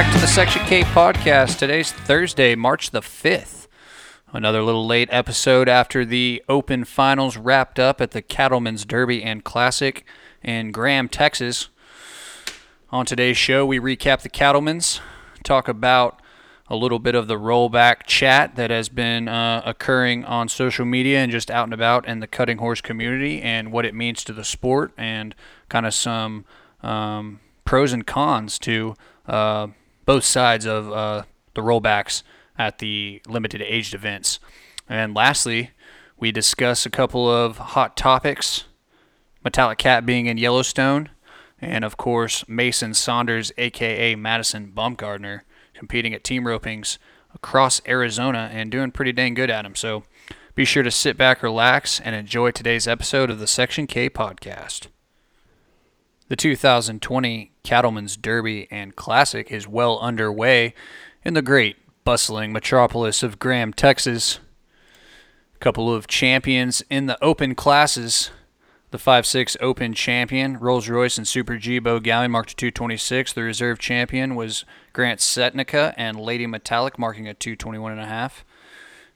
back 0.00 0.14
to 0.14 0.18
the 0.18 0.26
Section 0.26 0.64
K 0.64 0.80
podcast. 0.80 1.58
Today's 1.58 1.92
Thursday, 1.92 2.54
March 2.54 2.90
the 2.90 3.02
5th. 3.02 3.68
Another 4.32 4.62
little 4.62 4.86
late 4.86 5.10
episode 5.12 5.68
after 5.68 6.06
the 6.06 6.42
Open 6.48 6.84
Finals 6.84 7.36
wrapped 7.36 7.78
up 7.78 8.00
at 8.00 8.12
the 8.12 8.22
Cattlemen's 8.22 8.86
Derby 8.86 9.22
and 9.22 9.44
Classic 9.44 10.06
in 10.42 10.72
Graham, 10.72 11.06
Texas. 11.10 11.68
On 12.90 13.04
today's 13.04 13.36
show, 13.36 13.66
we 13.66 13.78
recap 13.78 14.22
the 14.22 14.30
Cattlemen's, 14.30 15.02
talk 15.44 15.68
about 15.68 16.22
a 16.68 16.76
little 16.76 16.98
bit 16.98 17.14
of 17.14 17.28
the 17.28 17.38
rollback 17.38 18.06
chat 18.06 18.56
that 18.56 18.70
has 18.70 18.88
been 18.88 19.28
uh, 19.28 19.60
occurring 19.66 20.24
on 20.24 20.48
social 20.48 20.86
media 20.86 21.18
and 21.18 21.30
just 21.30 21.50
out 21.50 21.64
and 21.64 21.74
about 21.74 22.08
in 22.08 22.20
the 22.20 22.26
cutting 22.26 22.56
horse 22.56 22.80
community 22.80 23.42
and 23.42 23.70
what 23.70 23.84
it 23.84 23.94
means 23.94 24.24
to 24.24 24.32
the 24.32 24.44
sport 24.44 24.92
and 24.96 25.34
kind 25.68 25.84
of 25.84 25.92
some 25.92 26.46
um, 26.82 27.38
pros 27.66 27.92
and 27.92 28.06
cons 28.06 28.58
to 28.58 28.94
uh, 29.26 29.66
both 30.10 30.24
sides 30.24 30.66
of 30.66 30.90
uh, 30.90 31.22
the 31.54 31.60
rollbacks 31.60 32.24
at 32.58 32.80
the 32.80 33.22
limited 33.28 33.62
aged 33.62 33.94
events. 33.94 34.40
And 34.88 35.14
lastly, 35.14 35.70
we 36.18 36.32
discuss 36.32 36.84
a 36.84 36.90
couple 36.90 37.30
of 37.30 37.58
hot 37.58 37.96
topics 37.96 38.64
Metallic 39.44 39.78
Cat 39.78 40.04
being 40.04 40.26
in 40.26 40.36
Yellowstone, 40.36 41.10
and 41.60 41.84
of 41.84 41.96
course, 41.96 42.44
Mason 42.48 42.92
Saunders, 42.92 43.52
aka 43.56 44.16
Madison 44.16 44.72
Bumgarner, 44.74 45.42
competing 45.74 46.12
at 46.12 46.24
team 46.24 46.42
ropings 46.42 46.98
across 47.32 47.80
Arizona 47.86 48.50
and 48.52 48.72
doing 48.72 48.90
pretty 48.90 49.12
dang 49.12 49.34
good 49.34 49.48
at 49.48 49.62
them. 49.62 49.76
So 49.76 50.02
be 50.56 50.64
sure 50.64 50.82
to 50.82 50.90
sit 50.90 51.16
back, 51.16 51.40
relax, 51.40 52.00
and 52.00 52.16
enjoy 52.16 52.50
today's 52.50 52.88
episode 52.88 53.30
of 53.30 53.38
the 53.38 53.46
Section 53.46 53.86
K 53.86 54.10
podcast. 54.10 54.88
The 56.30 56.36
2020 56.36 57.50
Cattlemen's 57.64 58.16
Derby 58.16 58.68
and 58.70 58.94
Classic 58.94 59.50
is 59.50 59.66
well 59.66 59.98
underway 59.98 60.74
in 61.24 61.34
the 61.34 61.42
great, 61.42 61.76
bustling 62.04 62.52
metropolis 62.52 63.24
of 63.24 63.40
Graham, 63.40 63.72
Texas. 63.72 64.38
A 65.56 65.58
couple 65.58 65.92
of 65.92 66.06
champions 66.06 66.84
in 66.88 67.06
the 67.06 67.18
open 67.20 67.56
classes. 67.56 68.30
The 68.92 68.98
5-6 68.98 69.56
Open 69.60 69.92
champion, 69.92 70.56
Rolls 70.58 70.88
Royce 70.88 71.18
and 71.18 71.26
Super 71.26 71.56
G 71.56 71.80
Beau 71.80 71.98
Galyean, 71.98 72.30
marked 72.30 72.52
a 72.52 72.54
226. 72.54 73.32
The 73.32 73.42
reserve 73.42 73.80
champion 73.80 74.36
was 74.36 74.64
Grant 74.92 75.18
Setnica 75.18 75.94
and 75.96 76.20
Lady 76.20 76.46
Metallic, 76.46 76.96
marking 76.96 77.26
a 77.26 77.34
221.5. 77.34 78.44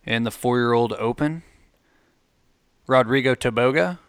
In 0.04 0.24
the 0.24 0.32
four 0.32 0.58
year 0.58 0.72
old 0.72 0.92
Open, 0.94 1.44
Rodrigo 2.88 3.36
Taboga 3.36 4.00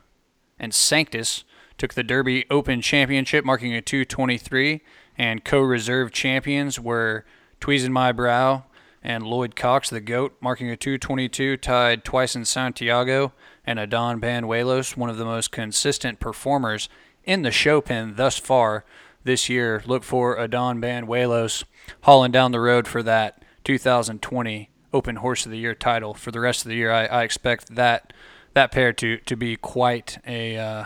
and 0.57 0.73
Sanctus 0.73 1.43
took 1.77 1.93
the 1.93 2.03
Derby 2.03 2.45
Open 2.49 2.81
Championship, 2.81 3.45
marking 3.45 3.73
a 3.73 3.81
223, 3.81 4.81
and 5.17 5.43
co-reserve 5.43 6.11
champions 6.11 6.79
were 6.79 7.25
Tweezing 7.59 7.91
My 7.91 8.11
Brow 8.11 8.65
and 9.03 9.23
Lloyd 9.23 9.55
Cox, 9.55 9.89
the 9.89 10.01
GOAT, 10.01 10.35
marking 10.41 10.69
a 10.69 10.75
222, 10.75 11.57
tied 11.57 12.03
twice 12.03 12.35
in 12.35 12.43
Santiago, 12.43 13.33
and 13.65 13.79
Adan 13.79 14.19
Banuelos, 14.19 14.97
one 14.97 15.09
of 15.09 15.17
the 15.17 15.25
most 15.25 15.51
consistent 15.51 16.19
performers 16.19 16.89
in 17.23 17.43
the 17.43 17.51
show 17.51 17.81
pen 17.81 18.15
thus 18.15 18.39
far 18.39 18.83
this 19.23 19.47
year. 19.47 19.83
Look 19.85 20.03
for 20.03 20.39
Adan 20.39 20.81
Banuelos 20.81 21.65
hauling 22.01 22.31
down 22.31 22.51
the 22.51 22.59
road 22.59 22.87
for 22.87 23.03
that 23.03 23.43
2020 23.63 24.69
Open 24.91 25.17
Horse 25.17 25.45
of 25.45 25.51
the 25.51 25.57
Year 25.59 25.75
title. 25.75 26.13
For 26.13 26.31
the 26.31 26.39
rest 26.39 26.65
of 26.65 26.69
the 26.69 26.75
year, 26.75 26.91
I, 26.91 27.05
I 27.05 27.23
expect 27.23 27.75
that 27.75 28.11
that 28.53 28.71
pair 28.71 28.93
to, 28.93 29.17
to 29.17 29.35
be 29.35 29.57
quite 29.57 30.17
a 30.25 30.57
uh, 30.57 30.85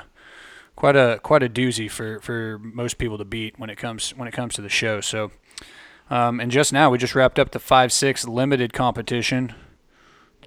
quite 0.80 0.96
a 0.96 1.20
quite 1.22 1.44
a 1.44 1.50
doozy 1.50 1.92
for, 1.92 2.22
for 2.22 2.58
most 2.60 2.98
people 2.98 3.18
to 3.18 3.26
beat 3.26 3.60
when 3.60 3.70
it 3.70 3.78
comes 3.78 4.12
when 4.12 4.28
it 4.30 4.32
comes 4.32 4.56
to 4.56 4.62
the 4.62 4.70
show. 4.70 5.02
So, 5.02 5.32
um, 6.10 6.40
and 6.40 6.50
just 6.50 6.72
now 6.72 6.90
we 6.90 6.98
just 6.98 7.14
wrapped 7.14 7.38
up 7.38 7.52
the 7.52 7.60
five 7.60 7.92
six 7.92 8.26
limited 8.26 8.74
competition. 8.74 9.54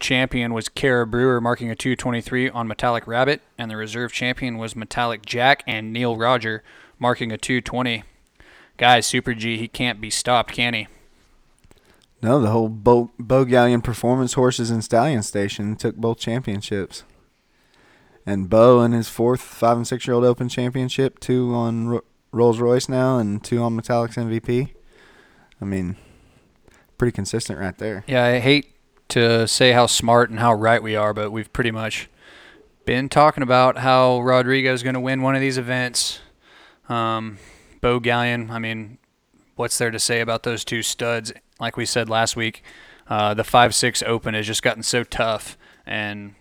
Champion 0.00 0.53
was 0.53 0.69
Kara 0.69 1.06
Brewer, 1.06 1.41
marking 1.41 1.71
a 1.71 1.76
223 1.76 2.48
on 2.48 2.66
Metallic 2.66 3.06
Rabbit, 3.06 3.41
and 3.56 3.71
the 3.71 3.76
reserve 3.76 4.10
champion 4.10 4.56
was 4.56 4.75
Metallic 4.75 5.25
Jack 5.25 5.62
and 5.65 5.92
Neil 5.92 6.16
Roger, 6.16 6.65
marking 6.98 7.31
a 7.31 7.38
220. 7.38 8.03
Guys, 8.78 9.06
Super 9.06 9.32
G, 9.32 9.59
he 9.59 9.69
can't 9.69 10.00
be 10.00 10.10
stopped, 10.10 10.53
can 10.53 10.75
he? 10.75 10.88
No, 12.21 12.41
the 12.41 12.50
whole 12.50 12.69
Beau, 12.69 13.12
Beau 13.16 13.44
Galyean 13.44 13.84
Performance 13.84 14.32
Horses 14.32 14.71
and 14.71 14.82
Stallion 14.82 15.22
Station 15.22 15.76
took 15.76 15.94
both 15.94 16.19
championships 16.19 17.04
and 18.27 18.49
Beau 18.49 18.83
in 18.83 18.93
his 18.93 19.09
fourth 19.09 19.41
five 19.41 19.77
and 19.77 19.87
six 19.87 20.06
year 20.06 20.15
old 20.15 20.25
Open 20.25 20.49
Championship, 20.49 21.19
two 21.21 21.55
on 21.55 21.88
Ro- 21.88 22.05
Rolls 22.31 22.59
Royce 22.59 22.88
now, 22.88 23.19
and 23.19 23.43
two 23.43 23.62
on 23.62 23.77
Metallics 23.77 24.15
MVP. 24.15 24.71
I 25.60 25.65
mean, 25.65 25.97
pretty 26.99 27.12
consistent 27.12 27.59
right 27.59 27.77
there. 27.78 28.05
Yeah, 28.06 28.25
I 28.25 28.38
hate 28.38 28.75
to 29.09 29.47
say 29.47 29.72
how 29.72 29.87
smart 29.87 30.31
and 30.31 30.41
how 30.41 30.55
right 30.55 30.83
we 30.83 30.97
are, 30.97 31.12
but 31.12 31.31
we've 31.31 31.53
pretty 31.53 31.71
much 31.71 32.09
been 32.84 33.09
talking 33.09 33.43
about 33.43 33.78
how 33.78 34.21
Rodrigo 34.21 34.72
is 34.72 34.83
going 34.83 34.94
to 34.94 35.00
win 35.00 35.22
one 35.22 35.34
of 35.34 35.41
these 35.41 35.59
events. 35.59 36.21
Um, 36.89 37.39
Beau 37.81 38.00
Galyean, 38.00 38.50
I 38.50 38.59
mean, 38.59 38.99
what's 39.56 39.78
there 39.78 39.91
to 39.91 39.99
say 39.99 40.21
about 40.21 40.43
those 40.43 40.65
two 40.65 40.83
studs? 40.83 41.33
Like 41.60 41.77
we 41.77 41.87
said 41.87 42.09
last 42.09 42.37
week, 42.37 42.62
uh, 43.09 43.34
the 43.34 43.44
5 43.44 43.75
6 43.75 44.03
Open 44.04 44.34
has 44.34 44.47
just 44.47 44.62
gotten 44.62 44.83
so 44.83 45.04
tough, 45.04 45.56
and 45.84 46.34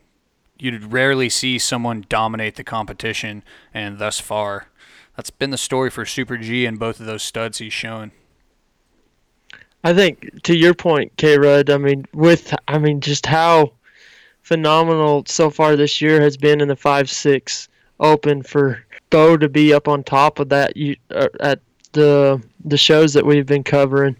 you'd 0.61 0.93
rarely 0.93 1.27
see 1.27 1.57
someone 1.57 2.05
dominate 2.07 2.55
the 2.55 2.63
competition, 2.63 3.43
and 3.73 3.97
thus 3.97 4.19
far, 4.19 4.67
that's 5.15 5.31
been 5.31 5.49
the 5.49 5.57
story 5.57 5.89
for 5.89 6.05
Super 6.05 6.37
G 6.37 6.65
and 6.65 6.79
both 6.79 6.99
of 6.99 7.05
those 7.05 7.23
studs 7.23 7.57
he's 7.57 7.73
shown. 7.73 8.11
I 9.83 9.93
think 9.93 10.43
to 10.43 10.55
your 10.55 10.75
point, 10.75 11.17
K 11.17 11.37
Rudd, 11.37 11.69
I 11.69 11.77
mean, 11.77 12.05
with 12.13 12.53
I 12.67 12.77
mean, 12.77 13.01
just 13.01 13.25
how 13.25 13.71
phenomenal 14.43 15.23
so 15.27 15.49
far 15.49 15.75
this 15.75 16.01
year 16.01 16.21
has 16.21 16.37
been 16.37 16.61
in 16.61 16.67
the 16.67 16.75
five 16.75 17.09
six 17.09 17.67
open 17.99 18.43
for 18.43 18.83
Beau 19.09 19.37
to 19.37 19.49
be 19.49 19.73
up 19.73 19.87
on 19.87 20.03
top 20.03 20.39
of 20.39 20.49
that 20.49 20.77
you 20.77 20.95
uh, 21.09 21.27
at 21.39 21.59
the 21.93 22.41
the 22.63 22.77
shows 22.77 23.13
that 23.13 23.25
we've 23.25 23.47
been 23.47 23.63
covering. 23.63 24.15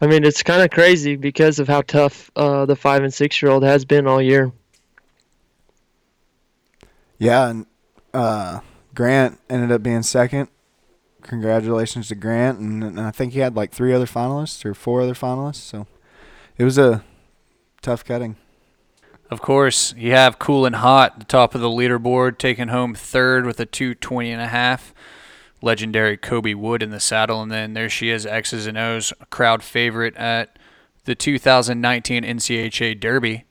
I 0.00 0.08
mean, 0.08 0.24
it's 0.24 0.42
kind 0.42 0.62
of 0.62 0.70
crazy 0.70 1.14
because 1.14 1.60
of 1.60 1.68
how 1.68 1.82
tough 1.82 2.30
uh, 2.34 2.66
the 2.66 2.74
five 2.74 3.04
and 3.04 3.14
six 3.14 3.40
year 3.40 3.52
old 3.52 3.62
has 3.62 3.84
been 3.84 4.08
all 4.08 4.20
year. 4.20 4.50
Yeah, 7.22 7.50
and 7.50 7.66
uh, 8.12 8.60
Grant 8.96 9.38
ended 9.48 9.70
up 9.70 9.80
being 9.84 10.02
second. 10.02 10.48
Congratulations 11.22 12.08
to 12.08 12.16
Grant, 12.16 12.58
and, 12.58 12.82
and, 12.82 13.00
I 13.00 13.12
think 13.12 13.32
he 13.32 13.38
had 13.38 13.54
like 13.54 13.70
three 13.70 13.92
other 13.92 14.06
finalists 14.06 14.64
or 14.64 14.74
four 14.74 15.02
other 15.02 15.14
finalists. 15.14 15.60
So 15.60 15.86
it 16.58 16.64
was 16.64 16.78
a 16.78 17.04
tough 17.80 18.04
cutting. 18.04 18.34
Of 19.30 19.40
course, 19.40 19.94
you 19.96 20.10
have 20.10 20.40
Cool 20.40 20.66
and 20.66 20.74
Hot, 20.74 21.20
the 21.20 21.24
top 21.24 21.54
of 21.54 21.60
the 21.60 21.68
leaderboard, 21.68 22.38
taking 22.38 22.68
home 22.68 22.92
third 22.92 23.46
with 23.46 23.60
a 23.60 23.66
220 23.66 24.32
and 24.32 24.42
a 24.42 24.48
half. 24.48 24.92
Legendary 25.62 26.18
Kobie 26.18 26.56
Wood 26.56 26.82
in 26.82 26.90
the 26.90 26.98
saddle, 26.98 27.40
and 27.40 27.52
then 27.52 27.74
there 27.74 27.88
she 27.88 28.10
is, 28.10 28.26
X's 28.26 28.66
and 28.66 28.76
O's 28.76 29.12
crowd 29.30 29.62
favorite 29.62 30.16
at 30.16 30.58
the 31.04 31.14
2019 31.14 32.24
NCHA 32.24 32.98
Derby, 32.98 33.44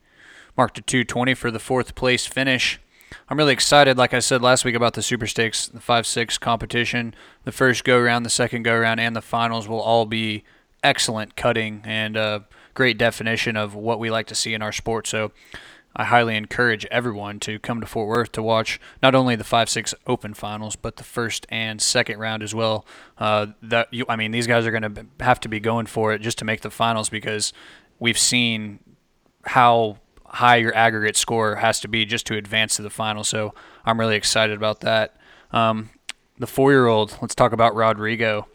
marked 0.57 0.77
a 0.77 0.81
220 0.81 1.33
for 1.35 1.49
the 1.49 1.57
fourth 1.57 1.95
place 1.95 2.25
finish. 2.25 2.77
I'm 3.31 3.37
really 3.37 3.53
excited, 3.53 3.97
like 3.97 4.13
I 4.13 4.19
said 4.19 4.41
last 4.41 4.65
week, 4.65 4.75
about 4.75 4.93
the 4.93 5.01
Super 5.01 5.25
Stakes, 5.25 5.69
the 5.69 5.79
5 5.79 6.05
6 6.05 6.37
competition. 6.37 7.15
The 7.45 7.53
first 7.53 7.85
go 7.85 7.97
round, 7.97 8.25
the 8.25 8.29
second 8.29 8.63
go 8.63 8.77
round, 8.77 8.99
and 8.99 9.15
the 9.15 9.21
finals 9.21 9.69
will 9.69 9.79
all 9.79 10.05
be 10.05 10.43
excellent 10.83 11.37
cutting 11.37 11.81
and 11.85 12.17
a 12.17 12.43
great 12.73 12.97
definition 12.97 13.55
of 13.55 13.73
what 13.73 13.99
we 13.99 14.11
like 14.11 14.27
to 14.27 14.35
see 14.35 14.53
in 14.53 14.61
our 14.61 14.73
sport. 14.73 15.07
So 15.07 15.31
I 15.95 16.03
highly 16.03 16.35
encourage 16.35 16.85
everyone 16.87 17.39
to 17.41 17.57
come 17.57 17.79
to 17.79 17.87
Fort 17.87 18.09
Worth 18.09 18.33
to 18.33 18.43
watch 18.43 18.81
not 19.01 19.15
only 19.15 19.37
the 19.37 19.45
5 19.45 19.69
6 19.69 19.95
open 20.07 20.33
finals, 20.33 20.75
but 20.75 20.97
the 20.97 21.05
first 21.05 21.47
and 21.47 21.81
second 21.81 22.19
round 22.19 22.43
as 22.43 22.53
well. 22.53 22.85
Uh, 23.17 23.47
that 23.61 23.87
you, 23.93 24.03
I 24.09 24.17
mean, 24.17 24.31
these 24.31 24.45
guys 24.45 24.65
are 24.65 24.77
going 24.77 24.93
to 24.93 25.05
have 25.21 25.39
to 25.39 25.47
be 25.47 25.61
going 25.61 25.85
for 25.85 26.11
it 26.11 26.19
just 26.19 26.37
to 26.39 26.43
make 26.43 26.59
the 26.59 26.69
finals 26.69 27.07
because 27.07 27.53
we've 27.97 28.19
seen 28.19 28.79
how 29.45 29.99
high 30.31 30.57
your 30.57 30.73
aggregate 30.75 31.17
score 31.17 31.55
has 31.55 31.79
to 31.81 31.87
be 31.87 32.05
just 32.05 32.25
to 32.27 32.35
advance 32.35 32.75
to 32.77 32.81
the 32.81 32.89
final. 32.89 33.23
So 33.23 33.53
I'm 33.85 33.99
really 33.99 34.15
excited 34.15 34.55
about 34.55 34.81
that. 34.81 35.15
Um, 35.51 35.89
the 36.37 36.47
four 36.47 36.71
year 36.71 36.87
old, 36.87 37.17
let's 37.21 37.35
talk 37.35 37.51
about 37.51 37.75
Rodrigo. 37.75 38.47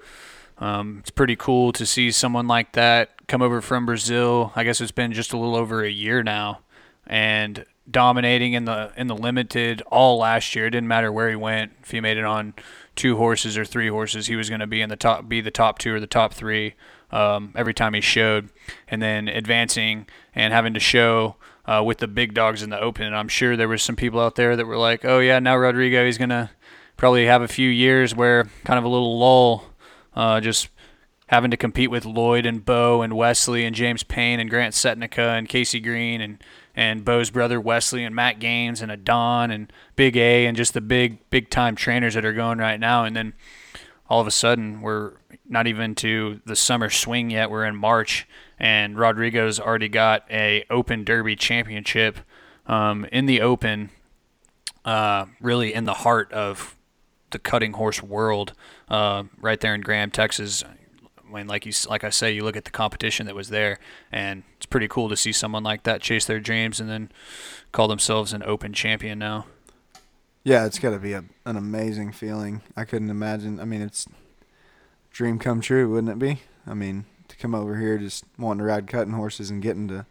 Um, 0.58 0.98
it's 1.00 1.10
pretty 1.10 1.36
cool 1.36 1.72
to 1.72 1.84
see 1.84 2.10
someone 2.10 2.48
like 2.48 2.72
that 2.72 3.26
come 3.26 3.42
over 3.42 3.60
from 3.60 3.86
Brazil. 3.86 4.52
I 4.56 4.64
guess 4.64 4.80
it's 4.80 4.92
been 4.92 5.12
just 5.12 5.32
a 5.32 5.38
little 5.38 5.56
over 5.56 5.84
a 5.84 5.90
year 5.90 6.22
now, 6.22 6.60
and 7.06 7.64
dominating 7.88 8.54
in 8.54 8.64
the 8.64 8.92
in 8.96 9.06
the 9.06 9.14
limited 9.14 9.82
all 9.88 10.18
last 10.18 10.54
year. 10.54 10.66
It 10.66 10.70
didn't 10.70 10.88
matter 10.88 11.12
where 11.12 11.28
he 11.28 11.36
went. 11.36 11.72
If 11.82 11.90
he 11.90 12.00
made 12.00 12.16
it 12.16 12.24
on 12.24 12.54
two 12.94 13.18
horses 13.18 13.58
or 13.58 13.64
three 13.66 13.88
horses, 13.88 14.26
he 14.26 14.36
was 14.36 14.48
going 14.48 14.60
to 14.60 14.66
be 14.66 14.80
in 14.80 14.88
the 14.88 14.96
top, 14.96 15.28
be 15.28 15.42
the 15.42 15.50
top 15.50 15.78
two 15.78 15.94
or 15.94 16.00
the 16.00 16.06
top 16.06 16.32
three 16.32 16.74
um, 17.10 17.52
every 17.54 17.74
time 17.74 17.92
he 17.92 18.00
showed. 18.00 18.48
And 18.88 19.02
then 19.02 19.28
advancing 19.28 20.06
and 20.34 20.52
having 20.52 20.74
to 20.74 20.80
show 20.80 21.36
uh, 21.66 21.82
with 21.84 21.98
the 21.98 22.08
big 22.08 22.34
dogs 22.34 22.62
in 22.62 22.70
the 22.70 22.80
open. 22.80 23.06
And 23.06 23.16
I'm 23.16 23.28
sure 23.28 23.56
there 23.56 23.68
was 23.68 23.82
some 23.82 23.96
people 23.96 24.20
out 24.20 24.36
there 24.36 24.56
that 24.56 24.66
were 24.66 24.76
like, 24.76 25.04
"Oh 25.04 25.18
yeah, 25.18 25.38
now 25.38 25.56
Rodrigo 25.56 26.04
he's 26.06 26.18
gonna 26.18 26.50
probably 26.96 27.26
have 27.26 27.42
a 27.42 27.48
few 27.48 27.68
years 27.68 28.14
where 28.14 28.44
kind 28.64 28.78
of 28.78 28.84
a 28.84 28.88
little 28.88 29.18
lull, 29.18 29.64
uh, 30.14 30.40
just 30.40 30.68
having 31.28 31.50
to 31.50 31.56
compete 31.56 31.90
with 31.90 32.04
Lloyd 32.04 32.46
and 32.46 32.64
Beau 32.64 33.02
and 33.02 33.12
Wesley 33.14 33.64
and 33.64 33.74
James 33.74 34.02
Payne 34.02 34.38
and 34.38 34.48
Grant 34.48 34.74
Setnica 34.74 35.36
and 35.36 35.48
Casey 35.48 35.80
Green 35.80 36.20
and 36.20 36.42
and 36.74 37.04
Beau's 37.04 37.30
brother 37.30 37.60
Wesley 37.60 38.04
and 38.04 38.14
Matt 38.14 38.38
Gaines 38.38 38.82
and 38.82 38.92
Adan 38.92 39.50
and 39.50 39.72
Big 39.96 40.16
A 40.16 40.46
and 40.46 40.56
just 40.56 40.74
the 40.74 40.80
big 40.80 41.18
big 41.30 41.50
time 41.50 41.74
trainers 41.74 42.14
that 42.14 42.24
are 42.24 42.32
going 42.32 42.58
right 42.58 42.78
now. 42.78 43.04
And 43.04 43.16
then 43.16 43.34
all 44.08 44.20
of 44.20 44.26
a 44.26 44.32
sudden 44.32 44.82
we're 44.82 45.14
not 45.48 45.66
even 45.66 45.94
to 45.96 46.40
the 46.44 46.54
summer 46.54 46.90
swing 46.90 47.30
yet. 47.30 47.50
We're 47.50 47.64
in 47.64 47.76
March 47.76 48.28
and 48.58 48.98
Rodrigo's 48.98 49.60
already 49.60 49.88
got 49.88 50.24
a 50.30 50.64
Open 50.70 51.04
Derby 51.04 51.36
championship 51.36 52.18
um, 52.66 53.04
in 53.12 53.26
the 53.26 53.40
Open 53.40 53.90
uh, 54.84 55.26
really 55.40 55.74
in 55.74 55.84
the 55.84 55.94
heart 55.94 56.32
of 56.32 56.76
the 57.30 57.38
cutting 57.38 57.72
horse 57.72 58.02
world 58.02 58.52
uh, 58.88 59.24
right 59.40 59.60
there 59.60 59.74
in 59.74 59.80
Graham 59.80 60.10
Texas 60.10 60.62
I 61.28 61.32
mean, 61.32 61.46
like 61.46 61.66
you, 61.66 61.72
like 61.88 62.04
I 62.04 62.10
say, 62.10 62.32
you 62.32 62.44
look 62.44 62.56
at 62.56 62.64
the 62.64 62.70
competition 62.70 63.26
that 63.26 63.34
was 63.34 63.48
there, 63.48 63.78
and 64.12 64.44
it's 64.56 64.66
pretty 64.66 64.88
cool 64.88 65.08
to 65.08 65.16
see 65.16 65.32
someone 65.32 65.64
like 65.64 65.82
that 65.82 66.00
chase 66.00 66.24
their 66.24 66.40
dreams 66.40 66.78
and 66.78 66.88
then 66.88 67.10
call 67.72 67.88
themselves 67.88 68.32
an 68.32 68.42
Open 68.44 68.72
champion 68.72 69.18
now. 69.18 69.46
Yeah, 70.44 70.66
it's 70.66 70.78
got 70.78 70.90
to 70.90 70.98
be 70.98 71.12
a, 71.12 71.24
an 71.44 71.56
amazing 71.56 72.12
feeling. 72.12 72.62
I 72.76 72.84
couldn't 72.84 73.10
imagine. 73.10 73.58
I 73.58 73.64
mean, 73.64 73.82
it's 73.82 74.06
dream 75.10 75.38
come 75.38 75.60
true, 75.60 75.90
wouldn't 75.90 76.12
it 76.12 76.18
be? 76.18 76.42
I 76.66 76.74
mean, 76.74 77.06
come 77.38 77.54
over 77.54 77.78
here 77.78 77.98
just 77.98 78.24
wanting 78.38 78.58
to 78.58 78.64
ride 78.64 78.86
cutting 78.86 79.14
horses 79.14 79.50
and 79.50 79.62
getting 79.62 79.88
to 79.88 80.06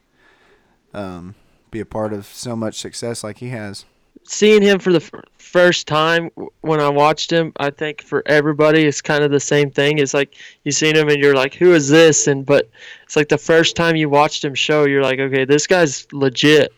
um, 0.94 1.36
be 1.72 1.80
a 1.80 1.86
part 1.86 2.14
of 2.14 2.26
so 2.26 2.56
much 2.56 2.76
success 2.80 3.24
like 3.24 3.40
he 3.40 3.50
has 3.50 3.86
seeing 4.26 4.62
him 4.62 4.80
for 4.80 4.92
the 4.92 5.02
f- 5.02 5.12
first 5.38 5.88
time 5.88 6.30
when 6.62 6.80
I 6.80 6.90
watched 6.90 7.32
him, 7.32 7.54
I 7.58 7.70
think 7.70 8.02
for 8.02 8.24
everybody 8.26 8.86
it's 8.86 9.02
kind 9.02 9.24
of 9.24 9.32
the 9.32 9.40
same 9.40 9.72
thing. 9.72 10.00
It's 10.00 10.14
like 10.14 10.36
you 10.64 10.72
seen 10.72 10.96
him 10.96 11.10
and 11.10 11.22
you're 11.22 11.36
like, 11.36 11.54
who 11.54 11.74
is 11.74 11.90
this? 11.90 12.28
And 12.28 12.46
but 12.46 12.70
it's 13.04 13.16
like 13.16 13.30
the 13.30 13.38
first 13.38 13.76
time 13.76 13.96
you 13.96 14.10
watched 14.10 14.44
him 14.44 14.56
show, 14.56 14.86
you're 14.86 15.04
like, 15.04 15.20
okay, 15.20 15.46
this 15.46 15.68
guy's 15.68 16.08
legit. 16.12 16.74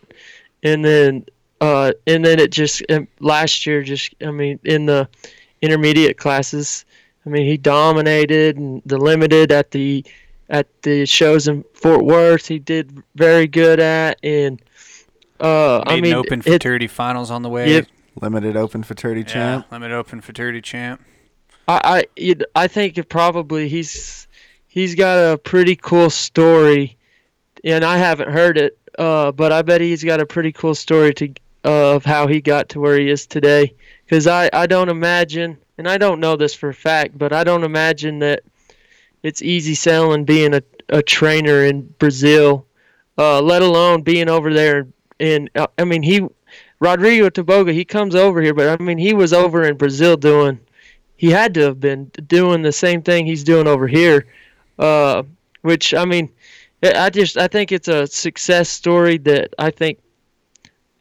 And 0.64 0.84
then 0.84 1.26
uh, 1.60 1.94
and 2.06 2.24
then 2.24 2.40
it 2.40 2.52
just 2.52 2.84
last 3.20 3.66
year, 3.66 3.82
just 3.82 4.14
I 4.22 4.32
mean, 4.32 4.60
in 4.64 4.86
the 4.86 5.08
intermediate 5.62 6.18
classes, 6.18 6.86
I 7.26 7.30
mean, 7.30 7.46
he 7.46 7.58
dominated 7.58 8.58
and 8.58 8.82
the 8.86 8.98
limited 8.98 9.52
at 9.52 9.72
the 9.72 10.06
at 10.50 10.68
the 10.84 11.06
shows 11.06 11.48
in 11.48 11.64
Fort 11.74 12.04
Worth. 12.06 12.48
He 12.48 12.60
did 12.60 13.04
very 13.16 13.48
good 13.48 13.80
at 13.80 14.20
and 14.24 14.62
uh, 15.40 15.84
I 15.86 16.02
mean, 16.02 16.14
open 16.14 16.42
futurity 16.42 16.86
it, 16.86 16.92
finals 16.92 17.30
on 17.30 17.44
the 17.44 17.50
way. 17.50 17.72
Yep. 17.74 17.88
Limited 18.22 18.58
open 18.58 18.84
futurity 18.84 19.22
yeah, 19.22 19.28
champ. 19.28 19.72
Limited 19.72 19.94
open 19.94 20.22
futurity 20.22 20.62
champ. 20.62 21.02
I 21.68 22.06
I 22.16 22.36
I 22.56 22.68
think 22.68 23.08
probably 23.10 23.68
he's 23.68 24.28
he's 24.68 24.96
got 24.96 25.34
a 25.34 25.38
pretty 25.38 25.76
cool 25.76 26.10
story, 26.10 26.98
and 27.64 27.84
I 27.84 27.98
haven't 27.98 28.30
heard 28.30 28.58
it. 28.58 28.78
Uh, 28.98 29.32
but 29.32 29.52
I 29.52 29.62
bet 29.62 29.82
he's 29.82 30.04
got 30.04 30.20
a 30.20 30.26
pretty 30.26 30.52
cool 30.52 30.74
story 30.74 31.14
to 31.16 31.30
uh, 31.66 31.96
of 31.96 32.06
how 32.06 32.26
he 32.26 32.42
got 32.42 32.70
to 32.70 32.80
where 32.80 32.98
he 32.98 33.10
is 33.10 33.28
today. 33.28 33.74
Because 34.06 34.26
I 34.26 34.50
I 34.54 34.66
don't 34.66 34.90
imagine, 34.90 35.58
and 35.78 35.88
I 35.88 36.00
don't 36.00 36.20
know 36.20 36.36
this 36.36 36.56
for 36.56 36.70
a 36.70 36.74
fact, 36.74 37.16
but 37.16 37.32
I 37.32 37.44
don't 37.44 37.64
imagine 37.64 38.20
that 38.20 38.42
it's 39.24 39.42
easy 39.42 39.76
selling 39.76 40.26
being 40.26 40.54
a 40.54 40.62
a 40.90 41.02
trainer 41.02 41.66
in 41.66 41.82
Brazil, 42.00 42.66
uh, 43.18 43.42
let 43.42 43.62
alone 43.62 44.02
being 44.02 44.30
over 44.30 44.54
there 44.54 44.88
and 45.20 45.50
uh, 45.56 45.68
I 45.78 45.84
mean 45.84 46.04
he 46.04 46.26
Rodrigo 46.80 47.30
Taboga 47.30 47.74
he 47.74 47.86
comes 47.86 48.16
over 48.16 48.42
here, 48.42 48.54
but 48.54 48.80
I 48.80 48.84
mean 48.84 48.98
he 48.98 49.14
was 49.14 49.34
over 49.34 49.64
in 49.64 49.78
Brazil 49.78 50.18
doing 50.18 50.60
he 51.16 51.32
had 51.32 51.54
to 51.56 51.62
have 51.62 51.80
been 51.80 52.12
doing 52.28 52.62
the 52.62 52.72
same 52.72 53.02
thing 53.02 53.26
he's 53.26 53.44
doing 53.44 53.68
over 53.68 53.88
here, 53.88 54.28
uh, 54.78 55.24
which 55.62 55.94
I 55.94 56.06
mean 56.06 56.30
I 56.84 57.10
just 57.10 57.38
I 57.38 57.48
think 57.48 57.72
it's 57.72 57.88
a 57.88 58.08
success 58.08 58.70
story 58.70 59.18
that 59.20 59.54
I 59.58 59.72
think 59.72 60.00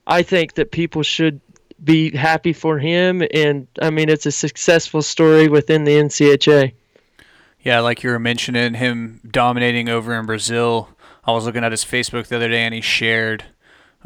I 0.07 0.23
think 0.23 0.55
that 0.55 0.71
people 0.71 1.03
should 1.03 1.41
be 1.85 2.17
happy 2.17 2.55
for 2.55 2.79
him 2.79 3.23
and 3.35 3.67
I 3.83 3.91
mean 3.91 4.09
it's 4.09 4.27
a 4.27 4.33
successful 4.33 5.03
story 5.03 5.49
within 5.49 5.85
the 5.85 5.93
NCHA. 5.93 6.73
Yeah, 7.67 7.81
like 7.81 8.05
you 8.05 8.11
were 8.11 8.21
mentioning 8.21 8.75
him 8.75 9.21
dominating 9.29 9.89
over 9.89 10.17
in 10.17 10.25
Brazil. 10.25 10.89
I 11.25 11.33
was 11.33 11.47
looking 11.47 11.65
at 11.65 11.73
his 11.73 11.85
Facebook 11.85 12.29
the 12.29 12.37
other 12.37 12.49
day 12.49 12.63
and 12.63 12.73
he 12.73 12.81
shared 12.81 13.43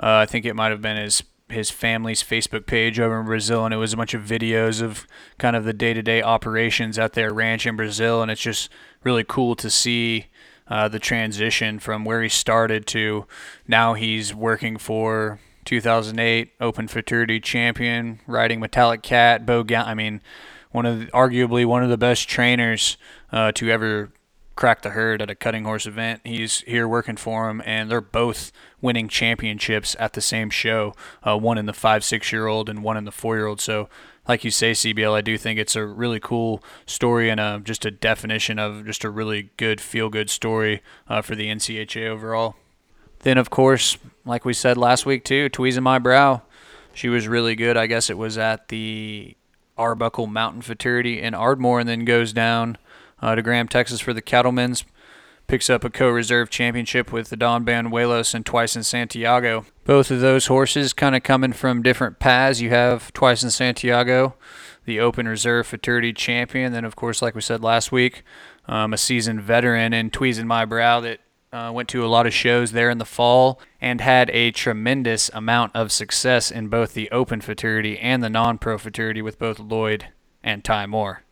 uh, 0.03 0.25
I 0.25 0.25
think 0.25 0.47
it 0.47 0.57
might 0.57 0.71
have 0.71 0.81
been 0.81 0.97
his 0.97 1.23
his 1.51 1.71
family's 1.71 2.23
Facebook 2.23 2.65
page 2.65 2.99
over 2.99 3.21
in 3.21 3.27
Brazil, 3.27 3.67
and 3.67 3.75
it 3.75 3.77
was 3.77 3.93
a 3.93 3.99
bunch 3.99 4.15
of 4.15 4.23
videos 4.23 4.81
of 4.81 5.07
kind 5.37 5.55
of 5.55 5.65
the 5.65 5.75
day-to-day 5.75 6.23
operations 6.23 6.99
at 6.99 7.13
their 7.13 7.35
ranch 7.35 7.67
in 7.67 7.77
Brazil, 7.77 8.23
and 8.23 8.31
it's 8.31 8.41
just 8.41 8.71
really 9.05 9.25
cool 9.25 9.55
to 9.57 9.69
see 9.69 10.29
uh, 10.69 10.89
the 10.89 10.99
transition 10.99 11.79
from 11.79 12.07
where 12.07 12.23
he 12.23 12.31
started 12.31 12.87
to 12.87 13.27
now 13.69 13.93
he's 13.93 14.35
working 14.35 14.79
for 14.79 15.39
2008 15.67 16.53
Open 16.63 16.89
Futurity 16.89 17.41
Champion, 17.41 18.21
riding 18.27 18.59
Metallic 18.59 19.03
Cat, 19.03 19.45
Beau. 19.45 19.63
Ga- 19.65 19.85
I 19.85 19.93
mean, 19.93 20.23
one 20.71 20.87
of 20.87 21.01
the, 21.01 21.07
arguably 21.09 21.67
one 21.67 21.83
of 21.83 21.91
the 21.91 21.99
best 21.99 22.29
trainers 22.29 22.97
uh, 23.33 23.53
to 23.53 23.71
ever 23.71 24.13
crack 24.61 24.83
the 24.83 24.91
herd 24.91 25.23
at 25.23 25.31
a 25.31 25.35
cutting 25.35 25.65
horse 25.65 25.87
event. 25.87 26.21
He's 26.23 26.61
here 26.61 26.87
working 26.87 27.17
for 27.17 27.49
him, 27.49 27.63
and 27.65 27.91
they're 27.91 28.03
both 28.03 28.53
winning 28.83 29.09
championships 29.09 29.97
at 29.99 30.13
the 30.13 30.21
same 30.21 30.51
show. 30.51 30.95
Uh, 31.27 31.39
one 31.39 31.57
in 31.57 31.65
the 31.65 31.73
five, 31.73 32.05
six 32.05 32.31
year 32.31 32.47
old, 32.47 32.69
and 32.69 32.83
one 32.83 32.99
in 32.99 33.05
the 33.05 33.11
four 33.11 33.37
year 33.37 33.47
old. 33.47 33.61
So, 33.61 33.89
like 34.29 34.45
you 34.45 34.51
say, 34.51 34.73
CBL, 34.73 35.15
I 35.15 35.23
do 35.23 35.39
think 35.39 35.59
it's 35.59 35.77
a 35.77 35.87
really 35.87 36.21
cool 36.21 36.63
story 36.85 37.31
and 37.31 37.41
a, 37.41 37.61
just 37.65 37.87
a 37.87 37.91
definition 37.91 38.59
of 38.59 38.85
just 38.85 39.03
a 39.03 39.11
really 39.11 39.51
good 39.57 39.81
feel 39.81 40.11
good 40.11 40.29
story 40.29 40.83
uh, 41.09 41.23
for 41.23 41.35
the 41.35 41.47
NCHA 41.47 42.07
overall. 42.07 42.55
Then, 43.21 43.39
of 43.39 43.49
course, 43.49 43.97
like 44.27 44.45
we 44.45 44.53
said 44.53 44.77
last 44.77 45.07
week 45.07 45.25
too, 45.25 45.49
Tweezing 45.49 45.83
My 45.83 45.99
Brow. 45.99 46.43
She 46.93 47.09
was 47.09 47.29
really 47.29 47.55
good. 47.55 47.77
I 47.77 47.87
guess 47.87 48.11
it 48.11 48.19
was 48.19 48.37
at 48.37 48.69
the 48.69 49.37
Arbuckle 49.79 50.27
Mountain 50.27 50.63
Futurity 50.63 51.21
in 51.21 51.33
Ardmore, 51.33 51.81
and 51.81 51.89
then 51.89 52.05
goes 52.05 52.35
down 52.35 52.77
uh, 53.23 53.35
to 53.35 53.43
Graham, 53.43 53.69
Texas 53.69 54.01
for 54.01 54.13
the 54.13 54.23
Cattlemen's. 54.23 54.85
Picks 55.47 55.69
up 55.69 55.83
a 55.83 55.91
co-reserve 55.91 56.49
championship 56.49 57.11
with 57.11 57.29
the 57.29 57.37
Don 57.37 57.65
Banuelos 57.65 58.35
and 58.35 58.47
Twice 58.47 58.77
in 58.77 58.85
Santiago. 58.85 59.67
Both 59.85 60.13
of 60.13 60.21
those 60.21 60.47
horses 60.47 60.93
kind 60.93 61.17
of 61.17 61.25
coming 61.25 61.53
from 61.53 61.83
different 61.83 62.21
paths. 62.21 62.61
You 62.61 62.71
have 62.71 63.13
Twice 63.13 63.43
in 63.43 63.51
Santiago, 63.51 64.37
the 64.85 65.01
Open 65.01 65.27
Reserve 65.27 65.67
Futurity 65.67 66.13
champion. 66.13 66.73
Then, 66.73 66.85
of 66.85 66.95
course, 66.95 67.21
like 67.21 67.35
we 67.35 67.41
said 67.41 67.65
last 67.65 67.91
week, 67.91 68.23
um, 68.67 68.95
a 68.95 68.97
seasoned 68.97 69.43
veteran 69.43 69.93
in 69.93 70.11
Tweezing 70.11 70.47
My 70.47 70.65
Brow 70.65 71.01
that 71.01 71.19
uh, 71.53 71.73
went 71.75 71.89
to 71.89 72.05
a 72.05 72.07
lot 72.07 72.27
of 72.27 72.33
shows 72.33 72.71
there 72.71 72.89
in 72.89 72.99
the 72.99 73.05
fall 73.05 73.61
and 73.81 74.01
had 74.01 74.31
a 74.31 74.53
tremendous 74.53 75.31
amount 75.35 75.75
of 75.75 75.91
success 75.91 76.53
in 76.53 76.69
both 76.69 76.95
the 76.95 77.11
Open 77.11 77.41
Futurity 77.41 77.99
and 77.99 78.23
the 78.23 78.31
non-pro 78.31 78.79
Futurity 78.79 79.21
with 79.21 79.41
both 79.41 79.59
Lloyd 79.59 80.07
and 80.45 80.63
Ty 80.63 80.87
Moore. 80.87 81.25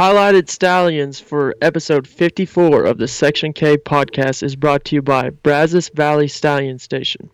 Highlighted 0.00 0.48
Stallions 0.48 1.20
for 1.20 1.54
episode 1.60 2.08
54 2.08 2.84
of 2.84 2.96
the 2.96 3.06
Section 3.06 3.52
K 3.52 3.76
podcast 3.76 4.42
is 4.42 4.56
brought 4.56 4.82
to 4.86 4.94
you 4.94 5.02
by 5.02 5.28
Brazos 5.28 5.90
Valley 5.90 6.26
Stallion 6.26 6.78
Station. 6.78 7.28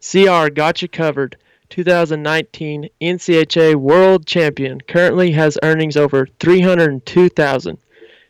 CR 0.00 0.50
Gotcha 0.50 0.86
covered. 0.86 1.36
2019 1.70 2.88
NCHA 3.00 3.74
World 3.74 4.24
Champion 4.24 4.80
currently 4.82 5.32
has 5.32 5.58
earnings 5.64 5.96
over 5.96 6.28
302,000. 6.38 7.78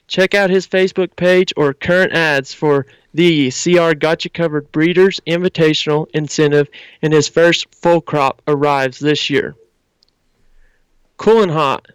Check 0.07 0.35
out 0.35 0.49
his 0.49 0.67
Facebook 0.67 1.15
page 1.15 1.53
or 1.55 1.75
current 1.75 2.15
ads 2.15 2.55
for 2.55 2.87
the 3.13 3.51
CR 3.51 3.93
Gotcha 3.93 4.31
Covered 4.31 4.73
Breeders 4.73 5.21
Invitational 5.27 6.07
Incentive, 6.15 6.71
and 7.03 7.13
his 7.13 7.29
first 7.29 7.75
full 7.75 8.01
crop 8.01 8.41
arrives 8.49 8.99
this 8.99 9.29
year. 9.29 9.55
Cool 11.19 11.43
and 11.43 11.53
Hot 11.53 11.89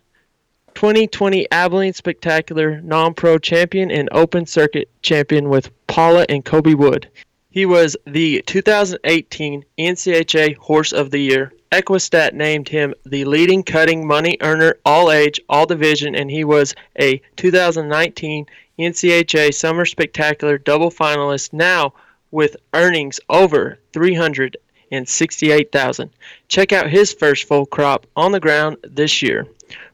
2020 0.75 1.49
Abilene 1.51 1.93
Spectacular 1.93 2.81
non-pro 2.81 3.37
champion 3.37 3.91
and 3.91 4.09
open 4.11 4.45
circuit 4.45 4.89
champion 5.01 5.47
with 5.49 5.71
Paula 5.87 6.25
and 6.29 6.43
Kobie 6.43 6.75
Wood. 6.75 7.07
He 7.49 7.65
was 7.65 7.95
the 8.07 8.41
2018 8.47 9.63
NCHA 9.77 10.55
Horse 10.55 10.91
of 10.91 11.11
the 11.11 11.19
Year. 11.19 11.53
Equistat 11.71 12.33
named 12.33 12.69
him 12.69 12.93
the 13.05 13.25
leading 13.25 13.63
cutting 13.63 14.07
money 14.07 14.37
earner 14.41 14.75
all 14.85 15.11
age, 15.11 15.39
all 15.49 15.65
division, 15.65 16.15
and 16.15 16.31
he 16.31 16.43
was 16.43 16.73
a 16.99 17.21
2019 17.35 18.45
NCHA 18.79 19.53
Summer 19.53 19.85
Spectacular 19.85 20.57
double 20.57 20.89
finalist 20.89 21.53
now 21.53 21.93
with 22.31 22.55
earnings 22.73 23.19
over 23.29 23.77
368,000. 23.93 26.09
Check 26.47 26.73
out 26.73 26.89
his 26.89 27.13
first 27.13 27.47
full 27.47 27.67
crop 27.67 28.07
on 28.15 28.31
the 28.31 28.39
ground 28.39 28.77
this 28.83 29.21
year. 29.21 29.45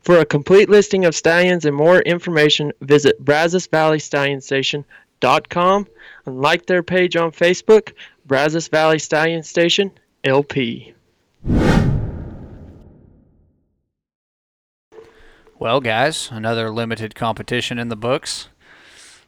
For 0.01 0.19
a 0.19 0.25
complete 0.25 0.69
listing 0.69 1.05
of 1.05 1.13
stallions 1.13 1.65
and 1.65 1.75
more 1.75 1.99
information, 1.99 2.71
visit 2.81 3.19
Brazos 3.23 3.67
Valley 3.67 3.99
Stallion 3.99 4.41
Station.com 4.41 5.87
and 6.25 6.41
like 6.41 6.65
their 6.65 6.83
page 6.83 7.15
on 7.15 7.31
Facebook, 7.31 7.93
Brazos 8.25 8.69
Valley 8.69 8.99
Stallion 8.99 9.43
Station 9.43 9.91
LP. 10.23 10.93
Well, 15.59 15.81
guys, 15.81 16.29
another 16.31 16.71
limited 16.71 17.15
competition 17.15 17.77
in 17.77 17.89
the 17.89 17.97
books. 17.97 18.47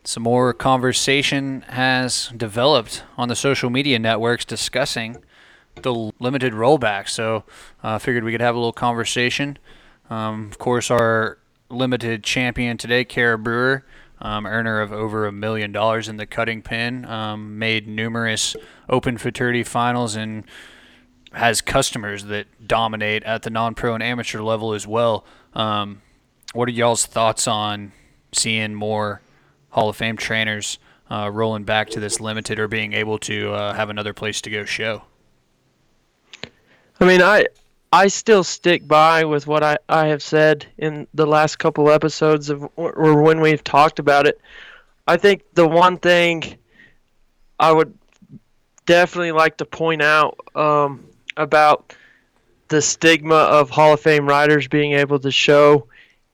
Some 0.05 0.23
more 0.23 0.53
conversation 0.53 1.61
has 1.67 2.31
developed 2.35 3.03
on 3.17 3.27
the 3.27 3.35
social 3.35 3.69
media 3.69 3.99
networks 3.99 4.45
discussing 4.45 5.17
the 5.81 6.11
limited 6.19 6.53
rollback. 6.53 7.09
So 7.09 7.43
I 7.83 7.95
uh, 7.95 7.99
figured 7.99 8.23
we 8.23 8.31
could 8.31 8.39
have 8.39 8.55
a 8.55 8.57
little 8.57 8.71
conversation. 8.71 9.57
Um, 10.11 10.49
of 10.51 10.57
course, 10.57 10.91
our 10.91 11.37
limited 11.69 12.21
champion 12.21 12.77
today, 12.77 13.05
Kara 13.05 13.37
Brewer, 13.37 13.85
um, 14.19 14.45
earner 14.45 14.81
of 14.81 14.91
over 14.91 15.25
a 15.25 15.31
million 15.31 15.71
dollars 15.71 16.09
in 16.09 16.17
the 16.17 16.25
cutting 16.25 16.61
pin, 16.61 17.05
um, 17.05 17.57
made 17.57 17.87
numerous 17.87 18.57
open 18.89 19.17
futurity 19.17 19.63
finals 19.63 20.17
and 20.17 20.43
has 21.31 21.61
customers 21.61 22.25
that 22.25 22.45
dominate 22.67 23.23
at 23.23 23.43
the 23.43 23.49
non-pro 23.49 23.93
and 23.93 24.03
amateur 24.03 24.41
level 24.41 24.73
as 24.73 24.85
well. 24.85 25.25
Um, 25.53 26.01
what 26.51 26.67
are 26.67 26.73
y'all's 26.73 27.05
thoughts 27.05 27.47
on 27.47 27.93
seeing 28.33 28.75
more 28.75 29.21
Hall 29.69 29.87
of 29.87 29.95
Fame 29.95 30.17
trainers 30.17 30.77
uh, 31.09 31.29
rolling 31.31 31.63
back 31.63 31.89
to 31.91 32.01
this 32.01 32.19
limited 32.19 32.59
or 32.59 32.67
being 32.67 32.91
able 32.91 33.17
to 33.19 33.53
uh, 33.53 33.73
have 33.73 33.89
another 33.89 34.13
place 34.13 34.41
to 34.41 34.49
go 34.49 34.65
show? 34.65 35.03
I 36.99 37.05
mean, 37.05 37.21
I 37.21 37.45
I 37.91 38.07
still 38.07 38.43
stick 38.43 38.87
by 38.87 39.25
with 39.25 39.47
what 39.47 39.63
I, 39.63 39.77
I 39.89 40.07
have 40.07 40.23
said 40.23 40.65
in 40.77 41.07
the 41.13 41.25
last 41.25 41.57
couple 41.57 41.89
episodes 41.91 42.49
of 42.49 42.67
or 42.77 43.21
when 43.21 43.41
we've 43.41 43.63
talked 43.63 43.99
about 43.99 44.27
it. 44.27 44.39
I 45.07 45.17
think 45.17 45.43
the 45.53 45.67
one 45.67 45.97
thing 45.97 46.55
I 47.59 47.71
would 47.71 47.93
definitely 48.85 49.33
like 49.33 49.57
to 49.57 49.65
point 49.65 50.01
out 50.01 50.39
um, 50.55 51.05
about 51.35 51.95
the 52.69 52.81
stigma 52.81 53.35
of 53.35 53.69
Hall 53.69 53.93
of 53.93 53.99
Fame 53.99 54.27
riders 54.27 54.67
being 54.67 54.93
able 54.93 55.19
to 55.19 55.31
show 55.31 55.87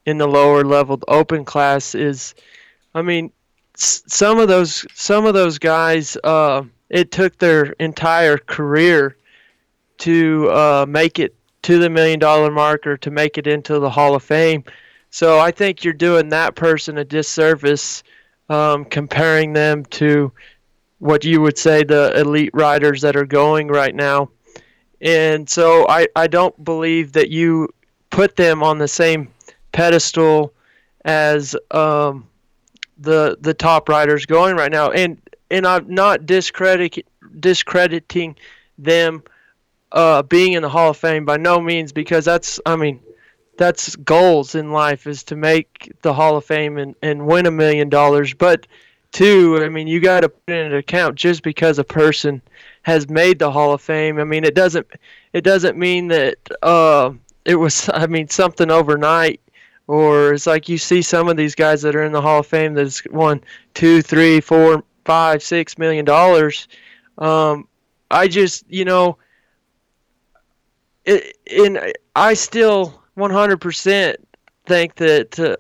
in 0.06 0.18
the 0.18 0.28
lower 0.28 0.64
leveled 0.64 1.04
open 1.08 1.44
class 1.44 1.96
is, 1.96 2.36
I 2.94 3.02
mean, 3.02 3.32
some 3.76 4.40
of 4.40 4.48
those 4.48 4.86
some 4.94 5.26
of 5.26 5.34
those 5.34 5.58
guys, 5.60 6.18
uh, 6.24 6.64
it 6.90 7.12
took 7.12 7.38
their 7.38 7.74
entire 7.80 8.38
career 8.38 9.18
to 10.00 10.50
uh, 10.52 10.86
make 10.88 11.20
it 11.20 11.36
to 11.64 11.80
the 11.80 11.90
million 11.90 12.20
dollar 12.20 12.52
mark 12.52 12.88
or 12.88 12.98
to 12.98 13.12
make 13.12 13.38
it 13.38 13.48
into 13.48 13.80
the 13.80 13.90
Hall 13.90 14.16
of 14.16 14.24
Fame. 14.24 14.64
So 15.10 15.40
I 15.40 15.52
think 15.52 15.84
you're 15.84 15.94
doing 15.94 16.30
that 16.30 16.56
person 16.56 16.98
a 16.98 17.06
disservice 17.06 18.04
um, 18.50 18.86
comparing 18.86 19.54
them 19.54 19.86
to 19.86 20.32
what 21.00 21.24
you 21.24 21.42
would 21.42 21.58
say 21.58 21.84
the 21.84 22.14
elite 22.20 22.52
riders 22.54 23.02
that 23.02 23.16
are 23.16 23.26
going 23.26 23.68
right 23.68 23.94
now. 23.94 24.30
And 25.02 25.50
so 25.50 25.88
I, 25.88 26.08
I 26.16 26.28
don't 26.28 26.64
believe 26.64 27.14
that 27.14 27.30
you 27.30 27.70
put 28.10 28.36
them 28.36 28.64
on 28.64 28.78
the 28.78 28.88
same 28.88 29.32
pedestal 29.72 30.54
as 31.06 31.56
um, 31.72 32.28
the 32.98 33.38
the 33.42 33.54
top 33.54 33.90
riders 33.90 34.26
going 34.26 34.56
right 34.56 34.72
now, 34.72 34.90
and 34.92 35.22
and 35.52 35.68
I'm 35.68 35.88
not 35.88 36.26
discredit 36.26 37.06
discrediting 37.40 38.36
them 38.78 39.24
uh, 39.92 40.24
being 40.24 40.54
in 40.54 40.62
the 40.62 40.70
Hall 40.70 40.90
of 40.92 40.98
Fame 40.98 41.26
by 41.26 41.38
no 41.38 41.60
means 41.60 41.92
because 41.92 42.26
that's 42.26 42.60
I 42.66 42.76
mean 42.76 43.00
that's 43.58 43.96
goals 43.98 44.56
in 44.56 44.72
life 44.72 45.08
is 45.08 45.24
to 45.24 45.36
make 45.36 45.92
the 46.02 46.14
Hall 46.14 46.38
of 46.38 46.46
Fame 46.46 46.78
and, 46.78 46.96
and 47.02 47.26
win 47.26 47.46
a 47.46 47.52
million 47.52 47.90
dollars. 47.90 48.34
But 48.34 48.68
two, 49.12 49.60
I 49.62 49.70
mean 49.70 49.88
you 49.88 50.00
got 50.00 50.22
to 50.22 50.30
put 50.30 50.54
into 50.54 50.78
account 50.78 51.16
just 51.16 51.44
because 51.44 51.80
a 51.80 51.84
person 51.84 52.42
has 52.84 53.10
made 53.10 53.40
the 53.40 53.52
Hall 53.52 53.74
of 53.74 53.82
Fame. 53.82 54.20
I 54.20 54.24
mean 54.24 54.44
it 54.44 54.56
doesn't 54.56 54.88
it 55.34 55.44
doesn't 55.44 55.78
mean 55.78 56.08
that 56.10 56.38
uh, 56.62 57.12
it 57.46 57.56
was 57.56 57.90
I 57.94 58.08
mean 58.08 58.28
something 58.30 58.70
overnight 58.70 59.42
or 59.88 60.34
it's 60.34 60.46
like 60.46 60.68
you 60.68 60.78
see 60.78 61.02
some 61.02 61.30
of 61.30 61.38
these 61.38 61.56
guys 61.56 61.82
that 61.82 61.96
are 61.96 62.04
in 62.04 62.12
the 62.12 62.22
Hall 62.22 62.42
of 62.42 62.48
Fame 62.48 62.74
that's 62.74 63.06
won 63.08 63.42
two, 63.74 64.02
three, 64.02 64.42
four, 64.42 64.84
five, 65.06 65.42
six 65.42 65.78
million 65.78 66.04
dollars. 66.04 66.68
Um, 67.18 67.68
I 68.12 68.28
just, 68.28 68.66
you 68.70 68.86
know, 68.86 69.18
and 71.08 71.94
I 72.16 72.34
still 72.34 73.02
100% 73.18 74.16
think 74.66 74.96
that, 74.96 75.40
uh, 75.40 75.56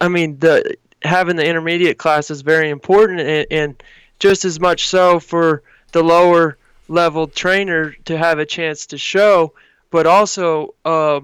I 0.00 0.08
mean, 0.08 0.38
the 0.38 0.76
having 1.02 1.36
the 1.36 1.46
intermediate 1.46 1.98
class 1.98 2.30
is 2.30 2.42
very 2.42 2.68
important, 2.68 3.20
and, 3.20 3.46
and 3.50 3.82
just 4.18 4.44
as 4.44 4.60
much 4.60 4.88
so 4.88 5.18
for 5.18 5.62
the 5.92 6.02
lower 6.02 6.58
level 6.88 7.26
trainer 7.26 7.92
to 8.04 8.18
have 8.18 8.38
a 8.38 8.46
chance 8.46 8.86
to 8.86 8.98
show, 8.98 9.54
but 9.90 10.06
also. 10.06 10.74
Uh, 10.84 11.20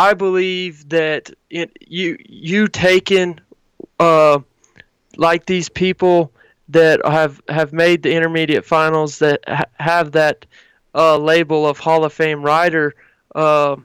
I 0.00 0.14
believe 0.14 0.88
that 0.88 1.30
it, 1.50 1.76
you 1.78 2.16
you 2.26 2.68
taken 2.68 3.38
uh, 3.98 4.38
like 5.18 5.44
these 5.44 5.68
people 5.68 6.32
that 6.70 7.04
have 7.04 7.42
have 7.50 7.74
made 7.74 8.02
the 8.02 8.14
intermediate 8.14 8.64
finals 8.64 9.18
that 9.18 9.40
ha- 9.46 9.64
have 9.78 10.12
that 10.12 10.46
uh, 10.94 11.16
label 11.16 11.66
of 11.66 11.78
Hall 11.78 12.04
of 12.04 12.12
Fame 12.12 12.42
rider 12.42 12.94
uh, 13.34 13.76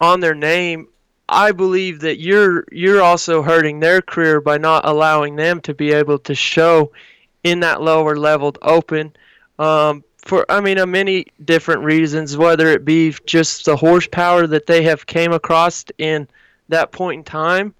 on 0.00 0.20
their 0.20 0.34
name. 0.34 0.88
I 1.28 1.52
believe 1.52 2.00
that 2.00 2.18
you're 2.18 2.66
you're 2.70 3.00
also 3.00 3.42
hurting 3.42 3.80
their 3.80 4.02
career 4.02 4.40
by 4.40 4.58
not 4.58 4.84
allowing 4.84 5.36
them 5.36 5.60
to 5.62 5.74
be 5.74 5.92
able 5.92 6.18
to 6.20 6.34
show 6.34 6.92
in 7.42 7.60
that 7.60 7.80
lower 7.80 8.16
leveled 8.16 8.58
open. 8.62 9.14
Um, 9.58 10.04
for 10.18 10.44
I 10.50 10.60
mean, 10.60 10.78
a 10.78 10.86
many 10.86 11.26
different 11.44 11.82
reasons, 11.82 12.36
whether 12.36 12.68
it 12.68 12.84
be 12.84 13.14
just 13.26 13.64
the 13.64 13.76
horsepower 13.76 14.46
that 14.46 14.66
they 14.66 14.82
have 14.84 15.06
came 15.06 15.32
across 15.32 15.84
in 15.98 16.28
that 16.68 16.92
point 16.92 17.18
in 17.18 17.24
time, 17.24 17.74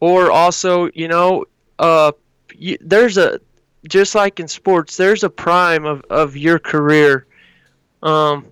or 0.00 0.30
also, 0.30 0.90
you 0.94 1.08
know, 1.08 1.46
uh, 1.78 2.12
you, 2.54 2.76
there's 2.80 3.16
a 3.16 3.40
just 3.88 4.14
like 4.14 4.40
in 4.40 4.48
sports, 4.48 4.96
there's 4.96 5.24
a 5.24 5.30
prime 5.30 5.84
of, 5.84 6.02
of 6.10 6.36
your 6.36 6.58
career, 6.58 7.26
um, 8.02 8.46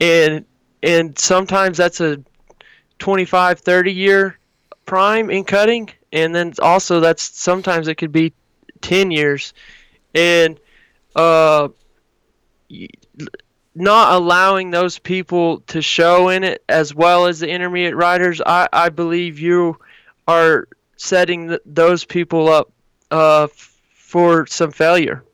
and 0.00 0.44
and 0.82 1.18
sometimes 1.18 1.76
that's 1.76 2.00
a 2.00 2.22
25, 2.98 3.60
30 3.60 3.92
year 3.92 4.38
prime 4.84 5.30
in 5.30 5.44
cutting, 5.44 5.90
and 6.12 6.34
then 6.34 6.52
also 6.60 7.00
that's 7.00 7.22
sometimes 7.22 7.88
it 7.88 7.96
could 7.96 8.12
be 8.12 8.32
10 8.80 9.10
years, 9.10 9.52
and 10.14 10.60
uh 11.14 11.68
not 13.76 14.14
allowing 14.14 14.70
those 14.70 14.98
people 14.98 15.60
to 15.60 15.82
show 15.82 16.30
in 16.30 16.42
it 16.44 16.64
as 16.68 16.94
well 16.94 17.26
as 17.26 17.40
the 17.40 17.48
intermediate 17.48 17.94
riders, 17.94 18.40
I, 18.44 18.68
I 18.72 18.88
believe 18.88 19.38
you 19.38 19.78
are 20.26 20.66
setting 20.96 21.48
th- 21.48 21.60
those 21.66 22.04
people 22.04 22.48
up 22.48 22.72
uh, 23.10 23.48
for 24.06 24.46
some 24.46 24.70
failure. 24.70 25.24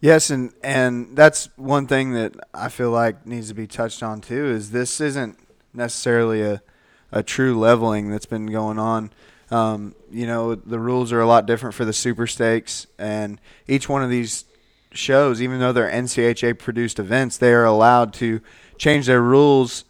Yes, 0.00 0.30
and 0.30 0.52
and 0.62 1.16
that's 1.16 1.48
one 1.56 1.88
thing 1.88 2.12
that 2.12 2.36
I 2.54 2.68
feel 2.68 2.90
like 2.90 3.26
needs 3.26 3.48
to 3.48 3.54
be 3.54 3.66
touched 3.66 4.00
on 4.00 4.20
too. 4.20 4.46
Is 4.46 4.70
this 4.70 5.00
isn't 5.00 5.36
necessarily 5.74 6.40
a 6.42 6.62
a 7.10 7.24
true 7.24 7.58
leveling 7.58 8.10
that's 8.10 8.26
been 8.26 8.46
going 8.46 8.78
on. 8.78 9.10
Um, 9.50 9.96
you 10.10 10.26
know, 10.26 10.54
the 10.54 10.78
rules 10.78 11.12
are 11.12 11.20
a 11.20 11.26
lot 11.26 11.46
different 11.46 11.74
for 11.74 11.84
the 11.84 11.92
super 11.92 12.28
stakes, 12.28 12.86
and 12.96 13.40
each 13.66 13.88
one 13.88 14.04
of 14.04 14.08
these 14.08 14.44
shows, 14.92 15.42
even 15.42 15.58
though 15.58 15.72
they're 15.72 15.90
NCHA 15.90 16.60
produced 16.60 17.00
events, 17.00 17.38
they 17.38 17.52
are 17.52 17.64
allowed 17.64 18.12
to 18.14 18.40
change 18.78 19.06
their 19.06 19.20
rules 19.20 19.84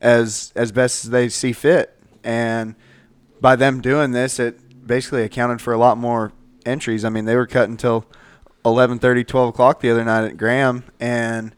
as 0.00 0.54
as 0.56 0.72
best 0.72 1.04
as 1.04 1.10
they 1.10 1.28
see 1.28 1.52
fit. 1.52 1.94
And 2.24 2.76
by 3.42 3.56
them 3.56 3.82
doing 3.82 4.12
this, 4.12 4.38
it 4.38 4.86
basically 4.86 5.22
accounted 5.22 5.60
for 5.60 5.74
a 5.74 5.78
lot 5.78 5.98
more 5.98 6.32
entries. 6.64 7.04
I 7.04 7.08
mean, 7.08 7.24
they 7.24 7.36
were 7.36 7.46
cut 7.46 7.68
until 7.68 8.06
11:30, 8.64 9.26
12 9.26 9.48
o'clock 9.50 9.80
the 9.80 9.90
other 9.90 10.04
night 10.04 10.24
at 10.24 10.36
Graham, 10.36 10.84
and 10.98 11.54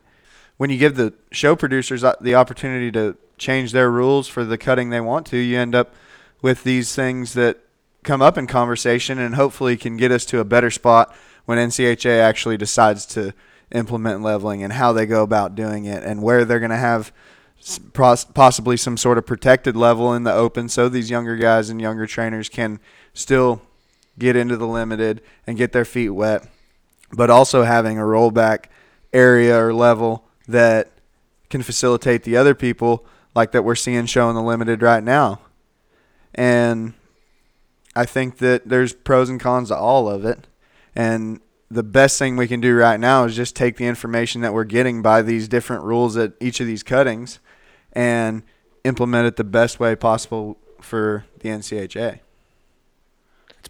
when 0.57 0.71
you 0.71 0.79
give 0.79 0.97
the 0.97 1.13
show 1.31 1.55
producers 1.55 2.05
the 2.21 2.35
opportunity 2.35 2.91
to 2.93 3.17
change 3.39 3.73
their 3.73 3.91
rules 3.91 4.29
for 4.29 4.45
the 4.45 4.59
cutting 4.59 4.91
they 4.91 5.01
want 5.01 5.27
to, 5.27 5.37
you 5.37 5.59
end 5.59 5.75
up 5.75 5.95
with 6.43 6.65
these 6.65 6.95
things 6.95 7.35
that 7.35 7.59
come 8.03 8.23
up 8.23 8.39
in 8.39 8.47
conversation 8.47 9.19
and 9.19 9.35
hopefully 9.35 9.77
can 9.77 9.97
get 9.97 10.13
us 10.13 10.25
to 10.25 10.39
a 10.39 10.45
better 10.45 10.71
spot 10.71 11.15
when 11.45 11.59
NCHA 11.59 12.21
actually 12.21 12.57
decides 12.57 13.05
to 13.07 13.35
implement 13.73 14.23
leveling 14.23 14.63
and 14.63 14.73
how 14.73 14.93
they 14.93 15.07
go 15.07 15.23
about 15.23 15.55
doing 15.55 15.85
it 15.85 16.03
and 16.05 16.23
where 16.23 16.45
they're 16.45 16.61
going 16.61 16.71
to 16.71 16.77
have 16.77 17.13
possibly 17.93 18.77
some 18.77 18.97
sort 18.97 19.19
of 19.19 19.27
protected 19.27 19.75
level 19.77 20.15
in 20.15 20.23
the 20.23 20.33
open 20.33 20.69
so 20.69 20.89
these 20.89 21.11
younger 21.11 21.37
guys 21.37 21.69
and 21.69 21.81
younger 21.81 22.07
trainers 22.07 22.49
can 22.49 22.79
still 23.13 23.61
get 24.19 24.37
into 24.37 24.57
the 24.57 24.67
limited 24.67 25.23
and 25.47 25.57
get 25.57 25.73
their 25.73 25.85
feet 25.85 26.11
wet 26.11 26.47
but 27.13 27.31
also 27.31 27.63
having 27.63 27.99
a 27.99 28.03
rollback 28.03 28.65
area 29.13 29.59
or 29.59 29.73
level 29.73 30.25
that 30.49 30.91
can 31.51 31.63
facilitate 31.63 32.25
the 32.25 32.37
other 32.37 32.55
people 32.55 33.07
like 33.35 33.53
that 33.53 33.63
we're 33.63 33.75
seeing 33.75 34.07
showing 34.07 34.35
the 34.35 34.43
limited 34.43 34.83
right 34.83 35.05
now 35.05 35.41
and 36.35 36.95
I 37.95 38.05
think 38.05 38.39
that 38.39 38.69
there's 38.69 38.93
pros 38.93 39.31
and 39.31 39.41
cons 39.41 39.69
to 39.69 39.77
all 39.77 40.09
of 40.09 40.25
it 40.25 40.47
and 40.95 41.41
the 41.71 41.83
best 41.83 42.19
thing 42.19 42.37
we 42.37 42.47
can 42.47 42.61
do 42.61 42.75
right 42.77 42.99
now 42.99 43.25
is 43.25 43.35
just 43.35 43.57
take 43.57 43.77
the 43.77 43.87
information 43.87 44.41
that 44.43 44.55
we're 44.55 44.65
getting 44.65 45.03
by 45.03 45.23
these 45.23 45.49
different 45.49 45.83
rules 45.83 46.17
at 46.17 46.33
each 46.41 46.61
of 46.61 46.67
these 46.67 46.83
cuttings 46.83 47.41
and 47.93 48.43
implement 48.85 49.27
it 49.27 49.37
the 49.37 49.45
best 49.45 49.81
way 49.81 49.97
possible 49.97 50.59
for 50.81 51.25
the 51.41 51.49
NCHA. 51.49 52.21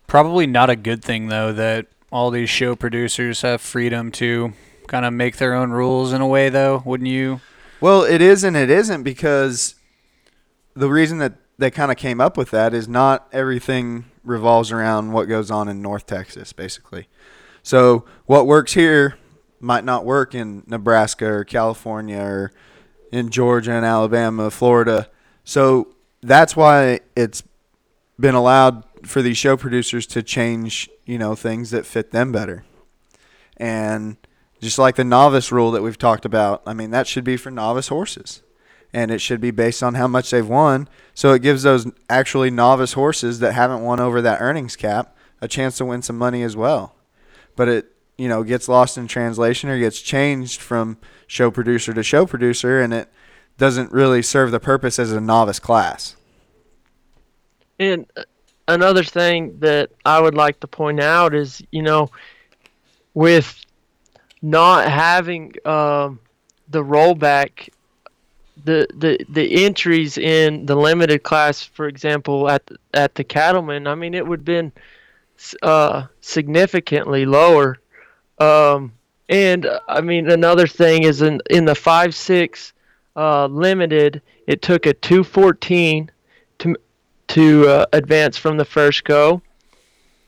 Probably 0.07 0.47
not 0.47 0.71
a 0.71 0.77
good 0.77 1.05
thing 1.05 1.29
though 1.29 1.53
that 1.53 1.87
all 2.11 2.31
these 2.31 2.51
show 2.51 2.77
producers 2.77 3.43
have 3.43 3.61
freedom 3.61 4.11
to 4.13 4.53
kind 4.87 5.05
of 5.05 5.13
make 5.13 5.37
their 5.37 5.55
own 5.55 5.71
rules 5.71 6.13
in 6.13 6.21
a 6.21 6.27
way 6.27 6.49
though, 6.49 6.83
wouldn't 6.85 7.09
you? 7.09 7.41
Well, 7.81 8.03
it 8.05 8.21
is 8.21 8.45
and 8.45 8.57
it 8.57 8.71
isn't 8.71 9.03
because 9.03 9.75
the 10.75 10.89
reason 10.89 11.19
that 11.19 11.35
they 11.59 11.71
kind 11.71 11.91
of 11.91 11.97
came 11.97 12.21
up 12.21 12.37
with 12.37 12.51
that 12.51 12.75
is 12.75 12.87
not 12.87 13.29
everything 13.33 14.05
revolves 14.25 14.71
around 14.71 15.13
what 15.13 15.25
goes 15.25 15.51
on 15.51 15.69
in 15.69 15.81
North 15.83 16.07
Texas, 16.07 16.53
basically. 16.53 17.09
So 17.63 18.05
what 18.27 18.47
works 18.47 18.75
here 18.75 19.17
might 19.61 19.85
not 19.85 20.05
work 20.05 20.35
in 20.35 20.63
Nebraska 20.67 21.27
or 21.27 21.45
California 21.45 22.21
or 22.21 22.53
in 23.11 23.31
Georgia 23.31 23.73
and 23.73 23.85
Alabama, 23.85 24.51
Florida. 24.51 25.09
So 25.45 25.95
that's 26.23 26.55
why 26.55 27.01
it's 27.17 27.43
been 28.19 28.35
allowed 28.35 28.85
for 29.07 29.23
these 29.23 29.39
show 29.39 29.57
producers 29.57 30.07
to 30.09 30.23
change, 30.23 30.91
you 31.05 31.19
know, 31.19 31.35
things 31.35 31.71
that 31.71 31.87
fit 31.87 32.11
them 32.11 32.33
better. 32.33 32.65
And 33.57 34.17
just 34.61 34.79
like 34.79 34.97
the 34.97 35.05
novice 35.05 35.53
rule 35.53 35.71
that 35.73 35.83
we've 35.83 35.99
talked 35.99 36.25
about, 36.25 36.63
I 36.67 36.75
mean, 36.75 36.91
that 36.91 37.07
should 37.07 37.25
be 37.25 37.37
for 37.37 37.51
novice 37.51 37.89
horses. 37.89 38.43
And 38.93 39.11
it 39.11 39.21
should 39.21 39.41
be 39.41 39.51
based 39.51 39.83
on 39.83 39.95
how 39.95 40.07
much 40.07 40.31
they've 40.31 40.47
won. 40.47 40.89
So 41.15 41.33
it 41.33 41.43
gives 41.43 41.63
those 41.63 41.91
actually 42.09 42.51
novice 42.51 42.95
horses 42.95 43.41
that 43.41 43.53
haven't 43.53 43.83
won 43.83 44.01
over 44.01 44.23
that 44.23 44.41
earnings 44.41 44.77
cap 44.77 45.17
a 45.41 45.49
chance 45.49 45.77
to 45.79 45.85
win 45.85 46.03
some 46.03 46.17
money 46.17 46.43
as 46.43 46.57
well. 46.57 46.95
But 47.57 47.69
it, 47.69 47.93
you 48.17 48.29
know, 48.29 48.43
gets 48.43 48.69
lost 48.69 48.97
in 48.97 49.07
translation 49.07 49.69
or 49.69 49.79
gets 49.79 50.01
changed 50.01 50.61
from 50.61 50.97
show 51.27 51.51
producer 51.51 51.93
to 51.93 52.03
show 52.03 52.25
producer 52.25 52.81
and 52.81 52.95
it 52.95 53.11
doesn't 53.59 53.93
really 53.93 54.23
serve 54.23 54.51
the 54.51 54.61
purpose 54.61 54.99
as 54.99 55.13
a 55.13 55.21
novice 55.21 55.59
class. 55.59 56.17
And 57.79 58.07
uh, 58.17 58.23
another 58.69 59.05
thing 59.05 59.59
that 59.61 59.91
I 60.05 60.21
would 60.21 60.35
like 60.35 60.61
to 60.61 60.67
point 60.67 61.01
out 61.01 61.35
is, 61.35 61.63
you 61.71 61.83
know, 61.83 62.11
with 63.15 63.65
not 64.43 64.89
having 64.89 65.55
um, 65.65 66.21
the 66.69 66.83
rollback, 66.83 67.71
the, 68.65 68.87
the 68.95 69.25
the 69.29 69.65
entries 69.65 70.19
in 70.19 70.67
the 70.67 70.77
limited 70.77 71.23
class, 71.23 71.63
for 71.63 71.87
example, 71.87 72.49
at 72.49 72.67
the, 72.67 72.77
at 72.95 73.15
the 73.15 73.25
cattlemen, 73.25 73.87
I 73.87 73.95
mean, 73.95 74.15
it 74.15 74.27
would 74.27 74.41
have 74.41 74.45
been 74.45 74.73
uh, 75.63 76.07
significantly 76.21 77.27
lower. 77.27 77.79
Um, 78.39 78.93
and 79.29 79.69
I 79.89 80.01
mean, 80.01 80.31
another 80.31 80.67
thing 80.67 81.05
is 81.05 81.23
in 81.23 81.41
in 81.51 81.65
the 81.65 81.75
five 81.75 82.15
six 82.15 82.73
uh, 83.15 83.47
limited, 83.47 84.23
it 84.47 84.63
took 84.63 84.87
a 84.87 84.95
two 84.95 85.25
fourteen 85.25 86.11
to 87.37 87.69
uh, 87.69 87.85
advance 87.93 88.39
from 88.39 88.57
the 88.57 88.65
first 88.65 89.05
go, 89.05 89.43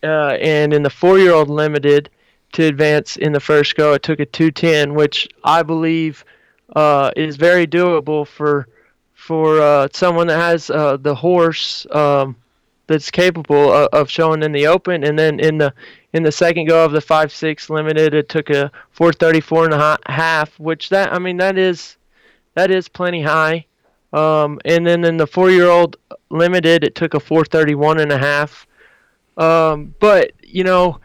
uh, 0.02 0.36
and 0.42 0.74
in 0.74 0.82
the 0.82 0.90
four 0.90 1.18
year 1.18 1.32
old 1.32 1.48
limited 1.48 2.10
to 2.52 2.64
advance 2.64 3.16
in 3.16 3.32
the 3.32 3.40
first 3.40 3.76
go, 3.76 3.94
it 3.94 4.02
took 4.02 4.20
a 4.20 4.26
two 4.26 4.50
ten, 4.50 4.92
which 4.92 5.26
I 5.42 5.62
believe 5.62 6.22
uh, 6.76 7.10
is 7.16 7.36
very 7.36 7.66
doable 7.66 8.26
for 8.26 8.68
for 9.14 9.58
uh, 9.58 9.88
someone 9.94 10.26
that 10.26 10.38
has 10.38 10.68
uh, 10.68 10.98
the 10.98 11.14
horse. 11.14 11.86
Um, 11.90 12.36
that's 12.88 13.10
capable 13.10 13.70
of, 13.70 13.88
of 13.92 14.10
showing 14.10 14.42
in 14.42 14.52
the 14.52 14.66
open. 14.66 15.04
And 15.04 15.18
then 15.18 15.40
in 15.40 15.58
the 15.58 15.72
in 16.12 16.22
the 16.22 16.32
second 16.32 16.68
go 16.68 16.84
of 16.84 16.92
the 16.92 17.00
five 17.00 17.32
six 17.32 17.70
limited, 17.70 18.12
it 18.12 18.28
took 18.28 18.50
a 18.50 18.70
434 18.92 19.66
and 19.66 19.74
a 19.74 19.98
half, 20.06 20.58
which 20.58 20.88
that 20.88 21.12
I 21.12 21.18
mean 21.18 21.36
that 21.38 21.56
is 21.56 21.96
that 22.54 22.70
is 22.70 22.88
plenty 22.88 23.22
high. 23.22 23.66
Um, 24.12 24.58
and 24.64 24.86
then 24.86 25.04
in 25.04 25.16
the 25.18 25.26
four 25.26 25.50
year 25.50 25.68
old 25.68 25.96
limited, 26.30 26.82
it 26.84 26.94
took 26.94 27.14
a 27.14 27.20
431 27.20 28.00
and 28.00 28.10
a 28.12 28.18
half. 28.18 28.66
Um, 29.36 29.94
but 30.00 30.32
you 30.42 30.64
know, 30.64 31.00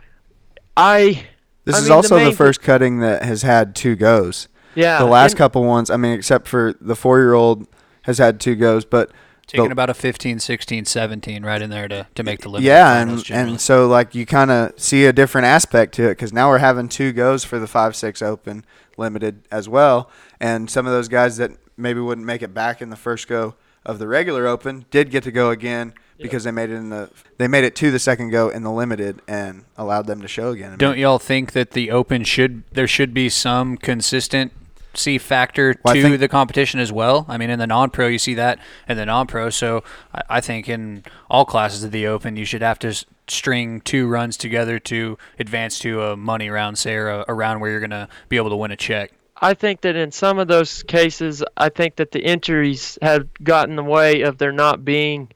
I 0.75 1.25
this 1.65 1.75
I 1.75 1.79
is 1.79 1.83
mean, 1.85 1.91
also 1.93 2.15
the, 2.15 2.19
the, 2.21 2.25
main 2.27 2.35
first 2.35 2.61
cutting 2.61 2.99
that 2.99 3.23
has 3.23 3.41
had 3.43 3.75
two 3.75 3.95
goes. 3.95 4.47
yeah 4.75 4.97
the 4.99 5.05
last 5.05 5.31
and- 5.33 5.37
couple 5.37 5.63
ones, 5.63 5.89
I 5.89 5.97
mean, 5.97 6.13
except 6.13 6.47
for 6.47 6.73
the 6.81 6.95
four 6.95 7.19
year 7.19 7.33
old 7.33 7.67
has 8.03 8.17
had 8.17 8.39
two 8.39 8.55
goes, 8.55 8.85
but 8.85 9.11
Taking 9.45 9.65
The- 9.67 9.71
about 9.73 9.89
a 9.89 9.93
15, 9.93 10.39
16, 10.39 10.85
17 10.85 11.43
right 11.43 11.61
in 11.61 11.69
there 11.69 11.89
to, 11.89 12.07
to 12.15 12.23
make 12.23 12.39
the 12.41 12.49
limit. 12.49 12.63
yeah, 12.63 12.97
and 13.01 13.21
generally. 13.21 13.51
and 13.51 13.61
so 13.61 13.87
like 13.87 14.15
you 14.15 14.25
kind 14.25 14.49
of 14.49 14.71
see 14.79 15.05
a 15.05 15.11
different 15.11 15.45
aspect 15.45 15.93
to 15.95 16.05
it 16.05 16.11
because 16.11 16.31
now 16.31 16.47
we're 16.47 16.59
having 16.59 16.87
two 16.87 17.11
goes 17.11 17.43
for 17.43 17.59
the 17.59 17.67
five 17.67 17.93
six 17.93 18.21
open 18.21 18.63
limited 18.97 19.41
as 19.51 19.67
well, 19.67 20.09
and 20.39 20.69
some 20.69 20.85
of 20.87 20.93
those 20.93 21.09
guys 21.09 21.35
that 21.37 21.51
maybe 21.77 21.99
wouldn't 21.99 22.25
make 22.27 22.41
it 22.41 22.53
back 22.53 22.81
in 22.81 22.89
the 22.89 22.95
first 22.95 23.27
go 23.27 23.55
of 23.85 23.99
the 23.99 24.07
regular 24.07 24.47
open 24.47 24.85
did 24.91 25.09
get 25.11 25.23
to 25.23 25.31
go 25.31 25.49
again 25.49 25.93
because 26.17 26.45
they 26.45 26.51
made 26.51 26.69
it 26.69 26.75
in 26.75 26.89
the 26.89 27.09
they 27.37 27.47
made 27.49 27.65
it 27.65 27.75
to 27.75 27.91
the 27.91 27.99
second 27.99 28.29
go 28.29 28.47
in 28.49 28.63
the 28.63 28.71
limited 28.71 29.21
and 29.27 29.65
allowed 29.77 30.07
them 30.07 30.21
to 30.21 30.27
show 30.27 30.51
again. 30.51 30.67
I 30.67 30.69
mean, 30.71 30.77
Don't 30.77 30.97
y'all 30.97 31.19
think 31.19 31.51
that 31.51 31.71
the 31.71 31.91
Open 31.91 32.23
should 32.23 32.63
there 32.71 32.87
should 32.87 33.13
be 33.13 33.27
some 33.29 33.75
consistent 33.77 34.51
consistency 34.93 35.17
factor 35.17 35.75
Well, 35.83 35.95
to 35.95 36.01
think- 36.03 36.19
the 36.19 36.27
competition 36.27 36.79
as 36.79 36.91
well? 36.91 37.25
I 37.27 37.37
mean, 37.37 37.49
in 37.49 37.57
the 37.57 37.65
non-pro, 37.65 38.07
you 38.07 38.19
see 38.19 38.35
that 38.35 38.59
in 38.87 38.95
the 38.95 39.07
non-pro. 39.07 39.49
So 39.49 39.83
I, 40.13 40.21
I 40.29 40.39
think 40.39 40.69
in 40.69 41.03
all 41.31 41.45
classes 41.45 41.83
of 41.83 41.91
the 41.91 42.05
Open, 42.05 42.37
you 42.37 42.45
should 42.45 42.61
have 42.61 42.77
to 42.79 42.89
s- 42.89 43.03
string 43.27 43.81
two 43.81 44.07
runs 44.07 44.37
together 44.37 44.77
to 44.79 45.17
advance 45.39 45.79
to 45.79 46.03
a 46.03 46.15
money 46.15 46.47
round, 46.49 46.77
say, 46.77 46.93
or 46.93 47.09
a, 47.09 47.25
a 47.27 47.33
round 47.33 47.59
where 47.59 47.71
you're 47.71 47.79
gonna 47.79 48.07
be 48.29 48.37
able 48.37 48.51
to 48.51 48.55
win 48.55 48.69
a 48.71 48.75
check. 48.77 49.11
I 49.43 49.53
think 49.53 49.81
that 49.81 49.97
in 49.97 50.13
some 50.13 50.39
of 50.39 50.47
those 50.47 50.83
cases, 50.83 51.43
I 51.57 51.67
think 51.67 51.97
that 51.97 52.11
the 52.11 52.23
injuries 52.23 52.97
have 53.01 53.27
gotten 53.43 53.71
in 53.71 53.75
the 53.75 53.83
way 53.83 54.21
of 54.21 54.37
there 54.37 54.53
not 54.53 54.85
being 54.85 55.27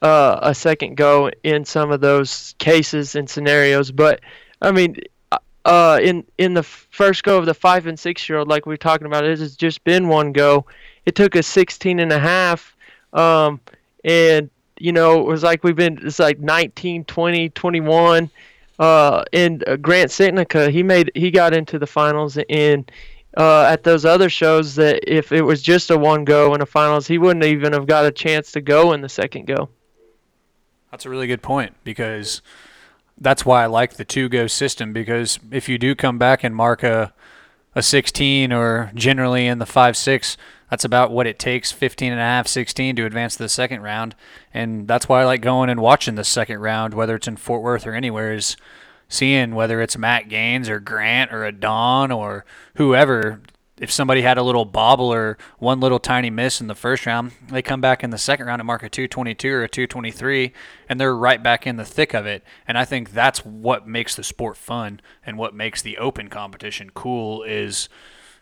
uh, 0.00 0.38
a 0.40 0.54
second 0.54 0.96
go 0.96 1.30
in 1.42 1.66
some 1.66 1.90
of 1.90 2.00
those 2.00 2.54
cases 2.58 3.14
and 3.14 3.28
scenarios. 3.28 3.92
But 3.92 4.20
I 4.62 4.70
mean, 4.72 4.96
uh, 5.66 6.00
in 6.02 6.24
in 6.38 6.54
the 6.54 6.62
first 6.62 7.24
go 7.24 7.36
of 7.36 7.44
the 7.44 7.52
five 7.52 7.86
and 7.86 7.98
six 7.98 8.26
year 8.26 8.38
old, 8.38 8.48
like 8.48 8.64
we 8.64 8.72
are 8.72 8.78
talking 8.78 9.06
about, 9.06 9.24
it 9.26 9.38
has 9.38 9.54
just 9.54 9.84
been 9.84 10.08
one 10.08 10.32
go. 10.32 10.64
It 11.04 11.14
took 11.14 11.36
us 11.36 11.46
16 11.46 12.00
and 12.00 12.12
a 12.12 12.18
half, 12.18 12.74
um, 13.12 13.60
and 14.02 14.48
you 14.78 14.92
know 14.92 15.20
it 15.20 15.26
was 15.26 15.42
like 15.42 15.62
we've 15.62 15.76
been 15.76 15.98
it's 16.02 16.18
like 16.18 16.38
19, 16.38 17.04
20, 17.04 17.50
21. 17.50 18.30
Uh, 18.78 19.24
and 19.32 19.66
uh, 19.66 19.76
Grant 19.76 20.10
Setnica, 20.10 20.70
he 20.70 20.82
made 20.82 21.10
he 21.14 21.30
got 21.30 21.52
into 21.54 21.78
the 21.78 21.86
finals 21.86 22.38
and 22.48 22.90
uh, 23.36 23.62
at 23.62 23.82
those 23.82 24.04
other 24.04 24.30
shows 24.30 24.74
that 24.76 25.02
if 25.06 25.32
it 25.32 25.42
was 25.42 25.62
just 25.62 25.90
a 25.90 25.98
one 25.98 26.24
go 26.24 26.54
in 26.54 26.62
a 26.62 26.66
finals, 26.66 27.06
he 27.06 27.18
wouldn't 27.18 27.44
even 27.44 27.72
have 27.72 27.86
got 27.86 28.06
a 28.06 28.10
chance 28.10 28.52
to 28.52 28.60
go 28.60 28.92
in 28.92 29.00
the 29.00 29.08
second 29.08 29.46
go. 29.46 29.68
That's 30.90 31.04
a 31.04 31.10
really 31.10 31.26
good 31.26 31.42
point 31.42 31.74
because 31.84 32.40
that's 33.18 33.44
why 33.44 33.62
I 33.62 33.66
like 33.66 33.94
the 33.94 34.04
two 34.04 34.28
go 34.28 34.46
system 34.46 34.92
because 34.92 35.38
if 35.50 35.68
you 35.68 35.78
do 35.78 35.94
come 35.94 36.18
back 36.18 36.44
and 36.44 36.54
mark 36.54 36.82
a 36.82 37.12
a 37.76 37.82
16 37.82 38.52
or 38.52 38.90
generally 38.94 39.46
in 39.46 39.58
the 39.58 39.66
5 39.66 39.96
6 39.98 40.38
that's 40.70 40.84
about 40.84 41.12
what 41.12 41.26
it 41.26 41.38
takes 41.38 41.70
15 41.70 42.10
and 42.10 42.20
a 42.20 42.24
half 42.24 42.48
16 42.48 42.96
to 42.96 43.04
advance 43.04 43.36
to 43.36 43.42
the 43.42 43.50
second 43.50 43.82
round 43.82 44.14
and 44.54 44.88
that's 44.88 45.10
why 45.10 45.20
I 45.20 45.24
like 45.26 45.42
going 45.42 45.68
and 45.68 45.78
watching 45.78 46.14
the 46.14 46.24
second 46.24 46.60
round 46.60 46.94
whether 46.94 47.14
it's 47.14 47.28
in 47.28 47.36
Fort 47.36 47.62
Worth 47.62 47.86
or 47.86 47.92
anywhere 47.92 48.32
is 48.32 48.56
seeing 49.08 49.54
whether 49.54 49.80
it's 49.80 49.96
Matt 49.96 50.28
Gaines 50.28 50.68
or 50.68 50.80
Grant 50.80 51.32
or 51.32 51.44
a 51.44 51.52
Don 51.52 52.10
or 52.10 52.44
whoever 52.74 53.40
if 53.78 53.90
somebody 53.90 54.22
had 54.22 54.38
a 54.38 54.42
little 54.42 54.64
bobble 54.64 55.12
or 55.12 55.36
one 55.58 55.80
little 55.80 55.98
tiny 55.98 56.30
miss 56.30 56.60
in 56.60 56.66
the 56.66 56.74
first 56.74 57.04
round, 57.04 57.32
they 57.48 57.60
come 57.60 57.80
back 57.80 58.02
in 58.02 58.10
the 58.10 58.18
second 58.18 58.46
round 58.46 58.60
and 58.60 58.66
mark 58.66 58.82
a 58.82 58.88
222 58.88 59.52
or 59.52 59.64
a 59.64 59.68
223, 59.68 60.52
and 60.88 60.98
they're 60.98 61.14
right 61.14 61.42
back 61.42 61.66
in 61.66 61.76
the 61.76 61.84
thick 61.84 62.14
of 62.14 62.24
it. 62.24 62.42
And 62.66 62.78
I 62.78 62.84
think 62.84 63.12
that's 63.12 63.44
what 63.44 63.86
makes 63.86 64.16
the 64.16 64.24
sport 64.24 64.56
fun 64.56 65.00
and 65.24 65.36
what 65.36 65.54
makes 65.54 65.82
the 65.82 65.98
open 65.98 66.28
competition 66.28 66.90
cool 66.94 67.42
is 67.42 67.88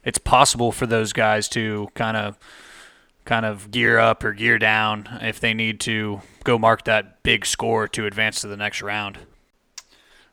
it's 0.05 0.19
possible 0.19 0.71
for 0.71 0.87
those 0.87 1.13
guys 1.13 1.49
to 1.51 1.89
kind 1.95 2.17
of 2.17 2.39
kind 3.25 3.47
of 3.47 3.71
gear 3.71 3.99
up 3.99 4.23
or 4.23 4.35
gear 4.35 4.59
down 4.59 5.09
if 5.23 5.41
they 5.41 5.55
need 5.55 5.81
to 5.81 6.21
go 6.45 6.59
mark 6.59 6.85
that 6.85 7.23
big 7.23 7.47
score 7.47 7.89
to 7.89 8.05
advance 8.05 8.43
to 8.43 8.47
the 8.47 8.57
next 8.57 8.83
round. 8.83 9.19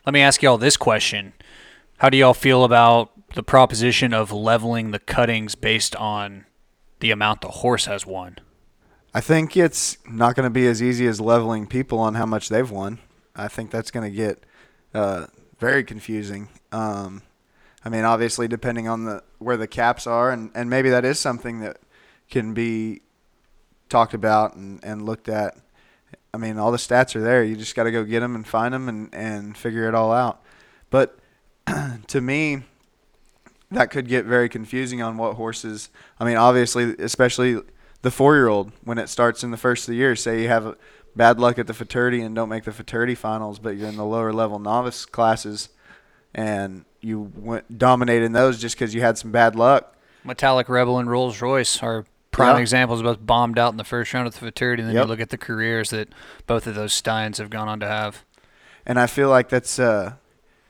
Let 0.03 0.13
me 0.13 0.21
ask 0.21 0.41
y'all 0.41 0.57
this 0.57 0.77
question. 0.77 1.33
How 1.97 2.09
do 2.09 2.17
y'all 2.17 2.33
feel 2.33 2.63
about 2.63 3.11
the 3.35 3.43
proposition 3.43 4.15
of 4.15 4.31
leveling 4.31 4.89
the 4.89 4.97
cuttings 4.97 5.53
based 5.53 5.95
on 5.95 6.45
the 7.01 7.11
amount 7.11 7.41
the 7.41 7.49
horse 7.49 7.85
has 7.85 8.03
won? 8.03 8.39
I 9.13 9.21
think 9.21 9.55
it's 9.55 9.99
not 10.09 10.35
going 10.35 10.45
to 10.45 10.49
be 10.49 10.65
as 10.65 10.81
easy 10.81 11.05
as 11.05 11.21
leveling 11.21 11.67
people 11.67 11.99
on 11.99 12.15
how 12.15 12.25
much 12.25 12.49
they've 12.49 12.69
won. 12.69 12.97
I 13.35 13.47
think 13.47 13.69
that's 13.69 13.91
going 13.91 14.09
to 14.09 14.15
get 14.15 14.43
uh, 14.95 15.27
very 15.59 15.83
confusing. 15.83 16.49
Um, 16.71 17.21
I 17.85 17.89
mean, 17.89 18.03
obviously, 18.03 18.47
depending 18.47 18.87
on 18.87 19.05
the 19.05 19.21
where 19.37 19.57
the 19.57 19.67
caps 19.67 20.07
are, 20.07 20.31
and, 20.31 20.49
and 20.55 20.67
maybe 20.67 20.89
that 20.89 21.05
is 21.05 21.19
something 21.19 21.59
that 21.59 21.77
can 22.27 22.55
be 22.55 23.01
talked 23.87 24.15
about 24.15 24.55
and, 24.55 24.83
and 24.83 25.05
looked 25.05 25.29
at. 25.29 25.57
I 26.33 26.37
mean, 26.37 26.57
all 26.57 26.71
the 26.71 26.77
stats 26.77 27.15
are 27.15 27.21
there. 27.21 27.43
You 27.43 27.55
just 27.55 27.75
got 27.75 27.83
to 27.83 27.91
go 27.91 28.03
get 28.03 28.21
them 28.21 28.35
and 28.35 28.47
find 28.47 28.73
them 28.73 28.87
and, 28.87 29.13
and 29.13 29.57
figure 29.57 29.87
it 29.87 29.95
all 29.95 30.11
out. 30.11 30.41
But 30.89 31.19
to 32.07 32.21
me, 32.21 32.63
that 33.71 33.89
could 33.89 34.07
get 34.07 34.25
very 34.25 34.49
confusing 34.49 35.01
on 35.01 35.17
what 35.17 35.35
horses. 35.35 35.89
I 36.19 36.25
mean, 36.25 36.37
obviously, 36.37 36.95
especially 36.99 37.61
the 38.01 38.11
four 38.11 38.35
year 38.35 38.47
old 38.47 38.71
when 38.83 38.97
it 38.97 39.07
starts 39.07 39.43
in 39.43 39.51
the 39.51 39.57
first 39.57 39.87
of 39.87 39.91
the 39.93 39.97
year. 39.97 40.15
Say 40.15 40.41
you 40.41 40.47
have 40.47 40.75
bad 41.15 41.39
luck 41.39 41.59
at 41.59 41.67
the 41.67 41.73
futurity 41.73 42.21
and 42.21 42.35
don't 42.35 42.49
make 42.49 42.63
the 42.63 42.71
futurity 42.71 43.15
finals, 43.15 43.59
but 43.59 43.75
you're 43.75 43.89
in 43.89 43.97
the 43.97 44.05
lower 44.05 44.33
level 44.33 44.59
novice 44.59 45.05
classes 45.05 45.69
and 46.33 46.85
you 47.01 47.31
went 47.35 47.77
dominated 47.77 48.25
in 48.25 48.31
those 48.31 48.59
just 48.59 48.75
because 48.75 48.93
you 48.93 49.01
had 49.01 49.17
some 49.17 49.31
bad 49.31 49.55
luck. 49.55 49.95
Metallic 50.23 50.69
Rebel 50.69 50.99
and 50.99 51.09
Rolls 51.09 51.41
Royce 51.41 51.81
are 51.81 52.05
prime 52.31 52.55
Yeah. 52.55 52.61
examples 52.61 53.01
both 53.01 53.25
bombed 53.25 53.59
out 53.59 53.73
in 53.73 53.77
the 53.77 53.83
first 53.83 54.13
round 54.13 54.27
of 54.27 54.33
the 54.33 54.39
futurity. 54.39 54.81
And 54.81 54.89
then 54.89 54.95
Yep. 54.95 55.05
you 55.05 55.09
look 55.09 55.19
at 55.19 55.29
the 55.29 55.37
careers 55.37 55.89
that 55.91 56.09
both 56.47 56.65
of 56.67 56.75
those 56.75 56.93
Steins 56.93 57.37
have 57.37 57.49
gone 57.49 57.67
on 57.67 57.79
to 57.81 57.87
have. 57.87 58.23
And 58.85 58.99
I 58.99 59.07
feel 59.07 59.29
like 59.29 59.49
that's, 59.49 59.77
uh, 59.79 60.13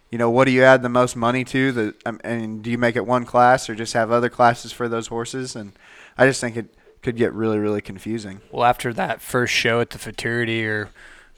you 0.09 0.17
know, 0.17 0.29
what 0.29 0.45
do 0.45 0.51
you 0.51 0.63
add 0.63 0.81
the 0.81 0.89
most 0.89 1.15
money 1.15 1.43
to? 1.45 1.71
The 1.71 1.95
um, 2.05 2.19
and 2.23 2.61
do 2.61 2.69
you 2.69 2.77
make 2.77 2.95
it 2.95 3.05
one 3.05 3.25
class 3.25 3.69
or 3.69 3.75
just 3.75 3.93
have 3.93 4.11
other 4.11 4.29
classes 4.29 4.71
for 4.73 4.89
those 4.89 5.07
horses? 5.07 5.55
And 5.55 5.71
I 6.17 6.25
just 6.27 6.41
think 6.41 6.57
it 6.57 6.73
could 7.01 7.15
get 7.15 7.31
really, 7.33 7.57
really 7.59 7.81
confusing. 7.81 8.41
Well, 8.51 8.65
after 8.65 8.91
that 8.93 9.21
first 9.21 9.53
show 9.53 9.79
at 9.79 9.91
the 9.91 9.97
futurity, 9.97 10.65
or 10.65 10.89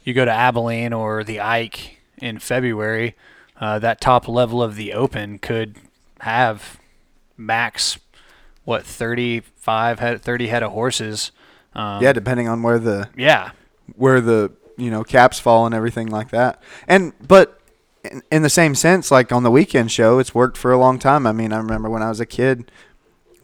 you 0.03 0.13
go 0.13 0.25
to 0.25 0.31
Abilene 0.31 0.91
or 0.93 1.23
the 1.23 1.39
Ike 1.39 1.99
in 2.17 2.39
February, 2.39 3.15
uh, 3.61 3.77
that 3.79 4.01
top 4.01 4.27
level 4.27 4.63
of 4.63 4.75
the 4.75 4.93
Open 4.93 5.37
could 5.37 5.75
have 6.21 6.79
max 7.37 7.97
what 8.65 8.85
35 8.85 9.99
head, 9.99 10.21
30 10.21 10.47
head 10.47 10.63
of 10.63 10.71
horses. 10.71 11.31
Um, 11.73 12.03
yeah, 12.03 12.13
depending 12.13 12.47
on 12.47 12.61
where 12.61 12.79
the 12.79 13.09
yeah, 13.17 13.51
where 13.95 14.21
the 14.21 14.51
you 14.77 14.91
know 14.91 15.03
caps 15.03 15.39
fall 15.39 15.65
and 15.65 15.73
everything 15.73 16.07
like 16.07 16.29
that. 16.29 16.61
And 16.87 17.13
but 17.25 17.59
in, 18.03 18.21
in 18.31 18.41
the 18.43 18.49
same 18.49 18.75
sense, 18.75 19.11
like 19.11 19.31
on 19.31 19.43
the 19.43 19.51
weekend 19.51 19.91
show, 19.91 20.19
it's 20.19 20.35
worked 20.35 20.57
for 20.57 20.71
a 20.71 20.77
long 20.77 20.99
time. 20.99 21.25
I 21.25 21.31
mean, 21.31 21.51
I 21.51 21.57
remember 21.57 21.89
when 21.89 22.03
I 22.03 22.09
was 22.09 22.19
a 22.19 22.25
kid, 22.25 22.71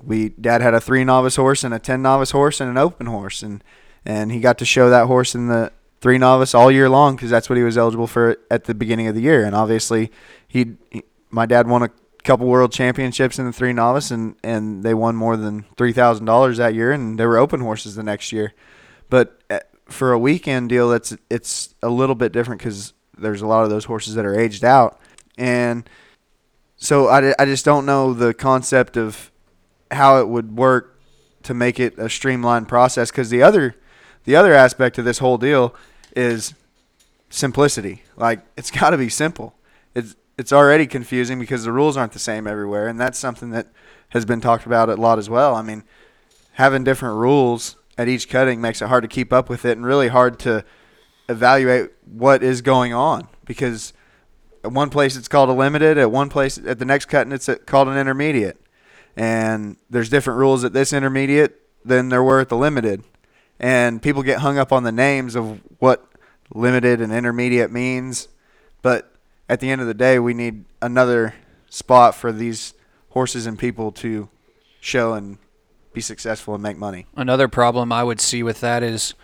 we 0.04 0.30
dad 0.30 0.62
had 0.62 0.74
a 0.74 0.82
three 0.82 1.04
novice 1.04 1.36
horse 1.38 1.64
and 1.64 1.74
a 1.74 1.80
ten 1.80 2.02
novice 2.02 2.32
horse 2.32 2.62
and 2.62 2.70
an 2.70 2.78
open 2.78 3.08
horse, 3.08 3.42
and 3.42 3.64
and 4.06 4.32
he 4.32 4.40
got 4.40 4.58
to 4.60 4.66
show 4.66 4.90
that 4.90 5.08
horse 5.08 5.34
in 5.34 5.48
the 5.48 5.72
three 6.02 6.18
novice 6.18 6.56
all 6.56 6.72
year 6.72 6.90
long 6.90 7.16
because 7.16 7.30
that's 7.30 7.50
what 7.50 7.58
he 7.58 7.64
was 7.64 7.78
eligible 7.78 8.08
for 8.08 8.38
at 8.50 8.66
the 8.66 8.74
beginning 8.74 9.08
of 9.08 9.16
the 9.16 9.22
year. 9.22 9.44
And 9.44 9.56
obviously, 9.56 10.12
he, 10.48 10.78
he 10.92 11.04
my 11.30 11.46
dad 11.46 11.68
won 11.68 11.84
a 11.84 11.90
couple 12.24 12.48
world 12.48 12.72
championships 12.72 13.40
in 13.40 13.46
the 13.46 13.54
three 13.54 13.74
novice, 13.74 14.12
and 14.12 14.36
and 14.44 14.84
they 14.84 14.94
won 14.94 15.16
more 15.16 15.38
than 15.38 15.66
three 15.78 15.94
thousand 15.94 16.26
dollars 16.26 16.58
that 16.58 16.74
year, 16.74 16.92
and 16.92 17.20
they 17.20 17.26
were 17.26 17.38
open 17.38 17.62
horses 17.62 17.96
the 17.96 18.04
next 18.04 18.32
year. 18.32 18.54
But 19.10 19.42
uh, 19.50 19.60
for 19.88 20.12
a 20.12 20.20
weekend 20.20 20.70
deal, 20.70 20.92
it's 20.92 21.16
it's 21.30 21.76
a 21.82 21.90
little 21.90 22.16
bit 22.16 22.32
different 22.32 22.60
because 22.60 22.94
there's 23.18 23.42
a 23.42 23.48
lot 23.48 23.64
of 23.64 23.70
those 23.70 23.86
horses 23.86 24.16
that 24.16 24.26
are 24.26 24.40
aged 24.40 24.64
out, 24.64 25.00
and 25.38 25.90
so 26.78 27.08
I, 27.10 27.34
I 27.38 27.46
just 27.46 27.66
don't 27.66 27.86
know 27.86 28.14
the 28.14 28.34
concept 28.34 28.96
of 28.98 29.32
how 29.92 30.20
it 30.20 30.30
would 30.30 30.56
work 30.56 30.98
to 31.44 31.54
make 31.54 31.80
it 31.80 31.98
a 31.98 32.10
streamlined 32.10 32.68
process. 32.68 33.12
Because 33.12 33.30
the 33.30 33.44
other 33.44 33.76
the 34.24 34.36
other 34.36 34.54
aspect 34.54 34.98
of 34.98 35.06
this 35.06 35.20
whole 35.20 35.38
deal 35.38 35.76
is 36.16 36.54
simplicity. 37.30 38.04
Like 38.16 38.42
it's 38.58 38.72
got 38.80 38.92
to 38.92 38.98
be 38.98 39.10
simple. 39.10 39.56
It's 39.94 40.16
it's 40.40 40.54
already 40.54 40.88
confusing 40.88 41.38
because 41.38 41.66
the 41.66 41.72
rules 41.74 41.98
aren't 41.98 42.14
the 42.14 42.20
same 42.20 42.48
everywhere, 42.48 42.88
and 42.88 42.98
that's 42.98 43.20
something 43.20 43.50
that 43.50 43.68
has 44.10 44.24
been 44.24 44.40
talked 44.40 44.66
about 44.66 44.88
a 44.88 44.96
lot 44.96 45.20
as 45.20 45.30
well. 45.30 45.54
I 45.54 45.62
mean, 45.62 45.84
having 46.54 46.86
different 46.86 47.18
rules 47.18 47.76
at 47.98 48.08
each 48.08 48.30
cutting 48.30 48.62
makes 48.62 48.82
it 48.82 48.88
hard 48.88 49.04
to 49.04 49.10
keep 49.10 49.34
up 49.34 49.50
with 49.50 49.66
it, 49.66 49.74
and 49.78 49.86
really 49.86 50.08
hard 50.08 50.40
to 50.40 50.64
evaluate 51.28 51.92
what 52.06 52.42
is 52.42 52.62
going 52.62 52.94
on 52.94 53.28
because 53.46 53.92
at 54.64 54.72
one 54.72 54.90
place 54.90 55.18
it's 55.18 55.28
called 55.28 55.50
a 55.50 55.54
limited, 55.54 55.98
at 55.98 56.10
one 56.10 56.30
place 56.30 56.58
at 56.58 56.80
the 56.80 56.86
next 56.86 57.06
cutting 57.06 57.34
it's 57.34 57.50
called 57.66 57.90
an 57.90 57.98
intermediate, 57.98 58.62
and 59.18 59.76
there's 59.90 60.08
different 60.08 60.40
rules 60.40 60.64
at 60.64 60.72
this 60.72 60.94
intermediate 60.94 61.62
than 61.84 62.08
there 62.08 62.24
were 62.24 62.40
at 62.40 62.48
the 62.48 62.58
limited, 62.58 63.04
and 63.60 64.02
people 64.02 64.24
get 64.24 64.40
hung 64.40 64.58
up 64.58 64.72
on 64.72 64.84
the 64.84 64.92
names 64.94 65.36
of 65.36 65.60
what 65.80 66.08
limited 66.54 67.02
and 67.02 67.12
intermediate 67.12 67.72
means, 67.74 68.30
but 68.82 69.14
at 69.50 69.60
the 69.60 69.70
end 69.72 69.82
of 69.82 69.88
the 69.88 69.94
day, 69.96 70.20
we 70.20 70.34
need 70.34 70.64
another 70.82 71.34
spot 71.70 72.16
for 72.16 72.32
these 72.32 72.76
horses 73.10 73.48
and 73.48 73.58
people 73.58 73.92
to 73.92 74.30
show 74.80 75.14
and 75.14 75.40
be 75.92 76.02
successful 76.02 76.54
and 76.54 76.64
make 76.64 76.78
money. 76.78 77.08
Another 77.16 77.48
problem 77.48 77.92
I 77.92 78.04
would 78.04 78.22
see 78.22 78.44
with 78.44 78.62
that 78.62 78.84
is 78.84 79.16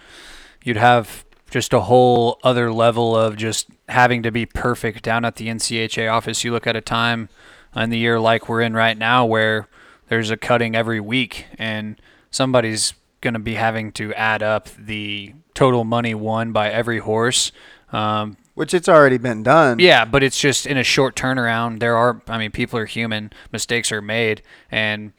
you'd 0.63 0.77
have 0.77 1.23
just 1.51 1.73
a 1.73 1.81
whole 1.81 2.39
other 2.43 2.73
level 2.73 3.15
of 3.15 3.37
just 3.37 3.67
having 3.87 4.23
to 4.23 4.31
be 4.31 4.47
perfect 4.47 5.03
down 5.03 5.23
at 5.23 5.35
the 5.35 5.47
NCHA 5.47 6.11
office. 6.11 6.43
You 6.43 6.51
look 6.51 6.65
at 6.65 6.75
a 6.75 6.81
time 6.81 7.29
in 7.75 7.91
the 7.91 7.97
year 7.99 8.19
like 8.19 8.49
we're 8.49 8.61
in 8.61 8.73
right 8.73 8.97
now 8.97 9.25
where 9.25 9.67
there's 10.09 10.31
a 10.31 10.37
cutting 10.37 10.75
every 10.75 10.99
week 10.99 11.45
and 11.59 12.01
somebody's 12.31 12.95
going 13.21 13.35
to 13.35 13.39
be 13.39 13.53
having 13.53 13.91
to 13.93 14.13
add 14.15 14.41
up 14.41 14.69
the 14.77 15.33
total 15.53 15.83
money 15.83 16.15
won 16.15 16.51
by 16.51 16.69
every 16.69 16.99
horse. 16.99 17.51
Um, 17.91 18.37
Which 18.55 18.73
it's 18.73 18.89
already 18.89 19.17
been 19.17 19.43
done. 19.43 19.79
yeah, 19.79 20.05
but 20.05 20.23
it's 20.23 20.39
just 20.39 20.65
in 20.65 20.77
a 20.77 20.83
short 20.83 21.15
turnaround. 21.15 21.79
There 21.79 21.95
are, 21.95 22.21
I 22.27 22.37
mean, 22.37 22.51
people 22.51 22.79
are 22.79 22.85
human. 22.85 23.31
Mistakes 23.51 23.91
are 23.91 24.01
made, 24.01 24.41
and 24.71 25.11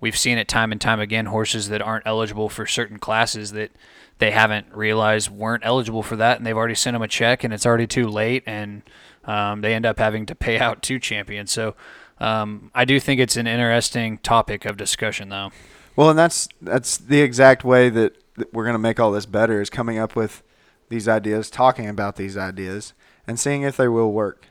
we've 0.00 0.16
seen 0.16 0.38
it 0.38 0.46
time 0.48 0.72
and 0.72 0.80
time 0.80 1.00
again. 1.00 1.26
Horses 1.26 1.68
that 1.68 1.82
aren't 1.82 2.06
eligible 2.06 2.48
for 2.48 2.64
certain 2.64 2.98
classes 2.98 3.52
that 3.52 3.72
they 4.18 4.30
haven't 4.30 4.72
realized 4.72 5.30
weren't 5.30 5.66
eligible 5.66 6.02
for 6.02 6.16
that, 6.16 6.38
and 6.38 6.46
they've 6.46 6.56
already 6.56 6.76
sent 6.76 6.94
them 6.94 7.02
a 7.02 7.08
check, 7.08 7.44
and 7.44 7.52
it's 7.52 7.66
already 7.66 7.86
too 7.86 8.06
late, 8.08 8.44
and 8.46 8.82
um, 9.24 9.60
they 9.60 9.74
end 9.74 9.84
up 9.84 9.98
having 9.98 10.24
to 10.26 10.34
pay 10.34 10.58
out 10.58 10.82
two 10.82 10.98
champions. 10.98 11.50
So 11.50 11.74
um, 12.18 12.70
I 12.74 12.84
do 12.84 13.00
think 13.00 13.20
it's 13.20 13.36
an 13.36 13.46
interesting 13.46 14.18
topic 14.18 14.64
of 14.64 14.76
discussion, 14.76 15.28
though. 15.28 15.50
Well, 15.96 16.10
and 16.10 16.18
that's 16.18 16.48
that's 16.62 16.96
the 16.96 17.20
exact 17.20 17.64
way 17.64 17.88
that, 17.88 18.16
that 18.36 18.52
we're 18.54 18.64
going 18.64 18.74
to 18.74 18.78
make 18.78 19.00
all 19.00 19.10
this 19.10 19.26
better 19.26 19.60
is 19.60 19.70
coming 19.70 19.98
up 19.98 20.14
with 20.14 20.42
these 20.88 21.08
ideas, 21.08 21.50
talking 21.50 21.88
about 21.88 22.16
these 22.16 22.36
ideas, 22.36 22.92
and 23.26 23.38
seeing 23.38 23.62
if 23.62 23.76
they 23.76 23.88
will 23.88 24.12
work. 24.12 24.46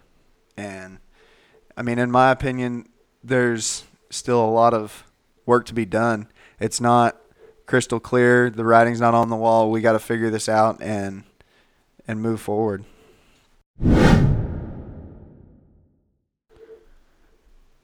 And 0.57 0.99
I 1.77 1.81
mean, 1.81 1.99
in 1.99 2.11
my 2.11 2.31
opinion, 2.31 2.89
there's 3.23 3.83
still 4.09 4.43
a 4.43 4.49
lot 4.49 4.73
of 4.73 5.05
work 5.45 5.65
to 5.65 5.73
be 5.73 5.85
done. 5.85 6.27
It's 6.59 6.79
not 6.79 7.17
crystal 7.65 7.99
clear. 7.99 8.49
The 8.49 8.65
writing's 8.65 9.01
not 9.01 9.13
on 9.13 9.29
the 9.29 9.35
wall. 9.35 9.71
We 9.71 9.81
got 9.81 9.93
to 9.93 9.99
figure 9.99 10.29
this 10.29 10.47
out 10.47 10.81
and 10.81 11.23
and 12.07 12.21
move 12.21 12.39
forward. 12.39 12.85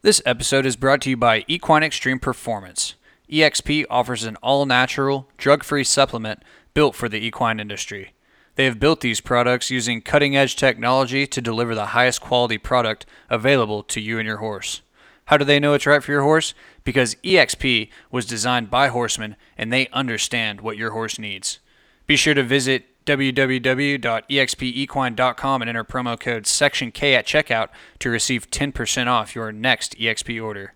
This 0.03 0.21
episode 0.25 0.65
is 0.65 0.75
brought 0.75 1.01
to 1.01 1.11
you 1.11 1.17
by 1.17 1.45
Equine 1.47 1.83
Extreme 1.83 2.19
Performance. 2.19 2.95
EXP 3.31 3.85
offers 3.89 4.23
an 4.23 4.35
all 4.37 4.65
natural, 4.65 5.29
drug 5.37 5.63
free 5.63 5.83
supplement 5.83 6.43
built 6.73 6.95
for 6.95 7.07
the 7.07 7.23
equine 7.23 7.59
industry. 7.59 8.13
They 8.61 8.65
have 8.65 8.79
built 8.79 9.01
these 9.01 9.21
products 9.21 9.71
using 9.71 10.01
cutting 10.01 10.37
edge 10.37 10.55
technology 10.55 11.25
to 11.25 11.41
deliver 11.41 11.73
the 11.73 11.95
highest 11.97 12.21
quality 12.21 12.59
product 12.59 13.07
available 13.27 13.81
to 13.81 13.99
you 13.99 14.19
and 14.19 14.27
your 14.27 14.37
horse. 14.37 14.83
How 15.25 15.37
do 15.37 15.45
they 15.45 15.59
know 15.59 15.73
it's 15.73 15.87
right 15.87 16.03
for 16.03 16.11
your 16.11 16.21
horse? 16.21 16.53
Because 16.83 17.15
EXP 17.23 17.89
was 18.11 18.27
designed 18.27 18.69
by 18.69 18.89
horsemen 18.89 19.35
and 19.57 19.73
they 19.73 19.87
understand 19.87 20.61
what 20.61 20.77
your 20.77 20.91
horse 20.91 21.17
needs. 21.17 21.57
Be 22.05 22.15
sure 22.15 22.35
to 22.35 22.43
visit 22.43 23.03
www.expequine.com 23.05 25.61
and 25.63 25.69
enter 25.69 25.83
promo 25.83 26.19
code 26.19 26.45
section 26.45 26.91
K 26.91 27.15
at 27.15 27.25
checkout 27.25 27.69
to 27.97 28.11
receive 28.11 28.51
10% 28.51 29.07
off 29.07 29.33
your 29.33 29.51
next 29.51 29.97
EXP 29.97 30.43
order. 30.43 30.75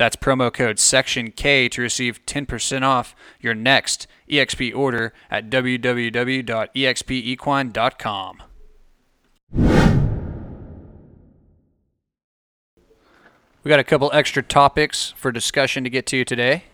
That's 0.00 0.16
promo 0.16 0.50
code 0.50 0.78
section 0.78 1.30
K 1.30 1.68
to 1.68 1.82
receive 1.82 2.24
10% 2.24 2.80
off 2.80 3.14
your 3.38 3.54
next 3.54 4.06
EXP 4.30 4.74
order 4.74 5.12
at 5.30 5.50
www.expequine.com. 5.50 8.42
We 13.62 13.68
got 13.68 13.78
a 13.78 13.84
couple 13.84 14.10
extra 14.14 14.42
topics 14.42 15.12
for 15.18 15.30
discussion 15.30 15.84
to 15.84 15.90
get 15.90 16.06
to 16.06 16.24
today. 16.24 16.64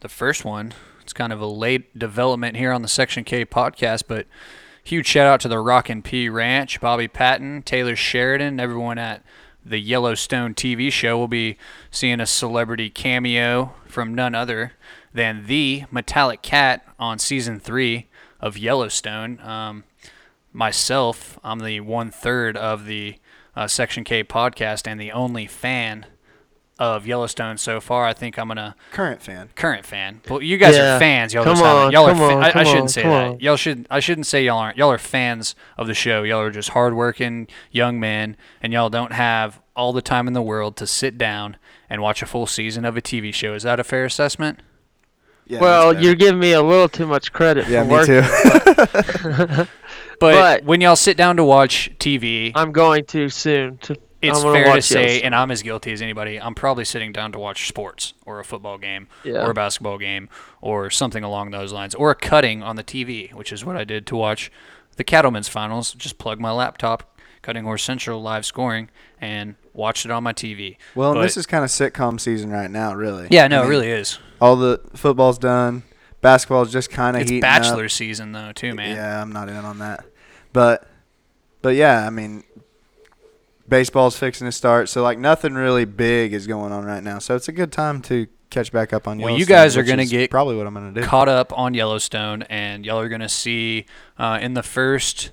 The 0.00 0.08
first 0.08 0.42
one, 0.42 0.72
it's 1.02 1.12
kind 1.12 1.34
of 1.34 1.42
a 1.42 1.46
late 1.46 1.98
development 1.98 2.56
here 2.56 2.72
on 2.72 2.80
the 2.80 2.88
Section 2.88 3.22
K 3.22 3.44
podcast, 3.44 4.04
but 4.08 4.26
huge 4.82 5.06
shout 5.06 5.26
out 5.26 5.40
to 5.40 5.48
the 5.48 5.58
Rocking 5.58 6.00
P 6.00 6.30
Ranch, 6.30 6.80
Bobby 6.80 7.06
Patton, 7.06 7.64
Taylor 7.64 7.96
Sheridan, 7.96 8.58
everyone 8.58 8.96
at 8.96 9.22
the 9.64 9.78
Yellowstone 9.78 10.54
TV 10.54 10.90
show 10.90 11.18
we'll 11.18 11.28
be 11.28 11.56
seeing 11.90 12.20
a 12.20 12.26
celebrity 12.26 12.90
cameo 12.90 13.74
from 13.86 14.14
none 14.14 14.34
other 14.34 14.72
than 15.12 15.46
the 15.46 15.84
Metallic 15.90 16.42
Cat 16.42 16.84
on 16.98 17.18
season 17.18 17.60
three 17.60 18.08
of 18.40 18.56
Yellowstone. 18.56 19.40
Um, 19.40 19.84
myself, 20.52 21.38
I'm 21.44 21.60
the 21.60 21.80
one 21.80 22.10
third 22.10 22.56
of 22.56 22.86
the 22.86 23.16
uh, 23.54 23.66
Section 23.66 24.04
K 24.04 24.24
podcast 24.24 24.86
and 24.86 25.00
the 25.00 25.12
only 25.12 25.46
fan 25.46 26.06
of 26.80 27.06
Yellowstone 27.06 27.58
so 27.58 27.78
far. 27.80 28.06
I 28.06 28.12
think 28.12 28.38
I'm 28.38 28.48
gonna 28.48 28.74
Current 28.90 29.22
fan. 29.22 29.50
current 29.54 29.86
fan. 29.86 30.22
Well, 30.28 30.42
you 30.42 30.56
guys 30.56 30.74
Yeah. 30.74 30.96
are 30.96 30.98
fans. 30.98 31.32
Y'all 31.32 31.44
Come 31.44 31.52
just 31.54 31.64
on, 31.64 31.92
Y'all 31.92 32.06
are. 32.06 32.08
come 32.08 32.18
fa- 32.18 32.24
on, 32.36 32.42
I, 32.42 32.46
I 32.54 32.64
shouldn't 32.64 32.80
on, 32.82 32.88
say 32.88 33.02
that. 33.04 33.26
on. 33.28 33.38
Y'all 33.40 33.56
should. 33.56 33.86
I 33.90 34.00
shouldn't 34.00 34.26
say 34.26 34.44
y'all 34.44 34.58
aren't. 34.58 34.76
Y'all 34.78 34.90
are 34.90 34.98
fans 34.98 35.54
of 35.78 35.86
the 35.86 35.94
show. 35.94 36.22
Y'all 36.24 36.40
are 36.40 36.50
just 36.50 36.70
hardworking 36.70 37.46
young 37.70 38.00
men, 38.00 38.36
and 38.60 38.72
y'all 38.72 38.88
don't 38.90 39.12
have 39.12 39.60
all 39.76 39.92
the 39.92 40.02
time 40.02 40.26
in 40.26 40.32
the 40.32 40.42
world 40.42 40.76
to 40.78 40.86
sit 40.86 41.16
down 41.16 41.56
and 41.88 42.00
watch 42.02 42.22
a 42.22 42.26
full 42.26 42.46
season 42.46 42.84
of 42.84 42.96
a 42.96 43.02
TV 43.02 43.32
show. 43.32 43.54
Is 43.54 43.62
that 43.64 43.78
a 43.78 43.84
fair 43.84 44.04
assessment? 44.06 44.60
Yeah, 45.46 45.60
well, 45.60 46.00
you're 46.00 46.14
giving 46.14 46.38
me 46.38 46.52
a 46.52 46.62
little 46.62 46.88
too 46.88 47.06
much 47.06 47.32
credit 47.32 47.66
Yeah, 47.68 47.82
for 47.82 47.88
me 47.88 47.92
working. 47.92 49.56
too. 49.64 49.64
But, 50.20 50.34
But- 50.34 50.64
when 50.64 50.80
y'all 50.82 50.96
sit 50.96 51.16
down 51.16 51.36
to 51.38 51.44
watch 51.44 51.90
TV, 51.98 52.52
I'm 52.54 52.72
going 52.72 53.06
to 53.06 53.28
soon. 53.30 53.78
To 53.78 53.96
it's 54.22 54.42
I'm 54.44 54.52
fair 54.52 54.74
to 54.74 54.82
say, 54.82 55.00
Yellowstone. 55.02 55.24
and 55.26 55.34
I'm 55.34 55.50
as 55.50 55.62
guilty 55.62 55.92
as 55.92 56.02
anybody, 56.02 56.40
I'm 56.40 56.54
probably 56.54 56.84
sitting 56.84 57.12
down 57.12 57.32
to 57.32 57.38
watch 57.38 57.66
sports 57.68 58.12
or 58.26 58.38
a 58.38 58.44
football 58.44 58.76
game 58.78 59.08
Yeah. 59.24 59.44
or 59.46 59.50
a 59.50 59.54
basketball 59.54 59.98
game 59.98 60.28
or 60.60 60.90
something 60.90 61.24
along 61.24 61.50
those 61.52 61.72
lines 61.72 61.94
or 61.94 62.10
a 62.10 62.14
cutting 62.14 62.62
on 62.62 62.76
the 62.76 62.84
TV, 62.84 63.32
which 63.32 63.52
is 63.52 63.64
what 63.64 63.76
I 63.76 63.84
did 63.84 64.06
to 64.08 64.16
watch 64.16 64.50
the 64.96 65.04
Cattlemen's 65.04 65.48
finals. 65.48 65.92
Just 65.94 66.18
plug 66.18 66.38
my 66.40 66.50
laptop, 66.52 67.18
Cutting 67.42 67.64
Horse 67.64 67.82
Central 67.82 68.20
live 68.20 68.44
scoring, 68.44 68.90
and 69.20 69.54
watched 69.72 70.04
it 70.04 70.10
on 70.10 70.22
my 70.22 70.32
TV. 70.34 70.76
well, 70.94 71.14
But- 71.14 71.22
this 71.22 71.36
is 71.38 71.46
kind 71.46 71.64
of 71.64 71.70
sitcom 71.70 72.20
season 72.20 72.50
right 72.50 72.70
now, 72.70 72.92
really. 72.94 73.28
Yeah, 73.30 73.46
no, 73.48 73.62
I 73.62 73.64
it 73.64 73.68
really 73.68 73.88
is. 73.90 74.18
All 74.40 74.56
the 74.56 74.80
football's 74.94 75.38
done. 75.38 75.82
Basketball's 76.20 76.70
just 76.70 76.90
kind 76.90 77.16
of 77.16 77.22
It's 77.22 77.30
heating 77.30 77.40
bachelor 77.40 77.84
up. 77.86 77.90
season 77.90 78.32
though, 78.32 78.52
too, 78.52 78.74
man. 78.74 78.94
Yeah, 78.96 79.22
I'm 79.22 79.32
not 79.32 79.48
in 79.48 79.56
on 79.56 79.78
that. 79.78 80.04
But 80.52 80.86
but 81.62 81.76
yeah, 81.76 82.06
I 82.06 82.10
mean 82.10 82.42
baseball's 83.70 84.18
fixing 84.18 84.46
to 84.46 84.52
start, 84.52 84.88
so 84.88 85.02
like 85.02 85.18
nothing 85.18 85.54
really 85.54 85.86
big 85.86 86.34
is 86.34 86.46
going 86.46 86.72
on 86.72 86.84
right 86.84 87.02
now. 87.02 87.18
So 87.18 87.36
it's 87.36 87.48
a 87.48 87.52
good 87.52 87.72
time 87.72 88.02
to 88.02 88.26
catch 88.50 88.72
back 88.72 88.92
up 88.92 89.08
on 89.08 89.18
Well, 89.18 89.38
you 89.38 89.46
guys 89.46 89.76
are 89.76 89.82
gonna 89.82 90.04
get 90.04 90.30
probably 90.30 90.56
what 90.56 90.66
I'm 90.66 90.74
going 90.74 90.92
to 90.92 91.00
do. 91.00 91.06
caught 91.06 91.28
up 91.28 91.56
on 91.56 91.72
Yellowstone, 91.72 92.42
and 92.42 92.84
y'all 92.84 92.98
are 92.98 93.08
gonna 93.08 93.28
see 93.28 93.86
uh, 94.18 94.38
in 94.42 94.54
the 94.54 94.62
first 94.62 95.30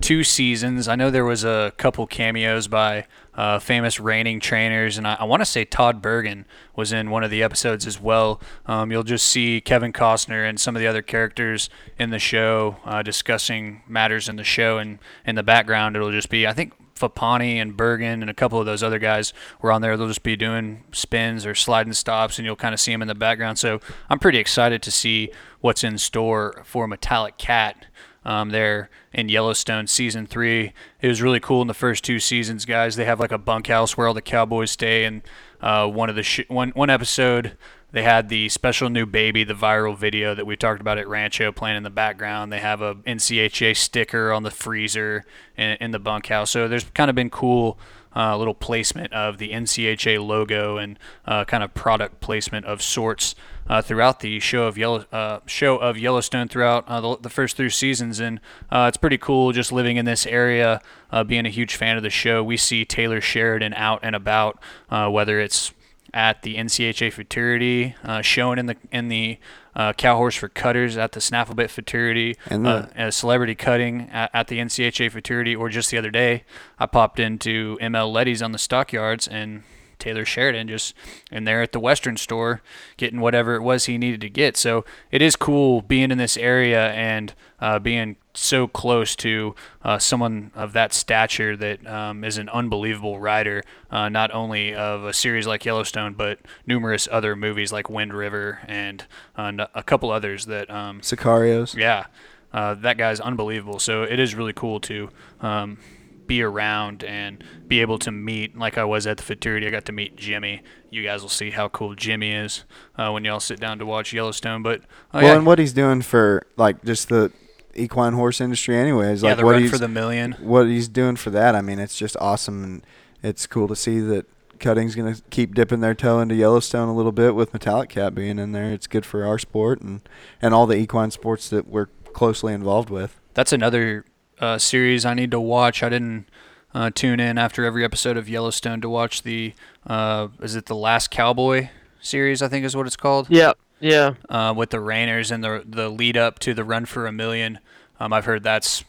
two 0.00 0.24
seasons. 0.24 0.88
I 0.88 0.96
know 0.96 1.10
there 1.10 1.24
was 1.24 1.44
a 1.44 1.72
couple 1.76 2.06
cameos 2.06 2.68
by 2.68 3.06
uh, 3.34 3.58
famous 3.58 3.98
reining 3.98 4.40
trainers, 4.40 4.98
and 4.98 5.06
I, 5.06 5.14
I 5.20 5.24
want 5.24 5.40
to 5.40 5.46
say 5.46 5.64
Todd 5.64 6.02
Bergen 6.02 6.46
was 6.76 6.92
in 6.92 7.10
one 7.10 7.24
of 7.24 7.30
the 7.30 7.42
episodes 7.42 7.86
as 7.86 8.00
well. 8.00 8.40
Um, 8.66 8.90
you'll 8.90 9.02
just 9.02 9.26
see 9.26 9.60
Kevin 9.60 9.92
Costner 9.92 10.48
and 10.48 10.60
some 10.60 10.76
of 10.76 10.80
the 10.80 10.86
other 10.86 11.02
characters 11.02 11.70
in 11.98 12.10
the 12.10 12.18
show 12.18 12.76
uh, 12.84 13.02
discussing 13.02 13.82
matters 13.88 14.28
in 14.28 14.36
the 14.36 14.44
show, 14.44 14.78
and 14.78 14.98
in 15.26 15.36
the 15.36 15.42
background 15.42 15.96
it'll 15.96 16.12
just 16.12 16.28
be 16.28 16.46
I 16.46 16.52
think 16.52 16.72
Fappani 16.94 17.56
and 17.56 17.76
Bergen 17.76 18.22
and 18.22 18.30
a 18.30 18.34
couple 18.34 18.58
of 18.60 18.66
those 18.66 18.82
other 18.82 18.98
guys 18.98 19.32
were 19.60 19.72
on 19.72 19.82
there. 19.82 19.96
They'll 19.96 20.08
just 20.08 20.22
be 20.22 20.36
doing 20.36 20.84
spins 20.92 21.44
or 21.44 21.54
sliding 21.54 21.92
stops, 21.92 22.38
and 22.38 22.46
you'll 22.46 22.56
kind 22.56 22.74
of 22.74 22.80
see 22.80 22.92
them 22.92 23.02
in 23.02 23.08
the 23.08 23.14
background. 23.14 23.58
So 23.58 23.80
I'm 24.08 24.18
pretty 24.18 24.38
excited 24.38 24.82
to 24.82 24.90
see 24.90 25.30
what's 25.60 25.84
in 25.84 25.98
store 25.98 26.62
for 26.64 26.86
Metallic 26.86 27.38
Cat 27.38 27.86
um, 28.24 28.50
there 28.50 28.90
in 29.12 29.28
Yellowstone 29.28 29.86
season 29.86 30.26
three. 30.26 30.72
It 31.00 31.08
was 31.08 31.20
really 31.20 31.40
cool 31.40 31.62
in 31.62 31.68
the 31.68 31.74
first 31.74 32.04
two 32.04 32.18
seasons, 32.18 32.64
guys. 32.64 32.96
They 32.96 33.04
have 33.04 33.20
like 33.20 33.32
a 33.32 33.38
bunkhouse 33.38 33.96
where 33.96 34.06
all 34.06 34.14
the 34.14 34.22
cowboys 34.22 34.70
stay, 34.70 35.04
and 35.04 35.22
uh, 35.60 35.86
one 35.88 36.08
of 36.08 36.16
the 36.16 36.22
sh- 36.22 36.48
one 36.48 36.70
one 36.70 36.90
episode 36.90 37.56
they 37.94 38.02
had 38.02 38.28
the 38.28 38.48
special 38.48 38.90
new 38.90 39.06
baby, 39.06 39.44
the 39.44 39.54
viral 39.54 39.96
video 39.96 40.34
that 40.34 40.44
we 40.44 40.56
talked 40.56 40.80
about 40.80 40.98
at 40.98 41.06
Rancho 41.06 41.52
playing 41.52 41.76
in 41.76 41.84
the 41.84 41.90
background. 41.90 42.52
They 42.52 42.58
have 42.58 42.82
a 42.82 42.96
NCHA 42.96 43.76
sticker 43.76 44.32
on 44.32 44.42
the 44.42 44.50
freezer 44.50 45.24
in, 45.56 45.76
in 45.80 45.90
the 45.92 46.00
bunkhouse. 46.00 46.50
So 46.50 46.66
there's 46.66 46.82
kind 46.82 47.08
of 47.08 47.14
been 47.14 47.30
cool 47.30 47.78
uh, 48.16 48.36
little 48.36 48.52
placement 48.52 49.12
of 49.12 49.38
the 49.38 49.50
NCHA 49.50 50.26
logo 50.26 50.76
and 50.76 50.98
uh, 51.24 51.44
kind 51.44 51.62
of 51.62 51.72
product 51.72 52.20
placement 52.20 52.66
of 52.66 52.82
sorts 52.82 53.36
uh, 53.68 53.80
throughout 53.80 54.18
the 54.18 54.40
show 54.40 54.64
of 54.64 54.76
Yellow 54.76 55.04
uh, 55.12 55.38
show 55.46 55.76
of 55.76 55.96
Yellowstone 55.96 56.48
throughout 56.48 56.88
uh, 56.88 57.00
the, 57.00 57.16
the 57.18 57.30
first 57.30 57.56
three 57.56 57.70
seasons, 57.70 58.18
and 58.18 58.40
uh, 58.72 58.86
it's 58.88 58.96
pretty 58.96 59.18
cool 59.18 59.52
just 59.52 59.70
living 59.70 59.98
in 59.98 60.04
this 60.04 60.26
area, 60.26 60.82
being 61.28 61.46
a 61.46 61.50
huge 61.50 61.76
fan 61.76 61.96
of 61.96 62.02
the 62.02 62.10
show. 62.10 62.42
We 62.42 62.56
see 62.56 62.84
Taylor 62.84 63.20
Sheridan 63.20 63.72
out 63.74 64.00
and 64.02 64.16
about, 64.16 64.58
whether 64.90 65.38
it's 65.38 65.72
at 66.14 66.42
the 66.42 66.54
NCHA 66.56 67.12
Futurity, 67.12 67.94
uh, 68.04 68.22
showing 68.22 68.58
in 68.58 68.66
the 68.66 68.76
in 68.90 69.08
the 69.08 69.38
uh, 69.74 69.92
Cow 69.92 70.16
Horse 70.16 70.36
for 70.36 70.48
Cutters 70.48 70.96
at 70.96 71.12
the 71.12 71.20
Snafflebit 71.20 71.68
Futurity, 71.68 72.36
And 72.48 72.64
uh, 72.66 72.82
the- 72.94 73.06
a 73.08 73.12
celebrity 73.12 73.54
cutting 73.56 74.08
at, 74.10 74.30
at 74.32 74.46
the 74.46 74.58
NCHA 74.60 75.10
Futurity, 75.10 75.54
or 75.56 75.68
just 75.68 75.90
the 75.90 75.98
other 75.98 76.12
day, 76.12 76.44
I 76.78 76.86
popped 76.86 77.18
into 77.18 77.76
M.L. 77.80 78.10
Leddy's 78.12 78.40
on 78.40 78.52
the 78.52 78.58
Stockyards 78.58 79.26
and 79.26 79.64
Taylor 79.98 80.24
Sheridan 80.24 80.68
just 80.68 80.94
in 81.30 81.44
there 81.44 81.62
at 81.62 81.72
the 81.72 81.80
Western 81.80 82.16
store 82.16 82.62
getting 82.96 83.20
whatever 83.20 83.54
it 83.54 83.62
was 83.62 83.86
he 83.86 83.98
needed 83.98 84.20
to 84.22 84.30
get. 84.30 84.56
So 84.56 84.84
it 85.10 85.22
is 85.22 85.36
cool 85.36 85.82
being 85.82 86.10
in 86.10 86.18
this 86.18 86.36
area 86.36 86.90
and 86.92 87.34
uh, 87.60 87.78
being 87.78 88.16
so 88.34 88.66
close 88.66 89.16
to 89.16 89.54
uh, 89.82 89.98
someone 89.98 90.50
of 90.54 90.72
that 90.72 90.92
stature 90.92 91.56
that 91.56 91.86
um, 91.86 92.24
is 92.24 92.36
an 92.36 92.48
unbelievable 92.48 93.18
writer, 93.18 93.62
uh, 93.90 94.08
not 94.08 94.32
only 94.32 94.74
of 94.74 95.04
a 95.04 95.12
series 95.12 95.46
like 95.46 95.64
Yellowstone, 95.64 96.14
but 96.14 96.40
numerous 96.66 97.08
other 97.10 97.36
movies 97.36 97.72
like 97.72 97.88
Wind 97.88 98.12
River 98.12 98.60
and 98.66 99.06
uh, 99.36 99.66
a 99.74 99.82
couple 99.82 100.10
others 100.10 100.46
that 100.46 100.68
um, 100.68 101.00
Sicarios. 101.00 101.74
yeah, 101.76 102.06
uh, 102.52 102.74
that 102.74 102.98
guy's 102.98 103.20
unbelievable. 103.20 103.78
So 103.78 104.02
it 104.02 104.18
is 104.18 104.34
really 104.34 104.52
cool 104.52 104.80
to 104.80 105.10
um, 105.40 105.78
be 106.26 106.42
around 106.42 107.04
and 107.04 107.42
be 107.66 107.80
able 107.80 107.98
to 108.00 108.10
meet. 108.10 108.56
Like 108.56 108.78
I 108.78 108.84
was 108.84 109.06
at 109.06 109.16
the 109.16 109.22
Futurity, 109.22 109.66
I 109.66 109.70
got 109.70 109.84
to 109.86 109.92
meet 109.92 110.16
Jimmy. 110.16 110.62
You 110.90 111.02
guys 111.02 111.22
will 111.22 111.28
see 111.28 111.50
how 111.50 111.68
cool 111.68 111.94
Jimmy 111.94 112.32
is 112.32 112.64
uh, 112.96 113.10
when 113.10 113.24
y'all 113.24 113.40
sit 113.40 113.60
down 113.60 113.78
to 113.78 113.86
watch 113.86 114.12
Yellowstone. 114.12 114.62
But 114.62 114.82
oh, 115.12 115.18
well, 115.18 115.22
yeah, 115.24 115.36
and 115.36 115.46
what 115.46 115.58
he's 115.58 115.72
doing 115.72 116.02
for 116.02 116.46
like 116.56 116.84
just 116.84 117.08
the 117.08 117.32
equine 117.74 118.12
horse 118.14 118.40
industry, 118.40 118.76
anyways. 118.76 119.22
yeah, 119.22 119.30
like 119.30 119.38
the 119.38 119.44
what 119.44 119.52
run 119.52 119.62
he's 119.62 119.70
for 119.70 119.78
the 119.78 119.88
million. 119.88 120.32
what 120.40 120.66
he's 120.66 120.88
doing 120.88 121.16
for 121.16 121.30
that. 121.30 121.54
I 121.54 121.60
mean, 121.60 121.78
it's 121.78 121.96
just 121.96 122.16
awesome, 122.20 122.62
and 122.62 122.86
it's 123.22 123.46
cool 123.46 123.68
to 123.68 123.76
see 123.76 124.00
that 124.00 124.26
Cutting's 124.58 124.94
gonna 124.94 125.16
keep 125.30 125.54
dipping 125.54 125.80
their 125.80 125.94
toe 125.94 126.20
into 126.20 126.34
Yellowstone 126.34 126.88
a 126.88 126.94
little 126.94 127.12
bit 127.12 127.34
with 127.34 127.52
Metallic 127.52 127.90
Cat 127.90 128.14
being 128.14 128.38
in 128.38 128.52
there. 128.52 128.72
It's 128.72 128.86
good 128.86 129.04
for 129.04 129.24
our 129.24 129.38
sport 129.38 129.80
and 129.80 130.00
and 130.40 130.54
all 130.54 130.66
the 130.66 130.76
equine 130.76 131.10
sports 131.10 131.48
that 131.50 131.68
we're 131.68 131.88
closely 132.12 132.54
involved 132.54 132.90
with. 132.90 133.20
That's 133.34 133.52
another 133.52 134.04
uh, 134.40 134.58
series 134.58 135.04
I 135.04 135.14
need 135.14 135.30
to 135.30 135.40
watch. 135.40 135.82
I 135.82 135.88
didn't 135.88 136.26
uh, 136.74 136.90
tune 136.94 137.20
in 137.20 137.38
after 137.38 137.64
every 137.64 137.84
episode 137.84 138.16
of 138.16 138.28
Yellowstone 138.28 138.80
to 138.80 138.88
watch 138.88 139.22
the 139.22 139.54
uh, 139.86 140.28
is 140.40 140.56
it 140.56 140.66
the 140.66 140.74
Last 140.74 141.10
Cowboy 141.10 141.68
series? 142.00 142.42
I 142.42 142.48
think 142.48 142.64
is 142.64 142.76
what 142.76 142.86
it's 142.86 142.96
called. 142.96 143.28
Yeah, 143.30 143.52
yeah. 143.80 144.14
uh, 144.28 144.52
with 144.56 144.70
the 144.70 144.78
reiners 144.78 145.30
and 145.30 145.42
the 145.44 145.62
the 145.66 145.88
lead 145.88 146.16
up 146.16 146.38
to 146.40 146.54
the 146.54 146.64
Run 146.64 146.84
for 146.84 147.06
a 147.06 147.12
Million. 147.12 147.58
Um, 148.00 148.12
I've 148.12 148.24
heard 148.24 148.42
that's 148.42 148.84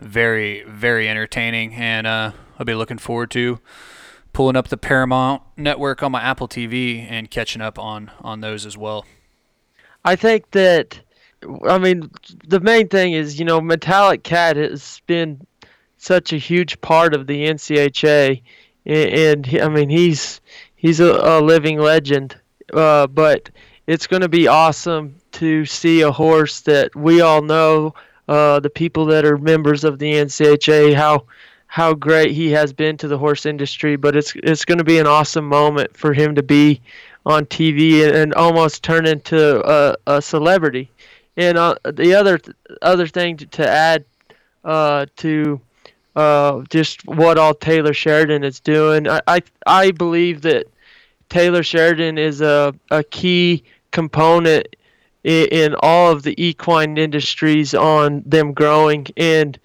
very 0.00 0.64
very 0.64 1.08
entertaining, 1.08 1.74
and 1.74 2.06
uh, 2.06 2.32
I'll 2.58 2.66
be 2.66 2.74
looking 2.74 2.98
forward 2.98 3.30
to 3.32 3.60
pulling 4.32 4.56
up 4.56 4.68
the 4.68 4.76
Paramount 4.76 5.42
Network 5.56 6.02
on 6.02 6.12
my 6.12 6.20
Apple 6.20 6.48
TV 6.48 7.06
and 7.08 7.30
catching 7.30 7.62
up 7.62 7.78
on 7.78 8.10
on 8.20 8.40
those 8.40 8.66
as 8.66 8.76
well. 8.76 9.04
I 10.04 10.16
think 10.16 10.52
that, 10.52 11.00
I 11.66 11.78
mean, 11.78 12.10
the 12.46 12.60
main 12.60 12.88
thing 12.88 13.12
is, 13.12 13.38
you 13.38 13.44
know, 13.44 13.60
Metallic 13.60 14.22
Cat 14.22 14.56
has 14.56 15.00
been 15.06 15.46
such 15.96 16.32
a 16.32 16.36
huge 16.36 16.80
part 16.80 17.14
of 17.14 17.26
the 17.26 17.46
NCHA, 17.46 18.42
and 18.86 19.46
he, 19.46 19.60
I 19.60 19.68
mean, 19.68 19.88
he's 19.88 20.40
he's 20.76 21.00
a, 21.00 21.12
a 21.12 21.40
living 21.40 21.78
legend. 21.78 22.36
Uh, 22.72 23.06
but 23.06 23.50
it's 23.86 24.06
going 24.06 24.22
to 24.22 24.28
be 24.28 24.46
awesome 24.46 25.14
to 25.32 25.64
see 25.64 26.02
a 26.02 26.12
horse 26.12 26.60
that 26.60 26.94
we 26.94 27.20
all 27.20 27.42
know, 27.42 27.94
uh, 28.28 28.60
the 28.60 28.70
people 28.70 29.04
that 29.06 29.24
are 29.24 29.36
members 29.36 29.84
of 29.84 29.98
the 29.98 30.12
NCHA, 30.12 30.94
how 30.94 31.24
how 31.66 31.94
great 31.94 32.32
he 32.32 32.50
has 32.50 32.72
been 32.72 32.96
to 32.96 33.08
the 33.08 33.18
horse 33.18 33.46
industry. 33.46 33.96
But 33.96 34.16
it's 34.16 34.34
it's 34.36 34.64
going 34.64 34.78
to 34.78 34.84
be 34.84 34.98
an 34.98 35.06
awesome 35.06 35.46
moment 35.46 35.96
for 35.96 36.12
him 36.12 36.34
to 36.34 36.42
be 36.42 36.80
on 37.26 37.46
TV 37.46 38.06
and, 38.06 38.16
and 38.16 38.34
almost 38.34 38.82
turn 38.82 39.06
into 39.06 39.62
a, 39.68 39.96
a 40.06 40.22
celebrity. 40.22 40.90
And 41.40 41.56
uh, 41.56 41.74
the 41.84 42.14
other 42.14 42.38
other 42.82 43.06
thing 43.06 43.38
to, 43.38 43.46
to 43.46 43.66
add 43.66 44.04
uh, 44.62 45.06
to 45.16 45.58
uh, 46.14 46.60
just 46.68 47.06
what 47.06 47.38
all 47.38 47.54
Taylor 47.54 47.94
Sheridan 47.94 48.44
is 48.44 48.60
doing, 48.60 49.08
I, 49.08 49.22
I 49.26 49.42
I 49.66 49.90
believe 49.92 50.42
that 50.42 50.66
Taylor 51.30 51.62
Sheridan 51.62 52.18
is 52.18 52.42
a, 52.42 52.74
a 52.90 53.02
key 53.02 53.64
component 53.90 54.76
in, 55.24 55.46
in 55.46 55.76
all 55.80 56.12
of 56.12 56.24
the 56.24 56.34
equine 56.36 56.98
industries 56.98 57.72
on 57.74 58.22
them 58.26 58.52
growing. 58.52 59.06
And 59.16 59.58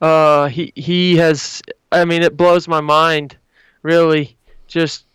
uh, 0.00 0.46
he 0.46 0.72
he 0.76 1.16
has 1.16 1.60
I 1.90 2.04
mean 2.04 2.22
it 2.22 2.36
blows 2.36 2.68
my 2.68 2.80
mind 2.80 3.36
really 3.82 4.36
just 4.68 5.06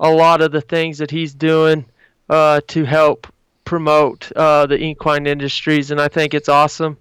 a 0.00 0.10
lot 0.10 0.40
of 0.40 0.50
the 0.50 0.62
things 0.62 0.96
that 0.96 1.10
he's 1.10 1.34
doing 1.34 1.84
uh, 2.30 2.62
to 2.68 2.84
help 2.84 3.26
promote 3.72 4.30
uh, 4.36 4.66
the 4.66 4.76
equine 4.76 5.26
industries 5.26 5.90
and 5.90 5.98
I 5.98 6.06
think 6.06 6.34
it's 6.34 6.50
awesome 6.50 6.98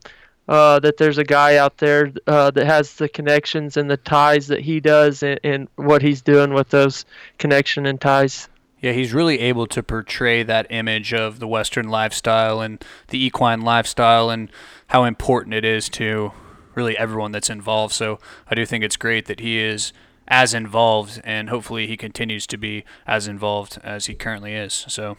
uh, 0.48 0.80
that 0.80 0.96
there's 0.96 1.18
a 1.18 1.24
guy 1.26 1.58
out 1.58 1.80
there 1.80 2.14
uh, 2.28 2.50
that 2.52 2.66
has 2.66 2.94
the 2.94 3.10
connections 3.10 3.76
and 3.76 3.92
the 3.92 3.98
ties 3.98 4.48
that 4.48 4.62
he 4.62 4.80
does 4.80 5.22
and, 5.22 5.38
and 5.44 5.68
what 5.76 6.02
he's 6.02 6.22
doing 6.22 6.54
with 6.54 6.70
those 6.70 7.04
connection 7.40 7.86
and 7.86 8.00
ties. 8.00 8.48
Yeah, 8.80 8.94
he's 8.94 9.14
really 9.14 9.42
able 9.42 9.68
to 9.68 9.84
portray 9.84 10.44
that 10.44 10.66
image 10.70 11.14
of 11.14 11.40
the 11.40 11.48
Western 11.48 11.90
lifestyle 11.90 12.62
and 12.62 12.82
the 13.10 13.22
equine 13.22 13.60
lifestyle 13.60 14.30
and 14.30 14.50
how 14.88 15.04
important 15.04 15.54
it 15.54 15.66
is 15.66 15.90
to 15.90 16.32
really 16.74 16.98
everyone 16.98 17.34
that's 17.34 17.50
involved. 17.50 17.94
So 17.94 18.18
I 18.48 18.56
do 18.56 18.66
think 18.66 18.86
it's 18.86 18.96
great 18.96 19.26
that 19.26 19.42
he 19.42 19.60
is 19.60 19.92
as 20.26 20.54
involved 20.54 21.20
and 21.26 21.50
hopefully 21.50 21.86
he 21.86 21.98
continues 21.98 22.48
to 22.48 22.58
be 22.58 22.86
as 23.06 23.28
involved 23.28 23.78
as 23.84 24.06
he 24.06 24.14
currently 24.14 24.54
is. 24.54 24.86
So 24.88 25.18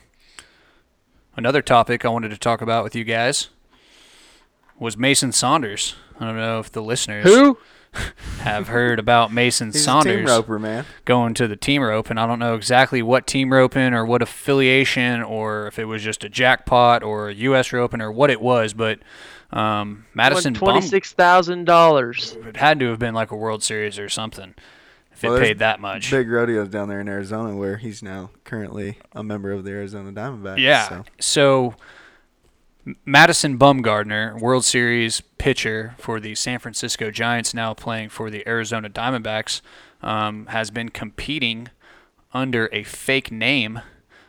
another 1.37 1.63
topic 1.63 2.05
I 2.05 2.09
wanted 2.09 2.31
to 2.31 2.39
talk 2.39 2.61
about 2.61 2.85
with 2.85 2.95
you 2.95 3.05
guys 3.05 3.49
was 4.79 4.97
Mason 4.97 5.33
Saunders. 5.33 5.95
I 6.19 6.27
don't 6.27 6.37
know 6.37 6.59
if 6.59 6.71
the 6.71 6.83
listeners 6.83 7.25
Who? 7.25 7.59
have 8.39 8.69
heard 8.69 8.99
about 8.99 9.33
Mason 9.33 9.69
He's 9.69 9.77
a 9.77 9.79
team 9.79 9.85
Saunders 9.85 10.31
roper, 10.31 10.59
man. 10.59 10.85
going 11.05 11.35
to 11.35 11.47
the 11.47 11.57
team 11.57 11.83
rope, 11.83 12.11
and 12.11 12.19
I 12.19 12.27
don't 12.27 12.39
know 12.39 12.55
exactly 12.55 13.03
what 13.03 13.27
team 13.27 13.53
roping 13.53 13.93
or 13.93 14.05
what 14.07 14.23
affiliation 14.23 15.23
or 15.23 15.67
if 15.67 15.79
it 15.79 15.85
was 15.85 16.03
just 16.03 16.25
a 16.25 16.29
jackpot 16.29 17.03
or 17.03 17.29
a 17.29 17.35
U.S. 17.35 17.73
roping 17.73 18.01
or 18.01 18.11
what 18.11 18.31
it 18.31 18.41
was, 18.41 18.73
but 18.73 19.01
um, 19.53 20.07
Madison 20.15 20.55
twenty 20.55 20.81
Bum 20.81 20.89
six 20.89 21.13
thousand 21.13 21.67
dollars. 21.67 22.37
it 22.47 22.57
had 22.57 22.81
to 22.81 22.89
have 22.89 22.99
been 22.99 23.15
like 23.15 23.31
a 23.31 23.37
World 23.37 23.63
Series 23.63 23.99
or 23.99 24.09
something 24.09 24.55
if 25.25 25.31
Well, 25.31 25.39
it 25.39 25.41
paid 25.43 25.59
that 25.61 25.81
much. 25.81 26.11
Big 26.11 26.31
rodeos 26.31 26.69
down 26.69 26.89
there 26.89 27.01
in 27.01 27.09
Arizona 27.09 27.57
where 27.57 27.77
he's 27.77 28.03
now 28.03 28.31
currently 28.45 28.99
a 29.13 29.23
member 29.23 29.53
of 29.53 29.65
the 29.65 29.71
Arizona 29.71 30.13
Diamondbacks. 30.13 30.59
Yeah. 30.59 30.89
So. 30.89 31.05
So, 31.21 31.75
Madison 33.05 33.59
Bumgarner, 33.59 34.41
World 34.41 34.65
Series 34.65 35.21
pitcher 35.39 35.95
for 35.99 36.19
the 36.19 36.35
San 36.35 36.59
Francisco 36.59 37.11
Giants, 37.11 37.55
now 37.55 37.75
playing 37.75 38.09
for 38.09 38.29
the 38.29 38.47
Arizona 38.49 38.91
Diamondbacks, 38.91 39.61
um, 40.03 40.47
has 40.47 40.71
been 40.71 40.89
competing 40.89 41.69
under 42.35 42.69
a 42.73 42.83
fake 42.83 43.31
name 43.31 43.81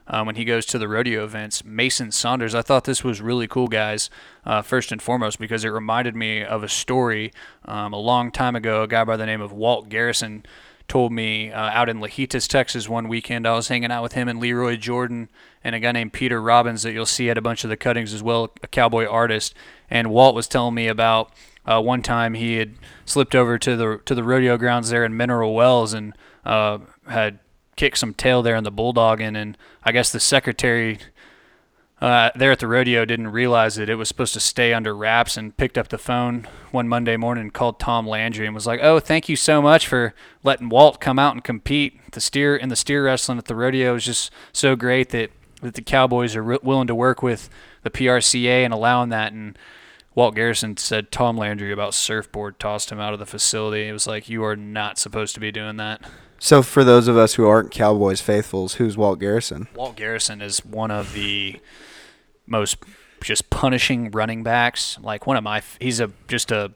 uh, 0.08 0.24
when 0.24 0.36
he 0.36 0.46
goes 0.46 0.66
to 0.68 0.78
the 0.78 0.88
rodeo 0.88 1.24
events. 1.24 1.64
Mason 1.64 2.12
Saunders. 2.12 2.54
I 2.54 2.62
thought 2.62 2.84
this 2.84 3.04
was 3.04 3.22
really 3.22 3.48
cool, 3.48 3.68
guys. 3.68 4.10
Uh, 4.46 4.62
first 4.62 4.92
and 4.92 5.02
foremost, 5.02 5.40
because 5.40 5.64
it 5.64 5.70
reminded 5.70 6.16
me 6.16 6.44
of 6.44 6.64
a 6.64 6.70
story 6.70 7.32
um, 7.66 7.94
a 7.94 8.00
long 8.00 8.32
time 8.32 8.56
ago. 8.56 8.84
A 8.84 8.88
guy 8.88 9.04
by 9.04 9.18
the 9.18 9.26
name 9.26 9.42
of 9.42 9.52
Walt 9.52 9.90
Garrison 9.90 10.46
told 10.88 11.12
me 11.12 11.52
uh, 11.52 11.60
out 11.60 11.90
in 11.90 12.00
Lajitas, 12.00 12.48
Texas, 12.48 12.88
one 12.88 13.08
weekend. 13.08 13.48
I 13.48 13.54
was 13.54 13.68
hanging 13.68 13.92
out 13.92 14.04
with 14.04 14.14
him 14.14 14.28
and 14.28 14.40
Lee 14.40 14.54
Roy 14.54 14.76
Jordan 14.76 15.30
and 15.64 15.76
a 15.76 15.80
guy 15.80 15.92
named 15.92 16.14
Peter 16.14 16.42
Robbins 16.42 16.84
that 16.84 16.92
you'll 16.92 17.06
see 17.06 17.30
at 17.30 17.38
a 17.38 17.42
bunch 17.42 17.64
of 17.64 17.70
the 17.70 17.78
cuttings 17.78 18.14
as 18.14 18.22
well, 18.22 18.52
a 18.62 18.68
cowboy 18.68 19.06
artist. 19.06 19.56
And 19.90 20.12
Walt 20.12 20.36
was 20.36 20.48
telling 20.48 20.76
me 20.76 20.88
about 20.88 21.32
uh, 21.66 21.82
one 21.82 22.02
time 22.02 22.34
he 22.34 22.58
had 22.58 22.74
slipped 23.06 23.36
over 23.36 23.58
to 23.58 23.76
the 23.76 24.02
to 24.06 24.14
the 24.14 24.24
rodeo 24.24 24.58
grounds 24.58 24.90
there 24.90 25.06
in 25.06 25.16
Mineral 25.16 25.56
Wells 25.56 25.94
and 25.94 26.14
uh, 26.46 26.80
had 27.08 27.40
kicked 27.76 27.98
some 27.98 28.14
tail 28.14 28.42
there 28.42 28.56
in 28.56 28.64
the 28.64 28.72
bulldogging. 28.72 29.36
And 29.36 29.58
I 29.84 29.92
guess 29.92 30.12
the 30.12 30.20
secretary 30.20 31.00
uh, 32.04 32.32
there 32.36 32.52
at 32.52 32.60
the 32.60 32.68
rodeo 32.68 33.06
didn't 33.06 33.30
realize 33.30 33.76
that 33.76 33.90
it 33.90 33.96
was 33.96 34.10
supposed 34.10 34.34
to 34.34 34.40
stay 34.42 34.74
under 34.74 34.94
wraps 34.94 35.38
and 35.38 35.56
picked 35.56 35.78
up 35.78 35.88
the 35.88 35.98
phone 35.98 36.46
one 36.70 36.86
Monday 36.86 37.16
morning 37.16 37.44
and 37.44 37.54
called 37.54 37.80
Tom 37.80 38.06
Landry 38.06 38.46
and 38.46 38.54
was 38.54 38.68
like, 38.68 38.82
"Oh, 38.84 39.00
thank 39.00 39.30
you 39.30 39.38
so 39.38 39.62
much 39.62 39.88
for 39.88 40.14
letting 40.44 40.68
Walt 40.68 41.00
come 41.00 41.18
out 41.18 41.34
and 41.34 41.42
compete. 41.42 41.98
The 42.12 42.20
steer 42.20 42.58
in 42.58 42.68
the 42.68 42.76
steer 42.76 43.06
wrestling 43.06 43.38
at 43.38 43.46
the 43.46 43.56
rodeo 43.56 43.96
is 43.96 44.04
just 44.04 44.32
so 44.52 44.76
great 44.76 45.12
that 45.12 45.32
that 45.62 45.76
the 45.76 45.82
Cowboys 45.82 46.36
are 46.36 46.44
re- 46.44 46.60
willing 46.62 46.88
to 46.88 46.96
work 46.96 47.24
with 47.24 47.50
the 47.84 47.90
PRCA 47.90 48.66
and 48.66 48.74
allowing 48.74 49.08
that." 49.08 49.32
And 49.32 49.58
Walt 50.14 50.36
Garrison 50.36 50.76
said 50.76 51.10
Tom 51.10 51.38
Landry 51.38 51.72
about 51.72 51.94
surfboard 51.94 52.60
tossed 52.60 52.92
him 52.92 53.00
out 53.00 53.14
of 53.14 53.20
the 53.20 53.26
facility. 53.26 53.88
It 53.88 53.94
was 53.94 54.08
like 54.08 54.28
you 54.28 54.44
are 54.44 54.58
not 54.58 54.98
supposed 54.98 55.36
to 55.36 55.40
be 55.40 55.54
doing 55.54 55.78
that. 55.78 56.02
So 56.38 56.62
for 56.62 56.84
those 56.84 57.08
of 57.08 57.16
us 57.16 57.36
who 57.36 57.48
aren't 57.48 57.72
Cowboys 57.72 58.20
faithfuls, 58.20 58.74
who's 58.74 58.98
Walt 58.98 59.22
Garrison? 59.22 59.70
Walt 59.74 59.96
Garrison 59.96 60.42
is 60.42 60.66
one 60.66 60.92
of 60.92 61.14
the 61.14 61.62
most 62.46 62.78
just 63.22 63.50
punishing 63.50 64.12
running 64.12 64.44
backs. 64.44 64.98
Like 65.02 65.26
one 65.26 65.38
of 65.38 65.44
my, 65.44 65.62
he's 65.80 66.00
a 66.00 66.12
just 66.28 66.52
a 66.52 66.72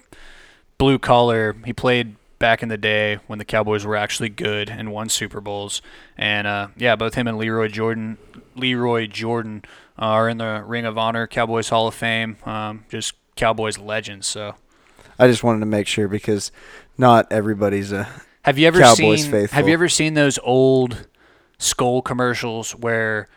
blue 0.78 1.00
collar. 1.00 1.56
He 1.66 1.74
played 1.74 2.16
back 2.40 2.62
in 2.62 2.70
the 2.70 2.78
day 2.78 3.20
when 3.28 3.40
the 3.40 3.46
Cowboys 3.46 3.86
were 3.86 3.96
actually 3.96 4.30
good 4.30 4.70
and 4.70 4.92
won 4.92 5.10
Super 5.10 5.42
Bowls. 5.42 5.82
And 6.18 6.48
uh, 6.48 6.68
yeah, 6.78 6.96
both 6.96 7.16
him 7.16 7.28
and 7.28 7.38
Lee 7.38 7.50
Roy 7.50 7.68
Jordan, 7.68 8.18
Lee 8.56 8.76
Roy 8.76 9.08
Jordan 9.08 9.64
are 9.98 10.30
in 10.30 10.38
the 10.38 10.64
Ring 10.66 10.86
of 10.86 10.98
Honor, 10.98 11.28
Cowboys 11.28 11.70
Hall 11.70 11.88
of 11.88 11.96
Fame. 11.96 12.38
Um, 12.46 12.86
just 12.90 13.14
Cowboys 13.36 13.78
legends. 13.78 14.28
So 14.28 14.56
I 15.20 15.28
just 15.28 15.44
wanted 15.44 15.60
to 15.62 15.66
make 15.66 15.88
sure 15.88 16.08
because 16.08 16.52
not 16.98 17.32
everybody's 17.32 17.92
a 17.92 18.08
Have 18.44 18.58
you 18.58 18.68
ever 18.68 18.80
Cowboys 18.80 19.24
seen 19.24 19.32
faithful. 19.32 19.56
Have 19.56 19.68
you 19.68 19.74
ever 19.74 19.90
seen 19.90 20.14
those 20.14 20.40
old 20.44 21.08
Skoal 21.60 22.04
commercials 22.04 22.76
where 22.76 23.28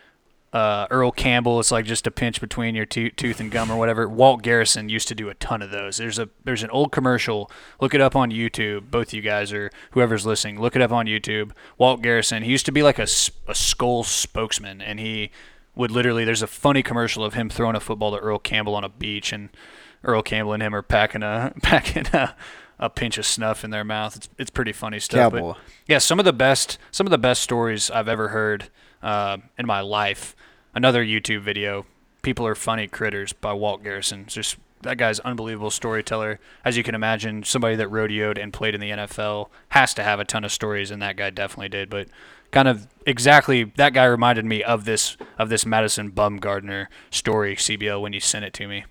uh, 0.53 0.85
Earl 0.91 1.11
Campbell 1.11 1.59
is 1.59 1.71
like 1.71 1.85
just 1.85 2.05
a 2.07 2.11
pinch 2.11 2.41
between 2.41 2.75
your 2.75 2.85
to- 2.87 3.09
tooth 3.11 3.39
and 3.39 3.49
gum 3.49 3.71
or 3.71 3.77
whatever? 3.77 4.07
Walt 4.09 4.41
Garrison 4.41 4.89
used 4.89 5.07
to 5.07 5.15
do 5.15 5.29
a 5.29 5.33
ton 5.35 5.61
of 5.61 5.71
those. 5.71 5.97
There's 5.97 6.19
a 6.19 6.27
there's 6.43 6.61
an 6.63 6.69
old 6.71 6.91
commercial. 6.91 7.49
Look 7.79 7.93
it 7.93 8.01
up 8.01 8.15
on 8.15 8.31
YouTube. 8.31 8.91
Both 8.91 9.13
you 9.13 9.21
guys 9.21 9.53
or 9.53 9.71
whoever's 9.91 10.25
listening, 10.25 10.59
look 10.59 10.75
it 10.75 10.81
up 10.81 10.91
on 10.91 11.05
YouTube. 11.05 11.51
Walt 11.77 12.01
Garrison. 12.01 12.43
He 12.43 12.51
used 12.51 12.65
to 12.65 12.71
be 12.73 12.83
like 12.83 12.99
a, 12.99 13.03
a 13.47 13.53
Skoal 13.53 14.03
spokesman, 14.03 14.81
and 14.81 14.99
he 14.99 15.31
would 15.75 15.91
literally. 15.91 16.25
There's 16.25 16.41
a 16.41 16.47
funny 16.47 16.83
commercial 16.83 17.23
of 17.23 17.33
him 17.33 17.49
throwing 17.49 17.75
a 17.75 17.79
football 17.79 18.11
to 18.11 18.17
Earl 18.17 18.39
Campbell 18.39 18.75
on 18.75 18.83
a 18.83 18.89
beach, 18.89 19.31
and 19.31 19.49
Earl 20.03 20.21
Campbell 20.21 20.51
and 20.53 20.61
him 20.61 20.75
are 20.75 20.81
packing 20.81 21.23
a 21.23 21.53
packing 21.61 22.07
a, 22.13 22.35
a 22.77 22.89
pinch 22.89 23.17
of 23.17 23.25
snuff 23.25 23.63
in 23.63 23.69
their 23.71 23.85
mouth. 23.85 24.17
It's 24.17 24.29
it's 24.37 24.49
pretty 24.49 24.73
funny 24.73 24.99
stuff. 24.99 25.31
but- 25.31 25.57
yeah, 25.87 25.99
some 25.99 26.19
of 26.19 26.25
the 26.25 26.33
best 26.33 26.77
some 26.91 27.07
of 27.07 27.11
the 27.11 27.17
best 27.17 27.41
stories 27.41 27.89
I've 27.89 28.09
ever 28.09 28.27
heard 28.29 28.67
uh, 29.01 29.37
in 29.57 29.65
my 29.65 29.81
life. 29.81 30.35
Another 30.73 31.03
YouTube 31.03 31.41
video, 31.41 31.85
"People 32.21 32.45
Are 32.47 32.55
Funny 32.55 32.87
Critters" 32.87 33.33
by 33.33 33.53
Walt 33.53 33.83
Garrison. 33.83 34.25
Just 34.27 34.57
that 34.81 34.97
guy's 34.97 35.19
unbelievable 35.19 35.71
storyteller. 35.71 36.39
As 36.65 36.77
you 36.77 36.83
can 36.83 36.95
imagine, 36.95 37.43
somebody 37.43 37.75
that 37.75 37.89
rodeoed 37.89 38.41
and 38.41 38.53
played 38.53 38.75
in 38.75 38.81
the 38.81 38.91
NFL 38.91 39.49
has 39.69 39.93
to 39.95 40.03
have 40.03 40.19
a 40.19 40.25
ton 40.25 40.43
of 40.43 40.51
stories, 40.51 40.91
and 40.91 41.01
that 41.01 41.17
guy 41.17 41.29
definitely 41.29 41.69
did. 41.69 41.89
But 41.89 42.07
kind 42.51 42.67
of 42.67 42.87
exactly 43.05 43.63
that 43.63 43.93
guy 43.93 44.05
reminded 44.05 44.45
me 44.45 44.63
of 44.63 44.85
this 44.85 45.17
of 45.37 45.49
this 45.49 45.65
Madison 45.65 46.11
Bumgarner 46.11 46.87
story, 47.09 47.55
CBL, 47.55 48.01
when 48.01 48.13
you 48.13 48.19
sent 48.19 48.45
it 48.45 48.53
to 48.53 48.67
me. 48.67 48.85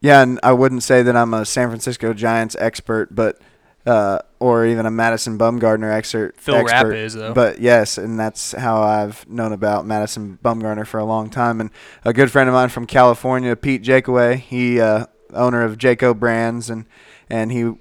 Yeah, 0.00 0.22
and 0.22 0.38
I 0.42 0.52
wouldn't 0.52 0.82
say 0.82 1.02
that 1.02 1.16
I'm 1.16 1.32
a 1.32 1.46
San 1.46 1.68
Francisco 1.68 2.12
Giants 2.12 2.56
expert, 2.58 3.14
but 3.14 3.40
uh, 3.86 4.18
or 4.40 4.66
even 4.66 4.86
a 4.86 4.90
Madison 4.90 5.38
Bumgarner 5.38 5.92
expert. 5.92 6.36
Phil 6.38 6.64
Rapp 6.64 6.86
is, 6.86 7.14
though. 7.14 7.34
But 7.34 7.60
yes, 7.60 7.98
and 7.98 8.18
that's 8.18 8.52
how 8.52 8.82
I've 8.82 9.28
known 9.28 9.52
about 9.52 9.86
Madison 9.86 10.38
Bumgarner 10.42 10.86
for 10.86 10.98
a 10.98 11.04
long 11.04 11.30
time. 11.30 11.60
And 11.60 11.70
a 12.04 12.12
good 12.12 12.30
friend 12.30 12.48
of 12.48 12.54
mine 12.54 12.70
from 12.70 12.86
California, 12.86 13.54
Pete 13.56 13.82
Jakeway, 13.82 14.36
he 14.36 14.80
uh, 14.80 15.06
owner 15.32 15.62
of 15.62 15.78
Jaco 15.78 16.18
Brands, 16.18 16.70
and 16.70 16.86
and 17.28 17.52
he 17.52 17.72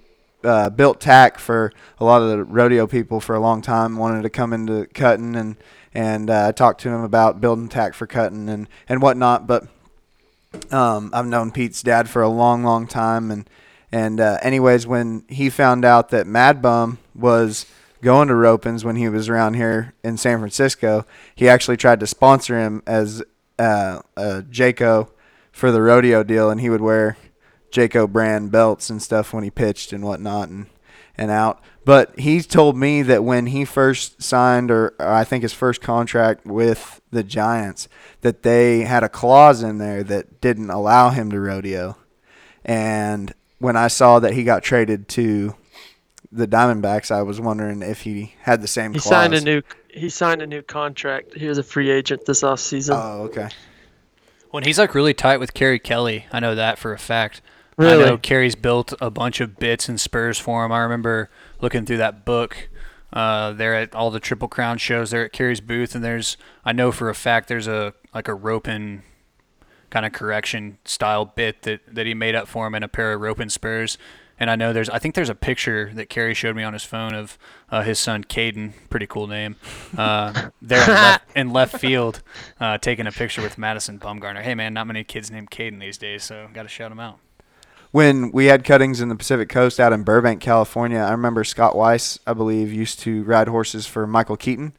uh, 0.44 0.70
built 0.70 1.00
tack 1.00 1.40
for 1.40 1.72
a 2.00 2.06
lot 2.06 2.22
of 2.22 2.30
the 2.30 2.44
rodeo 2.44 2.86
people 2.86 3.20
for 3.20 3.36
a 3.36 3.40
long 3.40 3.62
time. 3.62 3.96
Wanted 3.96 4.24
to 4.24 4.30
come 4.30 4.52
into 4.52 4.88
cutting, 4.88 5.36
and 5.36 5.56
and 5.94 6.30
uh, 6.30 6.48
I 6.48 6.52
talked 6.52 6.82
to 6.82 6.90
him 6.90 7.02
about 7.02 7.40
building 7.40 7.70
tack 7.70 7.94
for 7.94 8.08
cutting 8.08 8.50
and 8.50 8.68
and 8.90 9.02
whatnot, 9.02 9.48
but. 9.48 9.68
Um, 10.70 11.10
I've 11.16 11.26
known 11.26 11.50
Pete's 11.50 11.82
dad 11.82 12.08
for 12.08 12.22
a 12.22 12.30
long, 12.30 12.64
long 12.64 12.86
time, 12.86 13.32
and 13.32 13.50
and 13.94 14.20
uh, 14.20 14.40
anyways, 14.42 14.88
when 14.88 15.24
he 15.30 15.52
found 15.52 15.86
out 15.86 16.10
that 16.10 16.26
Mad 16.26 16.64
Bum 16.64 16.98
was 17.14 17.68
going 18.02 18.28
to 18.28 18.34
Ropens 18.34 18.84
when 18.84 18.96
he 18.96 19.08
was 19.08 19.30
around 19.30 19.54
here 19.54 19.94
in 20.04 20.18
San 20.18 20.40
Francisco, 20.40 21.06
he 21.36 21.48
actually 21.48 21.78
tried 21.78 22.00
to 22.00 22.08
sponsor 22.08 22.58
him 22.58 22.82
as 22.88 23.22
uh, 23.60 24.00
a 24.18 24.42
Jaco 24.42 25.12
for 25.52 25.72
the 25.72 25.80
rodeo 25.80 26.24
deal, 26.24 26.50
and 26.50 26.60
he 26.60 26.72
would 26.72 26.82
wear 26.82 27.18
Jaco 27.72 28.12
brand 28.12 28.52
belts 28.52 28.90
and 28.90 29.00
stuff 29.00 29.32
when 29.32 29.44
he 29.44 29.52
pitched 29.52 29.94
and 29.94 30.04
whatnot, 30.04 30.50
and 30.50 30.66
and 31.16 31.30
out. 31.30 31.62
But 31.86 32.18
he 32.18 32.42
told 32.42 32.76
me 32.76 33.04
that 33.04 33.24
when 33.24 33.46
he 33.46 33.64
first 33.64 34.24
signed, 34.24 34.72
or, 34.72 34.96
or 35.00 35.14
I 35.14 35.24
think 35.24 35.44
his 35.44 35.54
first 35.54 35.82
contract 35.82 36.48
with 36.48 37.00
the 37.12 37.24
Giants, 37.24 37.88
that 38.22 38.42
they 38.42 38.86
had 38.86 39.04
a 39.04 39.10
clause 39.10 39.62
in 39.62 39.78
there 39.78 40.04
that 40.04 40.42
didn't 40.42 40.72
allow 40.72 41.12
him 41.12 41.30
to 41.30 41.40
rodeo. 41.40 41.96
And 42.66 43.34
when 43.64 43.78
I 43.78 43.88
saw 43.88 44.20
that 44.20 44.34
he 44.34 44.44
got 44.44 44.62
traded 44.62 45.08
to 45.10 45.56
the 46.34 46.46
Diamondbacks, 46.46 47.12
I 47.12 47.22
was 47.22 47.40
wondering 47.40 47.82
if 47.82 48.02
he 48.02 48.34
had 48.42 48.62
the 48.62 48.68
same 48.68 48.92
He 48.94 49.00
clause. 49.00 49.10
signed 49.10 49.34
a 49.34 49.40
new 49.42 49.62
he 49.90 50.10
signed 50.10 50.42
a 50.42 50.48
new 50.48 50.62
contract. 50.62 51.36
He 51.36 51.48
was 51.48 51.58
a 51.58 51.64
free 51.64 51.90
agent 51.90 52.26
this 52.26 52.42
offseason. 52.42 52.96
Oh, 52.96 53.24
okay. 53.24 53.50
When 54.52 54.64
he's 54.64 54.78
like 54.78 54.94
really 54.94 55.14
tight 55.14 55.40
with 55.40 55.54
Kerry 55.54 55.80
Kelly, 55.80 56.26
I 56.32 56.42
know 56.42 56.56
that 56.56 56.78
for 56.78 56.92
a 56.94 57.00
fact. 57.00 57.42
Really? 57.78 58.04
I 58.04 58.08
know 58.08 58.18
Kerry's 58.18 58.56
built 58.56 58.94
a 59.00 59.10
bunch 59.10 59.40
of 59.40 59.58
bits 59.58 59.88
and 59.88 60.00
spurs 60.00 60.38
for 60.38 60.66
him. 60.66 60.72
I 60.72 60.80
remember 60.80 61.30
looking 61.62 61.86
through 61.86 61.98
that 61.98 62.26
book 62.26 62.70
uh, 63.14 63.54
there 63.54 63.76
at 63.76 63.96
all 63.96 64.12
the 64.12 64.20
Triple 64.20 64.48
Crown 64.50 64.78
shows 64.78 65.12
there 65.12 65.24
at 65.24 65.32
Kerry's 65.32 65.62
booth, 65.62 65.96
and 65.96 66.04
there's 66.04 66.36
I 66.66 66.74
know 66.74 66.92
for 66.92 67.10
a 67.10 67.16
fact 67.16 67.48
there's 67.48 67.68
a 67.68 67.94
like 68.14 68.28
a 68.28 68.34
roping 68.34 69.04
kind 69.94 70.08
of 70.08 70.12
correction 70.12 70.80
style 70.86 71.24
bit 71.24 71.62
that, 71.62 71.82
that 71.94 72.08
he 72.08 72.16
made 72.16 72.34
up 72.34 72.48
for 72.48 72.66
him 72.66 72.74
in 72.74 72.82
a 72.82 72.88
pair 72.88 73.14
of 73.14 73.22
roping 73.22 73.50
spurs. 73.50 74.00
And 74.40 74.50
I 74.50 74.56
know 74.56 74.74
there's 74.74 74.90
I 74.90 74.98
think 74.98 75.14
there's 75.14 75.30
a 75.30 75.36
picture 75.36 75.92
that 75.94 76.10
Kerry 76.10 76.34
showed 76.34 76.56
me 76.56 76.64
on 76.64 76.74
his 76.74 76.84
phone 76.84 77.14
of 77.14 77.38
uh, 77.70 77.84
his 77.84 78.00
son 78.00 78.24
Caden, 78.24 78.74
pretty 78.90 79.06
cool 79.06 79.28
name, 79.28 79.56
uh, 79.96 80.50
there 80.64 80.82
in 80.82 80.90
left, 80.90 81.38
in 81.38 81.54
left 81.54 81.78
field, 81.78 82.24
uh, 82.60 82.80
taking 82.80 83.06
a 83.06 83.12
picture 83.12 83.44
with 83.44 83.60
Madison 83.60 84.00
Bumgarner. 84.00 84.42
Hey 84.42 84.56
man, 84.56 84.74
not 84.74 84.88
many 84.88 85.04
kids 85.04 85.30
named 85.30 85.52
Caden 85.52 85.80
these 85.80 86.00
days, 86.00 86.24
so 86.24 86.50
got 86.52 86.64
to 86.64 86.70
shout 86.70 86.92
him 86.92 87.00
out. 87.00 87.20
when 87.92 88.32
we 88.32 88.48
had 88.48 88.64
cuttings 88.64 89.00
in 89.00 89.10
the 89.10 89.16
Pacific 89.16 89.48
Coast 89.48 89.80
out 89.80 89.94
in 89.94 90.02
Burbank, 90.02 90.42
California, 90.42 90.98
I 90.98 91.12
remember 91.12 91.44
Scott 91.44 91.76
Weiss, 91.76 92.18
I 92.26 92.34
believe, 92.34 92.74
used 92.74 93.00
to 93.02 93.24
ride 93.26 93.48
horses 93.48 93.86
for 93.86 94.08
Michael 94.08 94.38
Keaton. 94.38 94.74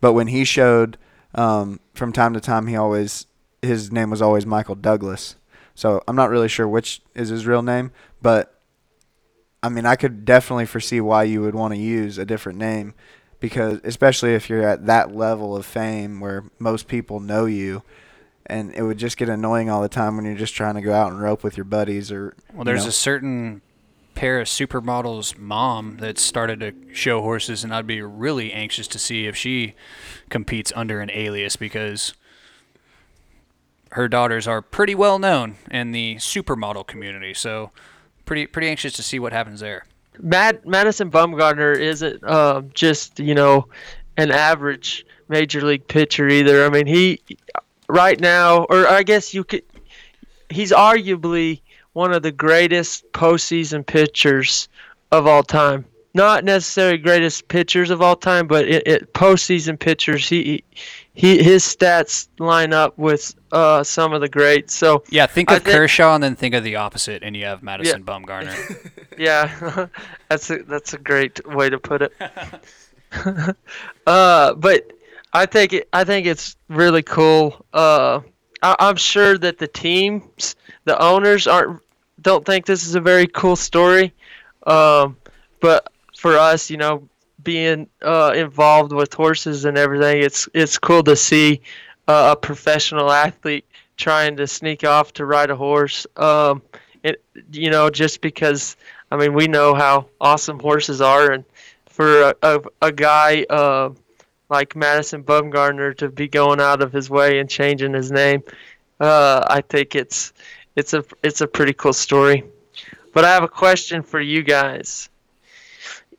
But 0.00 0.14
when 0.14 0.28
he 0.28 0.46
showed, 0.46 0.96
um, 1.34 1.80
from 1.92 2.12
time 2.14 2.32
to 2.32 2.40
time, 2.40 2.66
he 2.66 2.76
always 2.76 3.26
his 3.64 3.90
name 3.92 4.10
was 4.10 4.22
always 4.22 4.46
Michael 4.46 4.74
Douglas. 4.74 5.36
So 5.74 6.02
I'm 6.06 6.16
not 6.16 6.30
really 6.30 6.48
sure 6.48 6.68
which 6.68 7.02
is 7.14 7.30
his 7.30 7.46
real 7.46 7.62
name, 7.62 7.90
but 8.22 8.60
I 9.62 9.68
mean, 9.68 9.86
I 9.86 9.96
could 9.96 10.24
definitely 10.24 10.66
foresee 10.66 11.00
why 11.00 11.24
you 11.24 11.40
would 11.40 11.54
want 11.54 11.74
to 11.74 11.80
use 11.80 12.18
a 12.18 12.24
different 12.24 12.58
name 12.58 12.94
because 13.40 13.80
especially 13.84 14.34
if 14.34 14.48
you're 14.48 14.66
at 14.66 14.86
that 14.86 15.14
level 15.14 15.56
of 15.56 15.66
fame 15.66 16.20
where 16.20 16.44
most 16.58 16.86
people 16.86 17.18
know 17.20 17.46
you 17.46 17.82
and 18.46 18.74
it 18.74 18.82
would 18.82 18.98
just 18.98 19.16
get 19.16 19.28
annoying 19.28 19.70
all 19.70 19.82
the 19.82 19.88
time 19.88 20.16
when 20.16 20.24
you're 20.24 20.34
just 20.34 20.54
trying 20.54 20.74
to 20.74 20.80
go 20.82 20.92
out 20.92 21.10
and 21.10 21.20
rope 21.20 21.42
with 21.42 21.56
your 21.56 21.64
buddies 21.64 22.12
or 22.12 22.34
Well, 22.52 22.64
there's 22.64 22.80
you 22.80 22.84
know. 22.84 22.88
a 22.90 22.92
certain 22.92 23.62
pair 24.14 24.38
of 24.40 24.46
supermodels 24.46 25.36
mom 25.38 25.96
that 25.96 26.18
started 26.18 26.60
to 26.60 26.72
show 26.94 27.20
horses, 27.22 27.64
and 27.64 27.74
I'd 27.74 27.86
be 27.86 28.00
really 28.00 28.52
anxious 28.52 28.86
to 28.88 28.98
see 28.98 29.26
if 29.26 29.34
she 29.34 29.74
competes 30.28 30.72
under 30.76 31.00
an 31.00 31.10
alias 31.10 31.56
because 31.56 32.14
her 33.94 34.08
daughters 34.08 34.48
are 34.48 34.60
pretty 34.60 34.94
well 34.94 35.20
known 35.20 35.54
in 35.70 35.92
the 35.92 36.16
supermodel 36.16 36.84
community. 36.84 37.32
So, 37.32 37.70
pretty 38.24 38.46
pretty 38.46 38.68
anxious 38.68 38.92
to 38.94 39.04
see 39.04 39.20
what 39.20 39.32
happens 39.32 39.60
there. 39.60 39.86
Matt 40.20 40.66
Madison 40.66 41.12
Bumgarner 41.12 41.78
isn't 41.78 42.22
uh, 42.24 42.62
just 42.74 43.20
you 43.20 43.34
know 43.34 43.68
an 44.16 44.32
average 44.32 45.06
major 45.28 45.60
league 45.62 45.86
pitcher 45.86 46.28
either. 46.28 46.66
I 46.66 46.70
mean, 46.70 46.86
he 46.86 47.20
right 47.88 48.18
now, 48.18 48.64
or 48.64 48.88
I 48.88 49.04
guess 49.04 49.32
you 49.32 49.44
could, 49.44 49.62
he's 50.50 50.72
arguably 50.72 51.60
one 51.92 52.12
of 52.12 52.22
the 52.24 52.32
greatest 52.32 53.10
postseason 53.12 53.86
pitchers 53.86 54.68
of 55.12 55.28
all 55.28 55.44
time. 55.44 55.84
Not 56.14 56.44
necessarily 56.44 56.98
greatest 56.98 57.46
pitchers 57.46 57.90
of 57.90 58.02
all 58.02 58.16
time, 58.16 58.48
but 58.48 58.66
it, 58.66 58.86
it 58.86 59.12
postseason 59.14 59.78
pitchers. 59.78 60.28
He, 60.28 60.64
he 61.14 61.42
his 61.42 61.62
stats 61.62 62.28
line 62.38 62.72
up 62.72 62.98
with 62.98 63.34
uh, 63.52 63.82
some 63.84 64.12
of 64.12 64.20
the 64.20 64.28
greats. 64.28 64.74
So 64.74 65.04
Yeah, 65.10 65.26
think 65.26 65.50
of 65.50 65.62
think- 65.62 65.76
Kershaw 65.76 66.14
and 66.14 66.22
then 66.22 66.34
think 66.36 66.54
of 66.54 66.64
the 66.64 66.76
opposite, 66.76 67.22
and 67.22 67.36
you 67.36 67.44
have 67.46 67.62
Madison 67.62 68.04
Bumgarner. 68.04 68.90
Yeah, 69.16 69.86
that's 70.28 70.50
a 70.50 70.64
that's 70.64 70.92
a 70.92 70.98
great 70.98 71.46
way 71.46 71.70
to 71.70 71.78
put 71.78 72.02
it. 72.02 72.12
uh, 74.08 74.54
but 74.54 74.92
I 75.32 75.46
think 75.46 75.72
it, 75.72 75.88
I 75.92 76.02
think 76.02 76.26
it's 76.26 76.56
really 76.68 77.02
cool. 77.04 77.64
Uh, 77.72 78.22
I, 78.60 78.74
I'm 78.80 78.96
sure 78.96 79.38
that 79.38 79.58
the 79.58 79.68
teams, 79.68 80.56
the 80.84 81.00
owners, 81.00 81.46
aren't 81.46 81.80
don't 82.22 82.44
think 82.44 82.66
this 82.66 82.84
is 82.84 82.96
a 82.96 83.00
very 83.00 83.28
cool 83.28 83.54
story. 83.54 84.12
Um, 84.66 85.16
but 85.60 85.92
for 86.16 86.36
us, 86.36 86.70
you 86.70 86.76
know, 86.76 87.08
being 87.44 87.88
uh, 88.02 88.32
involved 88.34 88.92
with 88.92 89.14
horses 89.14 89.64
and 89.64 89.78
everything, 89.78 90.22
it's 90.22 90.48
it's 90.54 90.78
cool 90.78 91.02
to 91.04 91.14
see 91.14 91.60
uh, 92.08 92.34
a 92.36 92.40
professional 92.40 93.10
athlete 93.10 93.66
trying 93.96 94.36
to 94.36 94.46
sneak 94.46 94.84
off 94.84 95.12
to 95.14 95.26
ride 95.26 95.50
a 95.50 95.56
horse. 95.56 96.06
Um, 96.16 96.62
it, 97.02 97.22
you 97.52 97.70
know, 97.70 97.90
just 97.90 98.20
because 98.20 98.76
I 99.10 99.16
mean 99.16 99.34
we 99.34 99.46
know 99.46 99.74
how 99.74 100.06
awesome 100.20 100.58
horses 100.58 101.00
are, 101.00 101.30
and 101.30 101.44
for 101.86 102.22
a, 102.22 102.34
a, 102.42 102.60
a 102.82 102.92
guy 102.92 103.44
uh, 103.48 103.90
like 104.48 104.74
Madison 104.74 105.22
Bumgarner 105.22 105.96
to 105.98 106.08
be 106.08 106.28
going 106.28 106.60
out 106.60 106.82
of 106.82 106.92
his 106.92 107.08
way 107.10 107.38
and 107.38 107.48
changing 107.48 107.92
his 107.92 108.10
name, 108.10 108.42
uh, 109.00 109.44
I 109.48 109.60
think 109.60 109.94
it's 109.94 110.32
it's 110.76 110.94
a 110.94 111.04
it's 111.22 111.40
a 111.40 111.46
pretty 111.46 111.74
cool 111.74 111.92
story. 111.92 112.44
But 113.12 113.24
I 113.24 113.32
have 113.32 113.44
a 113.44 113.48
question 113.48 114.02
for 114.02 114.20
you 114.20 114.42
guys. 114.42 115.08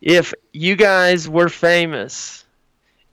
If 0.02 0.34
you 0.52 0.76
guys 0.76 1.28
were 1.28 1.50
famous 1.50 2.46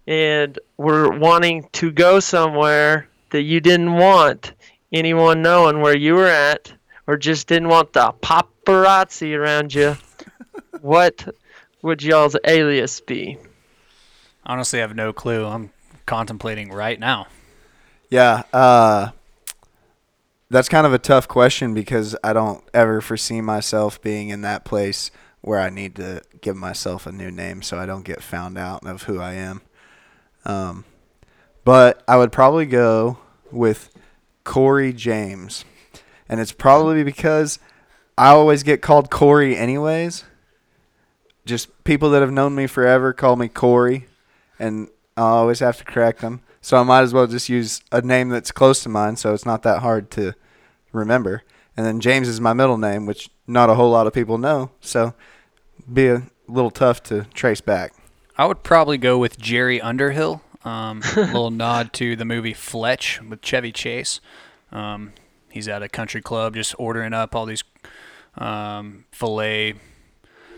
and 0.07 0.59
were 0.77 1.11
wanting 1.11 1.69
to 1.73 1.91
go 1.91 2.21
somewhere 2.21 3.09
that 3.31 3.43
you 3.43 3.61
didn't 3.61 3.95
want 3.95 4.53
anyone 4.93 5.43
knowing 5.43 5.81
where 5.81 5.97
you 5.97 6.15
were 6.15 6.27
at, 6.27 6.73
or 7.07 7.17
just 7.17 7.49
didn't 7.49 7.69
want 7.69 7.93
the 7.93 8.13
paparazzi 8.21 9.37
around 9.37 9.75
you, 9.75 9.97
what 10.81 11.35
would 11.83 12.03
y'all's 12.03 12.37
alias 12.45 13.01
be? 13.01 13.39
Honestly, 14.45 14.81
I 14.81 14.83
have 14.83 14.97
no 14.97 15.13
clue. 15.13 15.47
I'm 15.47 15.71
contemplating 16.07 16.71
right 16.71 16.99
now. 16.99 17.27
Yeah, 18.11 18.43
uh, 18.53 19.11
that's 20.51 20.69
kind 20.69 20.87
of 20.87 20.93
a 20.93 20.99
tough 20.99 21.29
question 21.29 21.73
because 21.73 22.15
I 22.23 22.33
don't 22.33 22.63
ever 22.75 23.01
foresee 23.01 23.41
myself 23.41 24.03
being 24.03 24.29
in 24.29 24.43
that 24.43 24.65
place 24.65 25.11
where 25.43 25.61
I 25.61 25.71
need 25.71 25.97
to 25.97 26.23
give 26.41 26.57
myself 26.57 27.07
a 27.07 27.13
new 27.13 27.31
name 27.31 27.63
so 27.63 27.79
I 27.79 27.85
don't 27.85 28.05
get 28.05 28.23
found 28.23 28.57
out 28.57 28.87
of 28.87 29.03
who 29.03 29.21
I 29.21 29.35
am. 29.35 29.61
Um, 30.45 30.85
but 31.65 32.03
I 32.09 32.17
would 32.17 32.33
probably 32.33 32.67
go 32.67 33.19
with 33.51 33.91
Corey 34.45 34.93
James, 34.93 35.65
and 36.29 36.41
it's 36.41 36.53
probably 36.53 37.05
because 37.05 37.59
I 38.17 38.29
always 38.29 38.63
get 38.63 38.83
called 38.83 39.11
Corey 39.11 39.57
anyways. 39.57 40.25
Just 41.45 41.85
people 41.85 42.11
that 42.11 42.23
have 42.23 42.33
known 42.33 42.55
me 42.55 42.67
forever 42.67 43.13
call 43.13 43.37
me 43.37 43.49
Corey, 43.49 44.07
and 44.59 44.89
I 45.17 45.23
always 45.23 45.59
have 45.59 45.77
to 45.79 45.85
correct 45.85 46.21
them. 46.21 46.41
So 46.61 46.77
I 46.77 46.85
might 46.85 47.03
as 47.03 47.13
well 47.13 47.27
just 47.27 47.49
use 47.49 47.81
a 47.91 48.01
name 48.01 48.29
that's 48.29 48.53
close 48.53 48.83
to 48.85 48.89
mine, 48.89 49.17
so 49.17 49.35
it's 49.35 49.47
not 49.47 49.63
that 49.65 49.81
hard 49.81 50.11
to 50.13 50.35
remember. 50.93 51.43
And 51.77 51.85
then 51.85 52.01
James 52.01 52.29
is 52.29 52.41
my 52.41 52.53
middle 52.53 52.79
name, 52.79 53.07
which 53.07 53.31
not 53.47 53.71
a 53.71 53.75
whole 53.75 53.91
lot 53.91 54.07
of 54.07 54.13
people 54.13 54.39
know, 54.39 54.71
so 54.81 55.15
be 55.93 56.09
a 56.09 56.23
little 56.49 56.71
tough 56.71 57.03
to 57.05 57.25
trace 57.35 57.61
back. 57.61 57.93
I 58.37 58.47
would 58.47 58.63
probably 58.63 58.99
go 58.99 59.19
with 59.19 59.39
Jerry 59.39 59.81
Underhill. 59.81 60.43
Um, 60.65 61.03
a 61.17 61.21
little 61.21 61.51
nod 61.51 61.93
to 61.95 62.17
the 62.17 62.25
movie 62.25 62.55
Fletch 62.55 63.21
with 63.23 63.43
Chevy 63.43 63.73
Chase. 63.73 64.21
Um, 64.71 65.13
he's 65.51 65.69
at 65.69 65.83
a 65.83 65.89
country 65.89 66.23
club 66.23 66.55
just 66.55 66.75
ordering 66.79 67.13
up 67.13 67.35
all 67.35 67.47
these 67.47 67.65
um, 68.39 69.05
filet 69.13 69.75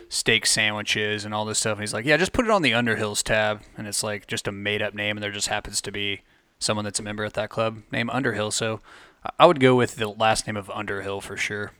steak 0.08 0.46
sandwiches 0.46 1.24
and 1.24 1.34
all 1.34 1.44
this 1.44 1.58
stuff. 1.58 1.72
And 1.78 1.80
he's 1.82 1.94
like, 1.94 2.04
"Yeah, 2.04 2.16
just 2.16 2.32
put 2.32 2.44
it 2.44 2.50
on 2.50 2.62
the 2.62 2.72
Underhills 2.72 3.22
tab." 3.22 3.62
And 3.76 3.86
it's 3.86 4.02
like 4.02 4.26
just 4.26 4.46
a 4.46 4.52
made-up 4.52 4.94
name, 4.94 5.16
and 5.16 5.24
there 5.24 5.32
just 5.32 5.48
happens 5.48 5.80
to 5.82 5.90
be 5.92 6.20
someone 6.58 6.84
that's 6.84 7.00
a 7.00 7.02
member 7.02 7.24
at 7.24 7.34
that 7.34 7.50
club 7.50 7.82
named 7.90 8.10
Underhill. 8.12 8.50
So 8.50 8.80
I- 9.24 9.30
I 9.40 9.46
would 9.46 9.58
go 9.58 9.74
with 9.74 9.96
the 9.96 10.08
last 10.08 10.46
name 10.46 10.56
of 10.56 10.70
Underhill 10.70 11.20
for 11.20 11.36
sure. 11.36 11.72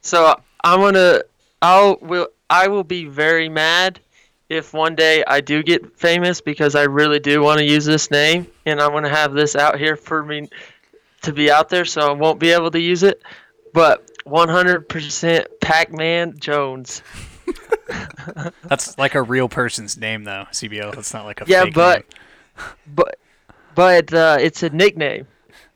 So 0.00 0.40
I'm 0.64 0.80
gonna, 0.80 1.22
I'll 1.60 1.98
will 2.00 2.28
I 2.50 2.68
will 2.68 2.84
be 2.84 3.06
very 3.06 3.48
mad 3.48 4.00
if 4.48 4.74
one 4.74 4.96
day 4.96 5.22
I 5.26 5.40
do 5.40 5.62
get 5.62 5.96
famous 5.98 6.40
because 6.40 6.74
I 6.74 6.82
really 6.82 7.20
do 7.20 7.40
want 7.40 7.60
to 7.60 7.64
use 7.64 7.84
this 7.84 8.10
name 8.10 8.48
and 8.66 8.80
I'm 8.80 8.92
gonna 8.92 9.08
have 9.08 9.32
this 9.32 9.54
out 9.54 9.78
here 9.78 9.96
for 9.96 10.24
me 10.24 10.50
to 11.22 11.32
be 11.32 11.50
out 11.50 11.68
there, 11.68 11.84
so 11.84 12.00
I 12.00 12.12
won't 12.12 12.40
be 12.40 12.50
able 12.50 12.70
to 12.72 12.80
use 12.80 13.02
it. 13.02 13.22
But 13.72 14.10
100% 14.24 15.46
Pac-Man 15.60 16.38
Jones. 16.38 17.02
That's 18.64 18.98
like 18.98 19.14
a 19.14 19.22
real 19.22 19.48
person's 19.48 19.96
name, 19.96 20.24
though. 20.24 20.46
CBO. 20.50 20.94
That's 20.94 21.14
not 21.14 21.24
like 21.24 21.40
a 21.40 21.44
Yeah, 21.46 21.64
fake 21.64 21.74
but 21.74 21.98
name. 21.98 22.66
but 22.94 23.18
but 23.74 24.12
uh, 24.12 24.38
it's 24.40 24.62
a 24.62 24.70
nickname. 24.70 25.26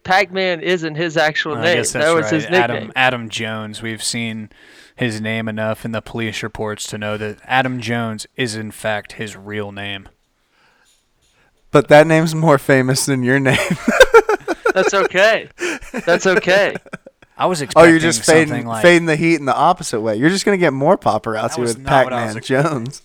Pac-Man 0.03 0.61
isn't 0.61 0.97
his 0.97 1.16
actual 1.16 1.57
I 1.57 1.62
name. 1.62 1.85
That 1.93 2.14
was 2.14 2.25
right. 2.25 2.33
his 2.33 2.45
nickname. 2.45 2.61
Adam 2.61 2.93
Adam 2.97 3.29
Jones. 3.29 3.81
We've 3.81 4.03
seen 4.03 4.51
his 4.97 5.20
name 5.20 5.49
enough 5.49 5.84
in 5.84 5.92
the 5.92 6.01
police 6.01 6.42
reports 6.42 6.86
to 6.88 6.99
know 6.99 7.16
that 7.16 7.38
Adam 7.45 7.80
Jones 7.80 8.26
is 8.36 8.55
in 8.55 8.70
fact 8.70 9.12
his 9.12 9.36
real 9.36 9.72
name. 9.72 10.09
But 11.70 11.88
that 11.88 12.07
name's 12.07 12.34
more 12.34 12.59
famous 12.59 13.05
than 13.07 13.22
your 13.24 13.40
name. 13.40 13.59
That's 14.74 14.95
okay. 14.95 15.49
That's 16.07 16.26
okay. 16.26 16.76
I 17.36 17.47
was 17.47 17.62
expecting. 17.62 17.64
Something 17.64 17.66
like. 17.74 17.76
Oh, 17.76 17.90
you're 17.90 17.99
just 17.99 18.24
something 18.24 18.49
fading, 18.49 18.66
like 18.66 18.82
fading 18.82 19.07
the 19.07 19.16
heat 19.16 19.36
in 19.36 19.45
the 19.45 19.55
opposite 19.55 20.01
way. 20.01 20.14
You're 20.16 20.30
just 20.30 20.45
gonna 20.45 20.57
get 20.57 20.72
more 20.72 20.97
paparazzi 20.97 21.57
That 21.57 21.59
was 21.59 21.76
with 21.76 21.84
not 21.84 22.05
what 22.05 22.12
I 22.12 22.26
was 22.26 22.34
Pac-Man 22.34 22.62
Jones. 22.62 23.03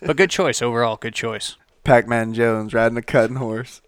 but 0.00 0.16
good 0.16 0.30
choice 0.30 0.62
overall. 0.62 0.96
Good 0.96 1.14
choice. 1.14 1.56
Pac-Man 1.84 2.34
Jones 2.34 2.74
riding 2.74 2.98
a 2.98 3.02
cutting 3.02 3.36
horse. 3.36 3.80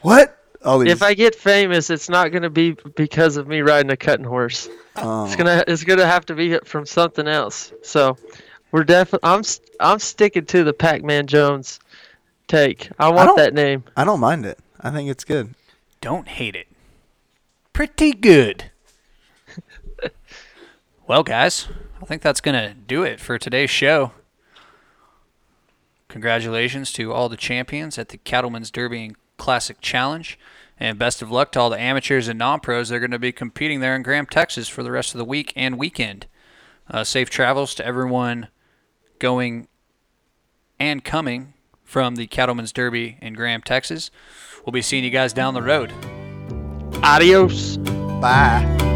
What? 0.00 0.39
All 0.64 0.78
these. 0.78 0.92
If 0.92 1.02
I 1.02 1.14
get 1.14 1.34
famous, 1.34 1.88
it's 1.90 2.08
not 2.08 2.32
gonna 2.32 2.50
be 2.50 2.76
because 2.94 3.36
of 3.36 3.48
me 3.48 3.60
riding 3.60 3.90
a 3.90 3.96
cutting 3.96 4.26
horse. 4.26 4.68
oh. 4.96 5.24
It's 5.26 5.36
gonna 5.36 5.64
it's 5.66 5.84
gonna 5.84 6.06
have 6.06 6.26
to 6.26 6.34
be 6.34 6.58
from 6.64 6.84
something 6.86 7.26
else. 7.26 7.72
So 7.82 8.16
we're 8.72 8.84
definitely 8.84 9.28
I'm 9.28 9.42
I'm 9.80 9.98
sticking 9.98 10.44
to 10.46 10.64
the 10.64 10.72
Pac-Man 10.72 11.26
Jones 11.26 11.80
take. 12.48 12.90
I 12.98 13.08
want 13.08 13.28
don't- 13.28 13.36
that 13.38 13.54
name. 13.54 13.84
I 13.96 14.04
don't 14.04 14.20
mind 14.20 14.44
it. 14.46 14.58
I 14.80 14.90
think 14.90 15.08
it's 15.10 15.24
good. 15.24 15.54
Don't 16.00 16.26
hate 16.28 16.56
it. 16.56 16.66
Pretty 17.72 18.12
good. 18.12 18.70
well, 21.06 21.22
guys, 21.22 21.68
I 22.00 22.06
think 22.06 22.22
that's 22.22 22.40
going 22.40 22.54
to 22.54 22.74
do 22.74 23.02
it 23.02 23.20
for 23.20 23.38
today's 23.38 23.68
show. 23.70 24.12
Congratulations 26.08 26.92
to 26.94 27.12
all 27.12 27.28
the 27.28 27.36
champions 27.36 27.98
at 27.98 28.08
the 28.08 28.16
Cattlemen's 28.16 28.70
Derby 28.70 29.04
and 29.04 29.19
Classic 29.40 29.80
Challenge. 29.80 30.38
And 30.78 30.98
best 30.98 31.20
of 31.20 31.30
luck 31.30 31.52
to 31.52 31.60
all 31.60 31.68
the 31.68 31.80
amateurs 31.80 32.28
and 32.28 32.38
non 32.38 32.60
pros 32.60 32.88
They're 32.88 33.00
going 33.00 33.10
to 33.10 33.18
be 33.18 33.32
competing 33.32 33.80
there 33.80 33.96
in 33.96 34.02
Graham, 34.02 34.26
Texas 34.26 34.68
for 34.68 34.82
the 34.82 34.92
rest 34.92 35.12
of 35.12 35.18
the 35.18 35.24
week 35.24 35.52
and 35.56 35.76
weekend. 35.76 36.26
Uh, 36.88 37.04
safe 37.04 37.28
travels 37.28 37.74
to 37.74 37.84
everyone 37.84 38.48
going 39.18 39.68
and 40.78 41.04
coming 41.04 41.54
from 41.84 42.16
the 42.16 42.26
Cattlemen's 42.26 42.72
Derby 42.72 43.18
in 43.20 43.34
Graham, 43.34 43.60
Texas. 43.60 44.10
We'll 44.64 44.72
be 44.72 44.82
seeing 44.82 45.04
you 45.04 45.10
guys 45.10 45.32
down 45.32 45.54
the 45.54 45.62
road. 45.62 45.92
Adios. 47.02 47.76
Bye. 47.76 48.89